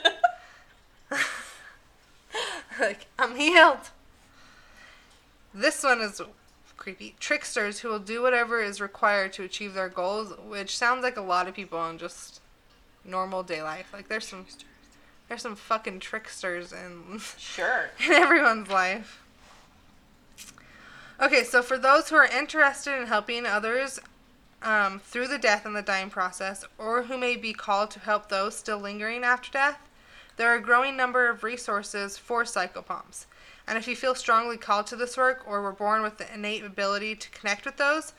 like 2.81 3.07
I'm 3.19 3.37
healed. 3.37 3.91
This 5.53 5.83
one 5.83 6.01
is 6.01 6.23
creepy. 6.79 7.15
Tricksters 7.21 7.81
who 7.81 7.89
will 7.89 7.99
do 7.99 8.23
whatever 8.23 8.63
is 8.63 8.81
required 8.81 9.35
to 9.35 9.43
achieve 9.43 9.75
their 9.75 9.91
goals, 9.91 10.33
which 10.47 10.79
sounds 10.79 11.03
like 11.03 11.19
a 11.19 11.23
lot 11.23 11.47
of 11.47 11.55
people 11.55 11.85
in 11.91 11.99
just 11.99 12.41
normal 13.05 13.43
day 13.43 13.63
life. 13.63 13.91
Like 13.93 14.09
there's 14.09 14.27
some 14.27 14.47
there's 15.29 15.43
some 15.43 15.57
fucking 15.57 16.01
tricksters 16.01 16.73
in 16.73 17.21
Sure. 17.39 17.91
in 18.05 18.13
everyone's 18.13 18.69
life. 18.69 19.23
Okay, 21.21 21.43
so 21.43 21.63
for 21.63 21.77
those 21.79 22.09
who 22.09 22.17
are 22.17 22.27
interested 22.27 22.99
in 23.01 23.07
helping 23.09 23.45
others 23.45 23.99
um, 24.63 25.01
through 25.01 25.29
the 25.29 25.39
death 25.39 25.67
and 25.67 25.75
the 25.75 25.83
dying 25.83 26.11
process, 26.11 26.65
or 26.79 27.03
who 27.05 27.19
may 27.19 27.37
be 27.37 27.53
called 27.53 27.91
to 27.93 28.01
help 28.01 28.29
those 28.29 28.57
still 28.57 28.79
lingering 28.79 29.25
after 29.25 29.51
death, 29.51 29.79
there 30.37 30.49
are 30.53 30.57
a 30.57 30.63
growing 30.63 30.97
number 30.97 31.29
of 31.29 31.43
resources 31.43 32.17
for 32.17 32.45
psychopomps. 32.45 33.27
And 33.67 33.77
if 33.77 33.89
you 33.89 33.97
feel 33.97 34.15
strongly 34.15 34.57
called 34.57 34.87
to 34.87 34.97
this 34.97 35.17
work, 35.17 35.43
or 35.47 35.61
were 35.61 35.73
born 35.73 36.03
with 36.03 36.19
the 36.19 36.33
innate 36.33 36.65
ability 36.65 37.17
to 37.17 37.31
connect 37.31 37.67
with 37.67 37.77
those 37.77 38.13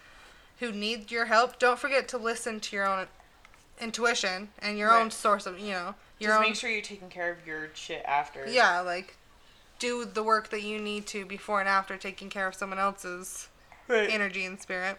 who 0.60 0.72
need 0.74 1.10
your 1.10 1.26
help, 1.26 1.58
don't 1.58 1.80
forget 1.80 2.08
to 2.10 2.18
listen 2.18 2.60
to 2.60 2.76
your 2.76 2.86
own 2.86 3.08
intuition 3.80 4.50
and 4.62 4.78
your 4.78 4.94
own 4.94 5.10
source 5.10 5.46
of, 5.46 5.58
you 5.58 5.72
know, 5.72 5.96
your 6.20 6.32
Just 6.32 6.38
own 6.40 6.46
make 6.50 6.56
sure 6.56 6.70
you're 6.70 6.82
taking 6.82 7.10
care 7.10 7.32
of 7.32 7.46
your 7.48 7.70
shit 7.74 8.04
after. 8.06 8.46
yeah, 8.48 8.80
like 8.82 9.16
do 9.80 10.04
the 10.06 10.22
work 10.24 10.50
that 10.50 10.62
you 10.62 10.78
need 10.80 11.06
to 11.08 11.26
before 11.26 11.60
and 11.62 11.70
after 11.70 11.96
taking 11.98 12.30
care 12.30 12.48
of 12.48 12.54
someone 12.56 12.80
else's 12.80 13.48
Right. 13.88 14.10
energy 14.10 14.46
and 14.46 14.60
spirit. 14.62 14.98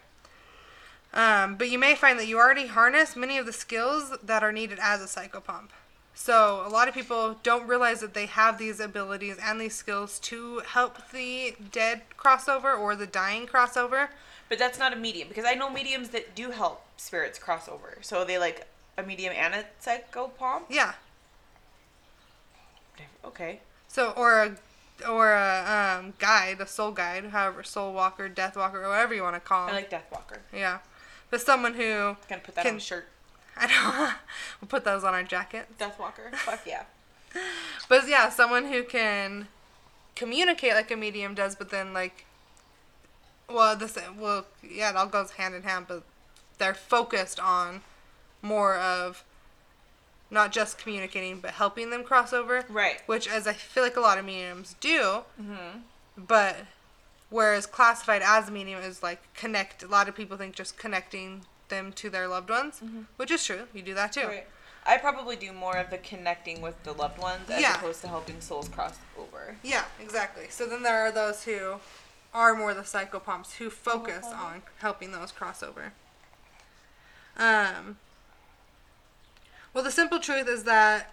Um, 1.13 1.57
but 1.57 1.69
you 1.71 1.79
may 1.79 1.95
find 1.95 2.19
that 2.19 2.27
you 2.27 2.39
already 2.39 2.67
harness 2.69 3.17
many 3.17 3.37
of 3.37 3.47
the 3.47 3.53
skills 3.53 4.17
that 4.23 4.43
are 4.43 4.53
needed 4.53 4.79
as 4.81 5.03
a 5.03 5.07
psychopomp. 5.07 5.69
So 6.15 6.63
a 6.67 6.69
lot 6.69 6.89
of 6.89 6.95
people 6.95 7.37
don't 7.43 7.67
realize 7.67 8.01
that 8.01 8.15
they 8.15 8.27
have 8.27 8.59
these 8.59 8.79
abilities 8.81 9.37
and 9.43 9.61
these 9.61 9.75
skills 9.75 10.19
to 10.21 10.61
help 10.61 11.11
the 11.11 11.55
dead 11.73 12.03
crossover 12.19 12.79
or 12.79 12.95
the 12.95 13.07
dying 13.07 13.47
crossover. 13.47 14.09
But 14.49 14.59
that's 14.59 14.79
not 14.79 14.93
a 14.93 14.97
medium 14.97 15.29
because 15.29 15.45
I 15.45 15.55
know 15.55 15.71
mediums 15.71 16.09
that 16.11 16.35
do 16.35 16.51
help 16.51 16.85
spirits 16.97 17.39
cross 17.39 17.69
over. 17.69 17.99
So 18.03 18.25
they 18.25 18.39
like 18.39 18.67
a 18.99 19.03
medium 19.03 19.33
and 19.37 19.55
a 19.55 19.65
psychopomp? 19.85 20.63
Yeah. 20.69 20.95
Okay. 23.25 23.61
So 23.89 24.11
or 24.17 24.43
a 24.43 24.57
or 25.09 25.33
a 25.33 25.99
um, 25.99 26.15
guide, 26.19 26.61
a 26.61 26.67
soul 26.67 26.93
guide, 26.93 27.25
however, 27.27 27.63
soul 27.63 27.93
walker, 27.93 28.29
death 28.29 28.57
walker, 28.57 28.85
or 28.85 28.89
whatever 28.89 29.15
you 29.15 29.23
want 29.23 29.37
to 29.37 29.41
call 29.41 29.69
I 29.69 29.73
like 29.73 29.91
death 29.91 30.07
walker. 30.13 30.41
yeah. 30.53 30.79
But 31.31 31.41
someone 31.41 31.75
who 31.75 32.17
Gonna 32.29 32.43
put 32.43 32.55
that 32.57 32.63
Can- 32.65 32.73
on 32.73 32.77
a 32.79 32.81
shirt. 32.81 33.09
I 33.57 33.67
know. 33.67 34.11
we'll 34.61 34.69
put 34.69 34.85
those 34.85 35.05
on 35.05 35.13
our 35.15 35.23
jacket. 35.23 35.67
Deathwalker. 35.79 36.35
Fuck 36.35 36.61
yeah. 36.67 36.85
But 37.89 38.09
yeah, 38.09 38.29
someone 38.29 38.67
who 38.67 38.83
can 38.85 39.49
communicate 40.17 40.75
like 40.75 40.91
a 40.91 40.97
medium 40.97 41.35
does, 41.35 41.55
but 41.57 41.71
then 41.71 41.93
like, 41.93 42.25
well, 43.49 43.77
this 43.77 43.99
well, 44.19 44.47
yeah, 44.63 44.91
it 44.91 44.97
all 44.97 45.07
goes 45.07 45.33
hand 45.33 45.55
in 45.55 45.63
hand, 45.63 45.87
but 45.89 46.03
they're 46.59 46.75
focused 46.75 47.41
on 47.41 47.83
more 48.43 48.77
of 48.77 49.25
not 50.31 50.53
just 50.53 50.79
communicating, 50.79 51.41
but 51.41 51.53
helping 51.53 51.91
them 51.91 52.05
cross 52.05 52.33
over. 52.33 52.65
Right. 52.69 53.01
Which, 53.07 53.27
as 53.29 53.47
I 53.47 53.53
feel 53.53 53.83
like 53.83 53.97
a 53.97 54.01
lot 54.01 54.19
of 54.19 54.25
mediums 54.25 54.77
do, 54.81 55.23
Mm-hmm. 55.41 55.81
but 56.17 56.57
whereas 57.31 57.67
classified 57.67 58.23
as 58.25 58.49
a 58.49 58.53
medium 58.53 58.81
is 58.81 59.03
like 59.03 59.21
connect. 59.35 59.83
A 59.83 59.87
lot 59.89 60.09
of 60.09 60.15
people 60.17 60.37
think 60.37 60.55
just 60.55 60.77
connecting 60.79 61.43
them 61.69 61.93
to 61.93 62.11
their 62.11 62.27
loved 62.29 62.51
ones, 62.51 62.81
which 63.17 63.31
is 63.31 63.45
true. 63.45 63.63
You 63.73 63.83
do 63.83 63.95
that 63.95 64.13
too. 64.13 64.27
Right. 64.27 64.47
I 64.87 64.97
probably 64.97 65.37
do 65.37 65.53
more 65.53 65.77
of 65.77 65.91
the 65.91 65.99
connecting 65.99 66.61
with 66.63 66.83
the 66.85 66.93
loved 66.93 67.19
ones 67.19 67.49
as 67.51 67.61
Yeah. 67.61 67.75
opposed 67.77 68.01
to 68.01 68.09
helping 68.09 68.41
souls 68.41 68.69
cross 68.69 68.97
over. 69.19 69.57
Yeah, 69.63 69.85
exactly. 70.01 70.47
So 70.49 70.67
then 70.67 70.83
there 70.83 71.01
are 71.07 71.13
those 71.13 71.45
who 71.45 71.77
are 72.33 72.55
more 72.55 72.73
the 72.75 72.81
psychopomps 72.83 73.57
who 73.57 73.69
focus 73.71 74.25
on 74.27 74.63
helping 74.79 75.13
those 75.13 75.31
cross 75.33 75.63
over. 75.63 75.93
Um, 77.37 77.99
well, 79.75 79.85
the 79.85 79.91
simple 79.91 80.19
truth 80.19 80.49
is 80.49 80.65
that 80.65 81.13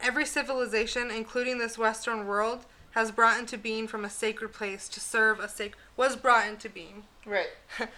every 0.00 0.26
civilization, 0.26 1.10
including 1.10 1.58
this 1.58 1.78
Western 1.78 2.26
world, 2.26 2.64
has 2.92 3.10
brought 3.10 3.38
into 3.38 3.56
being 3.56 3.86
from 3.88 4.04
a 4.04 4.10
sacred 4.10 4.52
place 4.52 4.88
to 4.88 5.00
serve 5.00 5.40
a 5.40 5.48
sacred 5.48 5.78
was 5.96 6.16
brought 6.16 6.46
into 6.46 6.68
being 6.68 7.04
Right. 7.24 7.48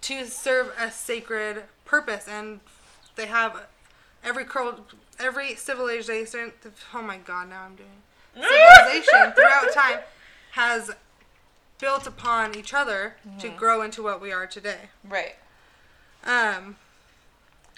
to 0.00 0.24
serve 0.26 0.72
a 0.78 0.90
sacred 0.90 1.64
purpose, 1.84 2.26
and 2.28 2.60
they 3.16 3.26
have 3.26 3.66
every 4.24 4.44
cro- 4.44 4.80
every 5.18 5.54
civilization. 5.54 6.52
Oh 6.94 7.02
my 7.02 7.18
God! 7.18 7.50
Now 7.50 7.64
I'm 7.64 7.76
doing 7.76 7.88
civilization 8.34 9.32
throughout 9.32 9.72
time 9.74 10.00
has 10.52 10.90
built 11.78 12.06
upon 12.06 12.56
each 12.56 12.72
other 12.74 13.16
to 13.38 13.48
grow 13.48 13.82
into 13.82 14.02
what 14.02 14.20
we 14.20 14.32
are 14.32 14.46
today. 14.46 14.88
Right. 15.04 15.36
Um, 16.24 16.76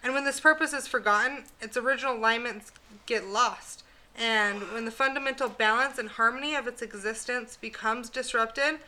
and 0.02 0.14
when 0.14 0.24
this 0.24 0.40
purpose 0.40 0.72
is 0.72 0.86
forgotten, 0.86 1.44
its 1.60 1.76
original 1.76 2.16
alignments 2.16 2.72
get 3.06 3.26
lost. 3.26 3.82
And 4.16 4.62
when 4.72 4.84
the 4.84 4.90
fundamental 4.90 5.48
balance 5.48 5.98
and 5.98 6.08
harmony 6.08 6.54
of 6.54 6.66
its 6.66 6.82
existence 6.82 7.56
becomes 7.60 8.10
disrupted, 8.10 8.80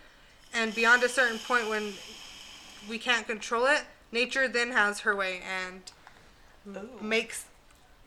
and 0.53 0.75
beyond 0.75 1.03
a 1.03 1.09
certain 1.09 1.39
point 1.39 1.69
when 1.69 1.93
we 2.89 2.99
can't 2.99 3.27
control 3.27 3.67
it, 3.67 3.83
nature 4.11 4.49
then 4.49 4.73
has 4.73 5.01
her 5.01 5.15
way 5.17 5.41
and 5.41 6.77
Ooh. 6.77 7.03
makes 7.03 7.47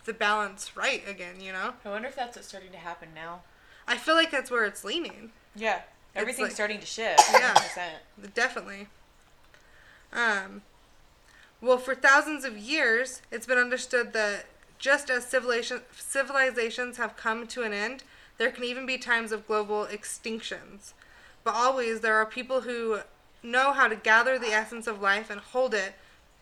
the 0.06 0.14
balance 0.14 0.76
right 0.78 1.04
again, 1.08 1.42
you 1.42 1.52
know? 1.52 1.74
I 1.84 1.90
wonder 1.90 2.08
if 2.08 2.16
that's 2.16 2.36
what's 2.36 2.48
starting 2.48 2.72
to 2.72 2.78
happen 2.78 3.10
now. 3.16 3.42
I 3.88 3.98
feel 3.98 4.16
like 4.16 4.32
that's 4.32 4.52
where 4.52 4.66
it's 4.66 4.84
leaning. 4.84 5.32
Yeah. 5.56 5.82
Everything's 6.16 6.48
like- 6.50 6.56
starting 6.56 6.80
to 6.80 6.86
shift. 6.86 7.22
Yeah. 7.32 7.54
100%. 7.56 8.34
Definitely. 8.34 8.88
Um, 10.14 10.62
well, 11.62 11.78
for 11.78 11.96
thousands 11.96 12.46
of 12.46 12.58
years, 12.58 13.22
it's 13.32 13.46
been 13.46 13.58
understood 13.58 14.14
that 14.14 14.46
just 14.78 15.10
as 15.10 15.26
civilization, 15.26 15.82
civilizations 15.96 16.98
have 16.98 17.16
come 17.16 17.48
to 17.48 17.64
an 17.64 17.74
end, 17.74 18.04
there 18.38 18.52
can 18.52 18.64
even 18.64 18.86
be 18.86 18.98
times 18.98 19.32
of 19.32 19.48
global 19.48 19.86
extinctions. 19.86 20.94
But 21.44 21.56
always, 21.56 22.02
there 22.02 22.16
are 22.16 22.26
people 22.26 22.62
who 22.62 23.00
know 23.42 23.72
how 23.72 23.88
to 23.88 23.96
gather 23.96 24.38
the 24.38 24.52
essence 24.52 24.88
of 24.88 25.02
life 25.02 25.30
and 25.30 25.40
hold 25.40 25.74
it 25.74 25.94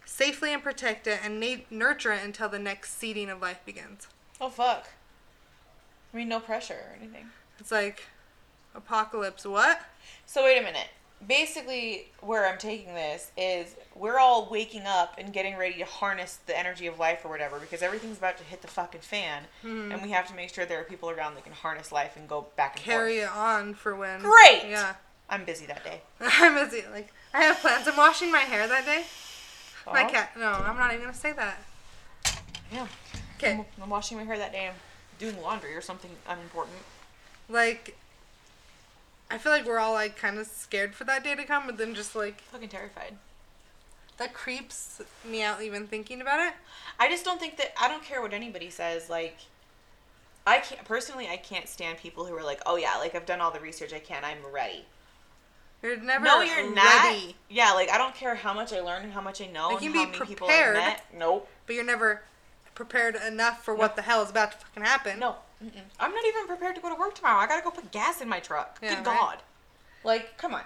safely 0.06 0.54
and 0.54 0.64
protect 0.64 1.08
it 1.08 1.20
and 1.24 1.40
na- 1.40 1.64
nurture 1.70 2.12
it 2.14 2.24
until 2.24 2.50
the 2.50 2.60
next 2.60 2.98
seeding 2.98 3.30
of 3.30 3.42
life 3.42 3.60
begins. 3.66 4.08
Oh, 4.42 4.50
fuck. 4.50 4.88
I 6.14 6.18
mean, 6.18 6.30
no 6.30 6.40
pressure 6.40 6.74
or 6.74 6.96
anything. 7.00 7.28
It's 7.60 7.72
like 7.72 8.04
apocalypse. 8.76 9.46
What? 9.46 9.82
So, 10.26 10.44
wait 10.44 10.58
a 10.60 10.64
minute. 10.64 10.90
Basically, 11.28 12.08
where 12.22 12.48
I'm 12.48 12.58
taking 12.58 12.94
this 12.96 13.32
is 13.38 13.76
we're 13.96 14.20
all 14.20 14.48
waking 14.50 14.84
up 14.86 15.16
and 15.18 15.32
getting 15.32 15.56
ready 15.58 15.78
to 15.80 15.86
harness 15.86 16.40
the 16.48 16.58
energy 16.58 16.88
of 16.88 17.00
life 17.00 17.24
or 17.24 17.30
whatever 17.30 17.60
because 17.60 17.82
everything's 17.82 18.18
about 18.18 18.38
to 18.40 18.44
hit 18.44 18.62
the 18.62 18.68
fucking 18.68 19.02
fan. 19.02 19.44
Hmm. 19.62 19.92
And 19.92 20.02
we 20.02 20.10
have 20.12 20.28
to 20.30 20.36
make 20.36 20.54
sure 20.54 20.66
there 20.66 20.80
are 20.80 20.84
people 20.86 21.10
around 21.10 21.36
that 21.36 21.44
can 21.44 21.54
harness 21.54 21.92
life 21.92 22.16
and 22.18 22.28
go 22.28 22.48
back 22.56 22.76
and 22.78 22.86
Carry 22.86 23.20
forth. 23.20 23.30
it 23.32 23.36
on 23.38 23.74
for 23.74 23.96
when. 23.96 24.22
Great! 24.22 24.64
Yeah. 24.70 24.96
I'm 25.30 25.46
busy 25.46 25.66
that 25.68 25.84
day. 25.84 26.02
I'm 26.20 26.56
busy. 26.56 26.84
Like 26.92 27.14
I 27.34 27.42
have 27.44 27.58
plans. 27.60 27.88
I'm 27.88 27.98
washing 27.98 28.32
my 28.32 28.40
hair 28.40 28.68
that 28.68 28.86
day. 28.86 29.04
My 29.86 30.06
Oh, 30.06 30.10
cat. 30.10 30.32
No, 30.38 30.48
I'm 30.52 30.78
not 30.78 30.92
even 30.92 31.02
gonna 31.06 31.14
say 31.14 31.32
that. 31.34 31.58
Yeah. 32.72 32.88
Okay. 33.38 33.54
I'm, 33.54 33.66
I'm 33.84 33.90
washing 33.90 34.18
my 34.18 34.24
hair 34.24 34.38
that 34.38 34.52
day. 34.52 34.68
I'm 34.68 34.76
doing 35.20 35.42
laundry 35.42 35.76
or 35.76 35.82
something 35.82 36.12
unimportant. 36.28 36.78
Like, 37.50 37.98
I 39.34 39.38
feel 39.38 39.52
like 39.52 39.66
we're 39.66 39.80
all 39.80 39.94
like 39.94 40.16
kind 40.18 40.38
of 40.38 40.48
scared 40.48 40.94
for 40.96 41.04
that 41.06 41.24
day 41.24 41.36
to 41.36 41.44
come, 41.44 41.66
but 41.66 41.78
then 41.78 41.94
just 41.96 42.16
like 42.16 42.42
Fucking 42.52 42.70
terrified. 42.70 43.18
that 44.18 44.34
creeps 44.34 45.02
me 45.26 45.42
out 45.42 45.62
even 45.62 45.88
thinking 45.88 46.22
about 46.22 46.40
it. 46.40 46.54
I 47.00 47.10
just 47.10 47.26
don't 47.26 47.40
think 47.40 47.58
that 47.58 47.74
I 47.82 47.88
don't 47.88 48.04
care 48.04 48.22
what 48.22 48.34
anybody 48.34 48.70
says. 48.70 49.10
Like, 49.10 49.38
I 50.46 50.60
can't 50.60 50.84
personally. 50.86 51.28
I 51.28 51.38
can't 51.38 51.68
stand 51.68 51.98
people 51.98 52.26
who 52.26 52.36
are 52.36 52.44
like, 52.44 52.62
"Oh 52.66 52.76
yeah, 52.76 52.96
like 52.98 53.16
I've 53.16 53.26
done 53.26 53.42
all 53.42 53.52
the 53.52 53.60
research 53.60 53.94
I 53.94 54.00
can. 54.00 54.24
I'm 54.24 54.38
ready." 54.54 54.86
You're 55.82 55.98
never 55.98 56.24
no, 56.24 56.42
you're 56.42 56.74
not. 56.74 57.18
Yeah, 57.50 57.72
like 57.74 57.90
I 57.90 57.98
don't 57.98 58.16
care 58.16 58.36
how 58.36 58.54
much 58.54 58.72
I 58.72 58.80
learn 58.80 59.04
and 59.04 59.12
how 59.12 59.20
much 59.22 59.42
I 59.42 59.48
know 59.48 59.68
Like, 59.70 59.82
and 59.82 59.86
you 59.86 59.94
how 60.00 60.06
be 60.06 60.12
many 60.12 60.26
people 60.26 60.48
prepared. 60.48 60.78
I've 60.78 60.84
met. 60.84 61.06
Nope. 61.18 61.50
but 61.66 61.76
you're 61.76 61.84
never 61.84 62.22
prepared 62.76 63.16
enough 63.16 63.64
for 63.66 63.74
what 63.76 63.96
the 63.96 64.02
hell 64.04 64.22
is 64.24 64.30
about 64.30 64.52
to 64.54 64.58
fucking 64.60 64.84
happen. 64.84 65.20
No. 65.20 65.36
I'm 66.00 66.12
not 66.12 66.26
even 66.26 66.48
prepared 66.48 66.76
to 66.76 66.82
go 66.82 66.90
to 66.94 67.00
work 67.00 67.16
tomorrow. 67.16 67.40
I 67.40 67.48
gotta 67.48 67.64
go 67.64 67.72
put 67.72 67.92
gas 67.92 68.22
in 68.22 68.30
my 68.30 68.40
truck. 68.40 68.80
Yeah, 68.82 68.96
Good 68.96 69.08
right. 69.08 69.20
God. 69.20 69.38
Like, 70.04 70.38
come 70.38 70.54
on. 70.54 70.62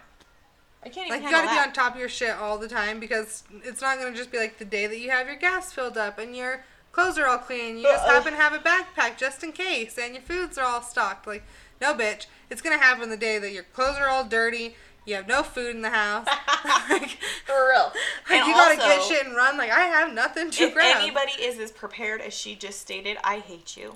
I 0.84 0.90
can't 0.90 1.08
even 1.08 1.22
Like 1.22 1.30
you 1.30 1.36
gotta 1.36 1.50
be 1.50 1.60
on 1.60 1.74
top 1.74 1.94
of 1.94 2.00
your 2.00 2.10
shit 2.10 2.32
all 2.32 2.58
the 2.58 2.68
time 2.68 3.00
because 3.00 3.44
it's 3.64 3.82
not 3.82 3.98
gonna 4.00 4.16
just 4.16 4.32
be 4.32 4.38
like 4.38 4.58
the 4.58 4.66
day 4.66 4.88
that 4.88 5.00
you 5.00 5.10
have 5.10 5.28
your 5.28 5.36
gas 5.36 5.74
filled 5.74 5.98
up 5.98 6.18
and 6.20 6.36
your 6.36 6.64
clothes 6.92 7.18
are 7.18 7.28
all 7.28 7.38
clean. 7.40 7.78
You 7.78 7.84
just 7.84 8.06
happen 8.06 8.34
to 8.34 8.40
have 8.40 8.54
a 8.54 8.60
backpack 8.60 9.18
just 9.18 9.44
in 9.44 9.52
case 9.52 9.98
and 9.98 10.14
your 10.14 10.24
foods 10.24 10.58
are 10.58 10.66
all 10.66 10.82
stocked. 10.82 11.28
Like, 11.28 11.44
no 11.82 11.94
bitch. 11.94 12.26
It's 12.50 12.62
gonna 12.62 12.78
happen 12.78 13.10
the 13.10 13.18
day 13.18 13.38
that 13.40 13.52
your 13.52 13.64
clothes 13.64 13.98
are 13.98 14.08
all 14.08 14.24
dirty, 14.24 14.76
you 15.06 15.16
have 15.16 15.28
no 15.28 15.42
food 15.44 15.76
in 15.76 15.82
the 15.82 15.90
house. 15.90 16.28
like, 16.90 17.18
For 17.46 17.70
real. 17.70 17.92
like, 18.30 18.40
And 18.40 18.48
you 18.48 18.54
gotta 18.54 18.76
get 18.78 19.02
shit 19.04 19.26
and 19.26 19.36
run. 19.36 19.58
Like 19.58 19.72
I 19.72 19.82
have 19.86 20.14
nothing 20.14 20.52
to 20.52 20.64
If 20.66 20.74
grab. 20.74 20.98
anybody 21.02 21.32
is 21.42 21.60
as 21.60 21.72
prepared 21.72 22.22
as 22.22 22.34
she 22.34 22.56
just 22.56 22.80
stated, 22.80 23.18
I 23.24 23.40
hate 23.40 23.76
you. 23.78 23.96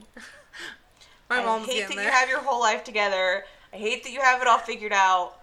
My 1.31 1.41
I 1.41 1.45
mom's 1.45 1.65
hate 1.65 1.87
that 1.87 1.95
there. 1.95 2.03
you 2.05 2.11
have 2.11 2.27
your 2.27 2.39
whole 2.41 2.59
life 2.59 2.83
together. 2.83 3.45
I 3.71 3.77
hate 3.77 4.03
that 4.03 4.11
you 4.11 4.19
have 4.19 4.41
it 4.41 4.47
all 4.49 4.57
figured 4.57 4.91
out. 4.91 5.35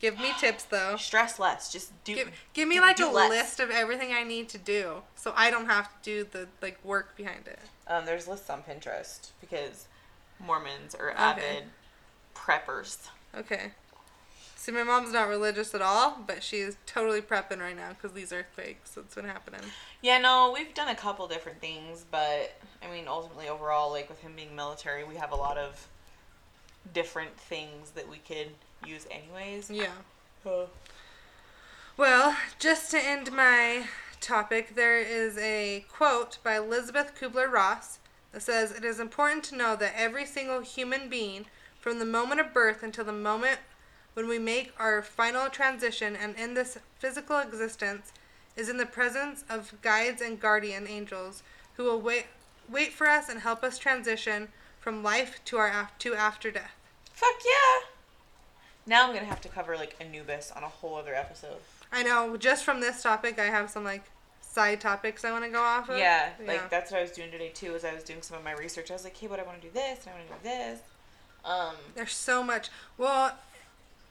Give 0.00 0.18
me 0.18 0.32
tips 0.38 0.64
though. 0.64 0.96
Stress 0.98 1.38
less. 1.38 1.72
Just 1.72 1.92
do. 2.04 2.14
Give, 2.14 2.30
give 2.52 2.68
me 2.68 2.78
like 2.78 3.00
a 3.00 3.06
less. 3.06 3.30
list 3.30 3.60
of 3.60 3.70
everything 3.70 4.12
I 4.12 4.22
need 4.22 4.50
to 4.50 4.58
do, 4.58 4.96
so 5.14 5.32
I 5.34 5.50
don't 5.50 5.64
have 5.66 5.88
to 5.88 5.94
do 6.04 6.28
the 6.30 6.46
like 6.60 6.78
work 6.84 7.16
behind 7.16 7.46
it. 7.46 7.58
Um, 7.88 8.04
there's 8.04 8.28
lists 8.28 8.50
on 8.50 8.62
Pinterest 8.62 9.30
because 9.40 9.86
Mormons 10.38 10.94
are 10.94 11.10
Okay. 11.12 11.18
avid 11.18 11.64
preppers. 12.34 12.98
Okay. 13.34 13.70
See, 14.66 14.72
my 14.72 14.82
mom's 14.82 15.12
not 15.12 15.28
religious 15.28 15.76
at 15.76 15.80
all, 15.80 16.18
but 16.26 16.42
she's 16.42 16.76
totally 16.86 17.20
prepping 17.20 17.60
right 17.60 17.76
now 17.76 17.90
because 17.90 18.10
these 18.10 18.32
earthquakes. 18.32 18.90
That's 18.90 19.14
been 19.14 19.24
happening. 19.24 19.60
Yeah, 20.02 20.18
no, 20.18 20.50
we've 20.52 20.74
done 20.74 20.88
a 20.88 20.94
couple 20.96 21.28
different 21.28 21.60
things, 21.60 22.04
but 22.10 22.60
I 22.82 22.90
mean, 22.92 23.06
ultimately, 23.06 23.48
overall, 23.48 23.92
like 23.92 24.08
with 24.08 24.18
him 24.18 24.32
being 24.34 24.56
military, 24.56 25.04
we 25.04 25.14
have 25.14 25.30
a 25.30 25.36
lot 25.36 25.56
of 25.56 25.86
different 26.92 27.38
things 27.38 27.92
that 27.92 28.10
we 28.10 28.16
could 28.16 28.48
use, 28.84 29.06
anyways. 29.08 29.70
Yeah. 29.70 29.92
Uh, 30.44 30.66
Well, 31.96 32.36
just 32.58 32.90
to 32.90 32.98
end 32.98 33.30
my 33.30 33.84
topic, 34.20 34.74
there 34.74 34.98
is 34.98 35.38
a 35.38 35.84
quote 35.88 36.38
by 36.42 36.56
Elisabeth 36.56 37.12
Kübler-Ross 37.14 38.00
that 38.32 38.42
says, 38.42 38.72
It 38.72 38.84
is 38.84 38.98
important 38.98 39.44
to 39.44 39.56
know 39.56 39.76
that 39.76 39.94
every 39.96 40.26
single 40.26 40.62
human 40.62 41.08
being, 41.08 41.46
from 41.78 42.00
the 42.00 42.04
moment 42.04 42.40
of 42.40 42.52
birth 42.52 42.82
until 42.82 43.04
the 43.04 43.12
moment 43.12 43.60
when 44.16 44.28
we 44.28 44.38
make 44.38 44.72
our 44.78 45.02
final 45.02 45.50
transition 45.50 46.16
and 46.16 46.34
end 46.38 46.56
this 46.56 46.78
physical 46.98 47.38
existence, 47.38 48.14
is 48.56 48.70
in 48.70 48.78
the 48.78 48.86
presence 48.86 49.44
of 49.50 49.74
guides 49.82 50.22
and 50.22 50.40
guardian 50.40 50.86
angels 50.88 51.42
who 51.74 51.84
will 51.84 52.00
wait, 52.00 52.24
wait 52.66 52.94
for 52.94 53.06
us 53.06 53.28
and 53.28 53.40
help 53.40 53.62
us 53.62 53.76
transition 53.76 54.48
from 54.80 55.02
life 55.02 55.40
to 55.44 55.58
our 55.58 55.68
af- 55.68 55.98
to 55.98 56.14
after 56.14 56.50
death. 56.50 56.74
fuck 57.12 57.36
yeah! 57.44 57.86
Now 58.86 59.06
I'm 59.06 59.12
gonna 59.14 59.26
have 59.26 59.42
to 59.42 59.50
cover 59.50 59.76
like 59.76 59.94
Anubis 60.00 60.50
on 60.50 60.62
a 60.62 60.68
whole 60.68 60.94
other 60.94 61.14
episode. 61.14 61.58
I 61.92 62.02
know, 62.02 62.38
just 62.38 62.64
from 62.64 62.80
this 62.80 63.02
topic, 63.02 63.38
I 63.38 63.46
have 63.46 63.68
some 63.68 63.84
like 63.84 64.04
side 64.40 64.80
topics 64.80 65.26
I 65.26 65.32
want 65.32 65.44
to 65.44 65.50
go 65.50 65.60
off 65.60 65.90
of. 65.90 65.98
Yeah, 65.98 66.30
like 66.46 66.70
that's 66.70 66.90
what 66.90 67.00
I 67.00 67.02
was 67.02 67.10
doing 67.10 67.30
today 67.30 67.50
too. 67.50 67.74
As 67.74 67.84
I 67.84 67.92
was 67.92 68.02
doing 68.02 68.22
some 68.22 68.38
of 68.38 68.44
my 68.44 68.52
research, 68.52 68.90
I 68.90 68.94
was 68.94 69.04
like, 69.04 69.14
hey, 69.18 69.26
but 69.26 69.38
I 69.38 69.42
want 69.42 69.60
to 69.60 69.66
do 69.66 69.74
this, 69.74 70.06
and 70.06 70.14
I 70.14 70.18
want 70.18 70.28
to 70.28 70.34
do 70.36 70.48
this. 70.48 70.80
Um, 71.44 71.74
There's 71.94 72.14
so 72.14 72.42
much. 72.42 72.70
Well, 72.96 73.32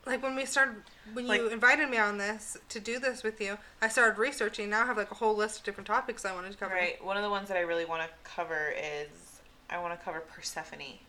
like 0.06 0.22
when 0.22 0.36
we 0.36 0.46
started, 0.46 0.76
when 1.14 1.26
you 1.26 1.30
Like- 1.44 1.52
invited 1.52 1.90
me 1.90 1.98
on 1.98 2.18
this 2.18 2.58
to 2.70 2.80
do 2.80 3.00
this 3.00 3.24
with 3.24 3.42
you, 3.42 3.58
I 3.82 3.88
started 3.90 4.18
researching. 4.20 4.70
Now 4.70 4.84
I 4.84 4.86
have 4.86 4.98
like 4.98 5.12
a 5.12 5.16
whole 5.16 5.36
list 5.36 5.60
of 5.60 5.64
different 5.66 5.88
topics 5.88 6.26
I 6.26 6.34
wanted 6.34 6.52
to 6.52 6.58
cover. 6.58 6.74
right. 6.76 7.04
One 7.04 7.18
of 7.18 7.24
the 7.24 7.30
ones 7.30 7.48
that 7.48 7.58
I 7.58 7.62
really 7.62 7.86
want 7.86 8.04
to 8.04 8.10
cover 8.24 8.74
is 8.78 9.40
I 9.70 9.80
want 9.80 9.98
to 9.98 10.04
cover 10.04 10.20
Persephone. 10.22 11.00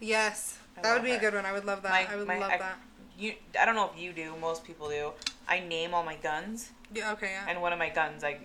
Yes, 0.00 0.58
I 0.78 0.80
that 0.82 0.94
would 0.94 1.02
be 1.04 1.10
a 1.12 1.18
good 1.20 1.34
one. 1.34 1.44
I 1.44 1.52
would 1.52 1.66
love 1.66 1.82
that. 1.82 1.92
I 1.92 2.16
would 2.16 2.26
love 2.26 2.42
I, 2.42 2.56
that. 2.58 2.78
You, 3.18 3.34
I 3.60 3.66
don't 3.66 3.74
know 3.74 3.90
if 3.94 4.00
you 4.00 4.12
do. 4.14 4.34
Most 4.40 4.64
people 4.64 4.88
do. 4.88 5.12
I 5.46 5.60
name 5.60 5.92
all 5.92 6.02
my 6.02 6.16
guns, 6.16 6.70
Yeah. 6.94 7.12
Okay. 7.12 7.32
Yeah. 7.32 7.44
and 7.48 7.60
one 7.60 7.72
of 7.74 7.78
my 7.78 7.90
guns, 7.90 8.24
I 8.24 8.38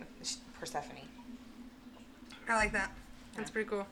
Persephone. 0.60 1.08
I 2.50 2.56
like 2.56 2.74
that. 2.74 2.92
That's 3.38 3.50
pretty 3.50 3.70
cool. 3.70 3.88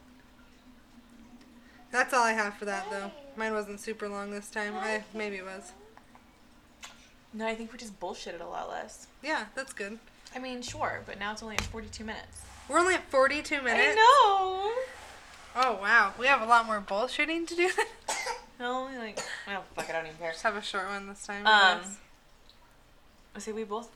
That's 1.92 2.14
all 2.14 2.24
I 2.24 2.34
have 2.34 2.56
for 2.56 2.66
that 2.66 2.90
though. 2.90 3.12
Mine 3.38 3.54
wasn't 3.54 3.80
super 3.80 4.10
long 4.10 4.32
this 4.32 4.50
time. 4.50 4.76
I 4.76 5.04
maybe 5.14 5.38
it 5.38 5.46
was. 5.46 5.72
No, 7.34 7.48
I 7.48 7.56
think 7.56 7.72
we 7.72 7.80
just 7.80 8.00
bullshitted 8.00 8.42
a 8.42 8.46
lot 8.46 8.70
less. 8.70 9.08
Yeah, 9.24 9.46
that's 9.56 9.74
good. 9.74 9.98
I 10.36 10.40
mean, 10.40 10.62
sure, 10.62 11.02
but 11.06 11.20
now 11.20 11.32
it's 11.32 11.42
only 11.44 11.56
at 11.56 11.62
42 11.62 12.04
minutes. 12.04 12.42
We're 12.70 12.80
only 12.80 12.96
at 12.96 13.10
42 13.10 13.62
minutes. 13.62 13.88
I 13.92 13.96
know. 13.96 14.72
Oh 15.56 15.80
wow, 15.82 16.14
we 16.20 16.26
have 16.28 16.42
a 16.42 16.46
lot 16.46 16.66
more 16.66 16.82
bullshitting 16.82 17.48
to 17.48 17.56
do. 17.56 17.70
No, 18.60 18.90
like, 18.98 19.20
oh 19.48 19.62
fuck, 19.76 19.90
I 19.90 19.94
don't 19.94 20.06
even 20.06 20.18
care. 20.18 20.32
Just 20.32 20.44
have 20.44 20.56
a 20.56 20.62
short 20.62 20.88
one 20.88 21.08
this 21.08 21.26
time. 21.26 21.46
Um. 21.46 21.82
I 23.36 23.40
see, 23.40 23.52
we 23.52 23.64
both. 23.64 23.90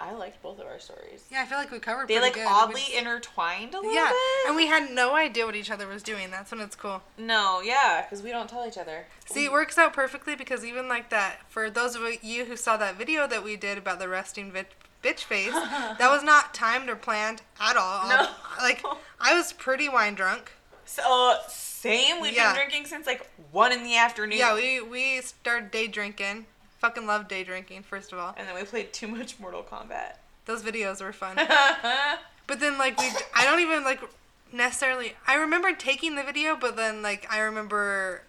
I 0.00 0.12
liked 0.12 0.42
both 0.42 0.58
of 0.60 0.66
our 0.66 0.78
stories. 0.78 1.24
yeah, 1.30 1.42
I 1.42 1.46
feel 1.46 1.58
like 1.58 1.70
we 1.70 1.78
covered. 1.78 2.08
They 2.08 2.20
like 2.20 2.34
good. 2.34 2.46
oddly 2.46 2.80
just- 2.82 2.94
intertwined 2.94 3.74
a 3.74 3.78
little 3.78 3.92
Yeah, 3.94 4.08
bit. 4.10 4.46
and 4.48 4.56
we 4.56 4.66
had 4.66 4.90
no 4.90 5.14
idea 5.14 5.46
what 5.46 5.56
each 5.56 5.70
other 5.70 5.86
was 5.86 6.02
doing. 6.02 6.30
That's 6.30 6.50
when 6.50 6.60
it's 6.60 6.76
cool. 6.76 7.02
No, 7.18 7.60
yeah, 7.60 8.02
because 8.02 8.22
we 8.22 8.30
don't 8.30 8.48
tell 8.48 8.66
each 8.66 8.78
other. 8.78 9.06
See, 9.26 9.44
it 9.44 9.52
works 9.52 9.78
out 9.78 9.92
perfectly 9.92 10.34
because 10.36 10.64
even 10.64 10.88
like 10.88 11.10
that, 11.10 11.40
for 11.48 11.70
those 11.70 11.94
of 11.96 12.02
you 12.22 12.44
who 12.44 12.56
saw 12.56 12.76
that 12.76 12.96
video 12.96 13.26
that 13.26 13.42
we 13.44 13.56
did 13.56 13.78
about 13.78 13.98
the 13.98 14.08
resting 14.08 14.52
bitch, 14.52 14.66
bitch 15.02 15.20
face, 15.24 15.52
that 15.52 16.10
was 16.10 16.22
not 16.22 16.52
timed 16.54 16.88
or 16.88 16.96
planned 16.96 17.42
at 17.60 17.76
all. 17.76 18.08
No. 18.08 18.28
Like, 18.60 18.84
I 19.20 19.34
was 19.36 19.52
pretty 19.52 19.88
wine 19.88 20.14
drunk. 20.14 20.52
So 20.84 21.36
same. 21.48 22.20
We've 22.20 22.34
Yeah. 22.34 22.52
been 22.52 22.56
drinking 22.56 22.86
since 22.86 23.06
like 23.06 23.28
one 23.52 23.72
in 23.72 23.82
the 23.82 23.96
afternoon. 23.96 24.38
Yeah, 24.38 24.54
we, 24.54 24.80
we 24.80 25.20
started 25.20 25.70
day 25.70 25.86
drinking. 25.88 26.46
Fucking 26.78 27.06
love 27.06 27.28
day 27.28 27.42
drinking, 27.44 27.82
first 27.82 28.12
of 28.12 28.18
all. 28.18 28.34
And 28.36 28.46
then 28.46 28.54
we 28.54 28.62
played 28.64 28.92
too 28.92 29.08
much 29.08 29.38
Mortal 29.40 29.62
Kombat. 29.62 30.16
Those 30.44 30.62
videos 30.62 31.02
were 31.02 31.12
fun. 31.12 31.38
But 32.46 32.60
then 32.60 32.78
like 32.78 32.98
we, 32.98 33.10
I 33.34 33.44
don't 33.44 33.60
even 33.60 33.84
like 33.84 34.00
necessarily. 34.52 35.14
I 35.26 35.34
remember 35.34 35.72
taking 35.72 36.14
the 36.14 36.22
video, 36.22 36.56
but 36.56 36.76
then 36.76 37.02
like 37.02 37.26
I 37.30 37.40
remember, 37.40 38.22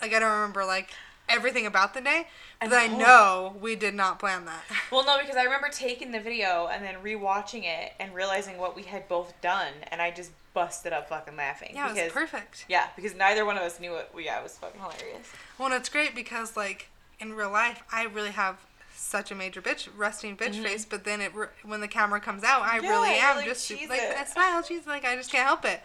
like 0.00 0.14
I 0.14 0.18
don't 0.18 0.32
remember 0.32 0.64
like 0.64 0.90
everything 1.28 1.66
about 1.66 1.94
the 1.94 2.00
day. 2.00 2.28
I 2.60 2.68
But 2.68 2.78
I 2.78 2.86
know. 2.86 2.98
know 2.98 3.56
we 3.60 3.74
did 3.74 3.94
not 3.94 4.18
plan 4.18 4.44
that. 4.44 4.62
well, 4.92 5.04
no, 5.04 5.18
because 5.18 5.36
I 5.36 5.44
remember 5.44 5.68
taking 5.68 6.12
the 6.12 6.20
video 6.20 6.68
and 6.72 6.84
then 6.84 6.96
rewatching 7.02 7.64
it 7.64 7.94
and 7.98 8.14
realizing 8.14 8.58
what 8.58 8.76
we 8.76 8.82
had 8.84 9.08
both 9.08 9.34
done, 9.40 9.72
and 9.88 10.00
I 10.00 10.10
just 10.10 10.30
busted 10.54 10.92
up 10.92 11.08
fucking 11.08 11.36
laughing. 11.36 11.72
Yeah, 11.74 11.86
it 11.86 11.94
because, 11.94 12.04
was 12.04 12.12
perfect. 12.12 12.66
Yeah, 12.68 12.86
because 12.94 13.14
neither 13.16 13.44
one 13.44 13.56
of 13.56 13.64
us 13.64 13.80
knew 13.80 13.96
it. 13.96 14.10
Yeah, 14.16 14.38
it 14.38 14.42
was 14.44 14.56
fucking 14.58 14.80
hilarious. 14.80 15.26
Well, 15.58 15.66
and 15.66 15.74
it's 15.74 15.88
great 15.88 16.14
because 16.14 16.56
like 16.56 16.88
in 17.20 17.32
real 17.32 17.50
life, 17.50 17.82
I 17.92 18.04
really 18.04 18.30
have 18.30 18.58
such 18.96 19.30
a 19.30 19.34
major 19.34 19.60
bitch 19.60 19.88
resting 19.96 20.36
bitch 20.36 20.60
face. 20.62 20.84
But 20.84 21.04
then 21.04 21.20
it 21.20 21.34
re- 21.34 21.48
when 21.64 21.80
the 21.80 21.88
camera 21.88 22.20
comes 22.20 22.44
out, 22.44 22.62
I 22.62 22.76
Mm-hmm. 22.76 22.84
Yeah, 22.84 22.90
really 22.90 23.18
am 23.18 23.36
like, 23.36 23.46
just 23.46 23.70
like. 23.70 24.00
I 24.00 24.24
smile, 24.24 24.62
she's 24.62 24.86
like 24.86 25.04
I 25.04 25.16
just 25.16 25.30
can't 25.30 25.46
help 25.46 25.64
it. 25.64 25.82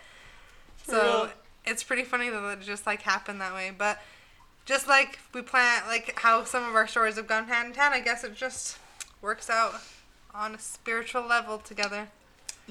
So 0.86 1.24
real. 1.24 1.30
it's 1.66 1.84
pretty 1.84 2.04
funny 2.04 2.30
that 2.30 2.58
it 2.60 2.62
just 2.62 2.86
like 2.86 3.02
happened 3.02 3.42
that 3.42 3.54
way. 3.54 3.72
But 3.78 4.00
just 4.66 4.88
like 4.88 5.20
we 5.34 5.42
plan, 5.42 5.84
like 5.88 6.20
how 6.20 6.44
some 6.44 6.64
of 6.64 6.76
our 6.76 6.88
stories 6.88 7.16
have 7.16 7.28
gone 7.28 7.48
hand 7.48 7.70
in 7.70 7.74
hand, 7.74 7.94
I 7.94 8.00
guess 8.00 8.24
it 8.24 8.36
just 8.36 8.78
works 9.22 9.50
out 9.50 9.76
on 10.34 10.56
a 10.56 10.60
spiritual 10.60 11.26
level 11.26 11.58
together. 11.58 12.08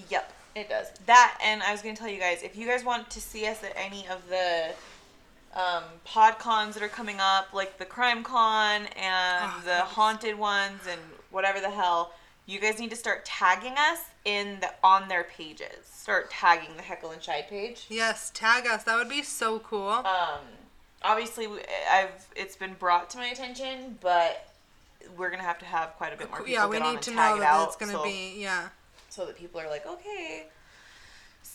Yep, 0.08 0.32
it 0.54 0.68
does. 0.68 0.86
That, 1.06 1.38
and 1.42 1.62
I 1.62 1.72
was 1.72 1.82
going 1.82 1.94
to 1.94 2.00
tell 2.00 2.10
you 2.10 2.20
guys, 2.20 2.42
if 2.42 2.56
you 2.56 2.66
guys 2.66 2.84
want 2.84 3.10
to 3.10 3.20
see 3.20 3.46
us 3.46 3.64
at 3.64 3.72
any 3.76 4.06
of 4.08 4.28
the 4.28 4.70
um, 5.54 5.84
pod 6.04 6.38
cons 6.38 6.74
that 6.74 6.82
are 6.82 6.88
coming 6.88 7.16
up, 7.20 7.52
like 7.52 7.78
the 7.78 7.84
Crime 7.84 8.22
Con 8.22 8.86
and 8.96 9.52
Oh, 9.52 9.62
the 9.64 9.80
Haunted 9.80 10.38
ones 10.38 10.80
and 10.88 11.00
whatever 11.30 11.60
the 11.60 11.70
hell, 11.70 12.12
you 12.46 12.60
guys 12.60 12.78
need 12.78 12.90
to 12.90 12.96
start 12.96 13.24
tagging 13.24 13.74
us 13.76 14.00
in 14.24 14.58
the 14.60 14.70
on 14.82 15.08
their 15.08 15.24
pages. 15.24 15.84
Start 15.84 16.30
tagging 16.30 16.76
the 16.76 16.82
Heckle 16.82 17.10
and 17.10 17.22
Shide 17.22 17.48
page. 17.48 17.86
Yes, 17.90 18.30
tag 18.34 18.66
us. 18.66 18.84
That 18.84 18.96
would 18.96 19.08
be 19.08 19.22
so 19.22 19.58
cool. 19.58 19.90
Um, 19.90 20.40
obviously, 21.02 21.46
I've 21.90 22.26
it's 22.36 22.56
been 22.56 22.74
brought 22.74 23.10
to 23.10 23.18
my 23.18 23.26
attention, 23.26 23.98
but 24.00 24.48
we're 25.16 25.30
gonna 25.30 25.42
have 25.42 25.58
to 25.58 25.64
have 25.66 25.90
quite 25.96 26.12
a 26.12 26.16
bit 26.16 26.30
more 26.30 26.38
people 26.38 26.52
yeah, 26.52 26.66
we 26.66 26.80
need 26.80 27.02
to 27.02 27.10
know 27.10 27.38
that 27.38 27.46
out, 27.46 27.68
it's 27.68 27.76
gonna 27.76 27.92
so- 27.92 28.04
be 28.04 28.36
yeah. 28.38 28.68
so 29.08 29.26
that 29.26 29.36
people 29.36 29.60
are 29.60 29.68
like, 29.68 29.86
okay. 29.86 30.46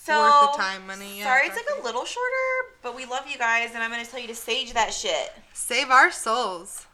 So 0.06 0.20
Worth 0.20 0.52
the 0.52 0.58
time, 0.58 0.86
money, 0.86 1.20
yeah, 1.20 1.24
sorry, 1.24 1.48
it's 1.48 1.56
like 1.56 1.80
a 1.80 1.82
little 1.82 2.04
shorter, 2.04 2.76
but 2.82 2.94
we 2.94 3.06
love 3.06 3.26
you 3.26 3.38
guys, 3.38 3.70
and 3.74 3.82
I'm 3.82 3.90
gonna 3.90 4.04
tell 4.04 4.20
you 4.20 4.28
to 4.28 4.36
sage 4.36 4.74
that 4.74 4.94
shit. 4.94 5.32
Save 5.54 5.92
our 5.92 6.12
souls. 6.12 6.88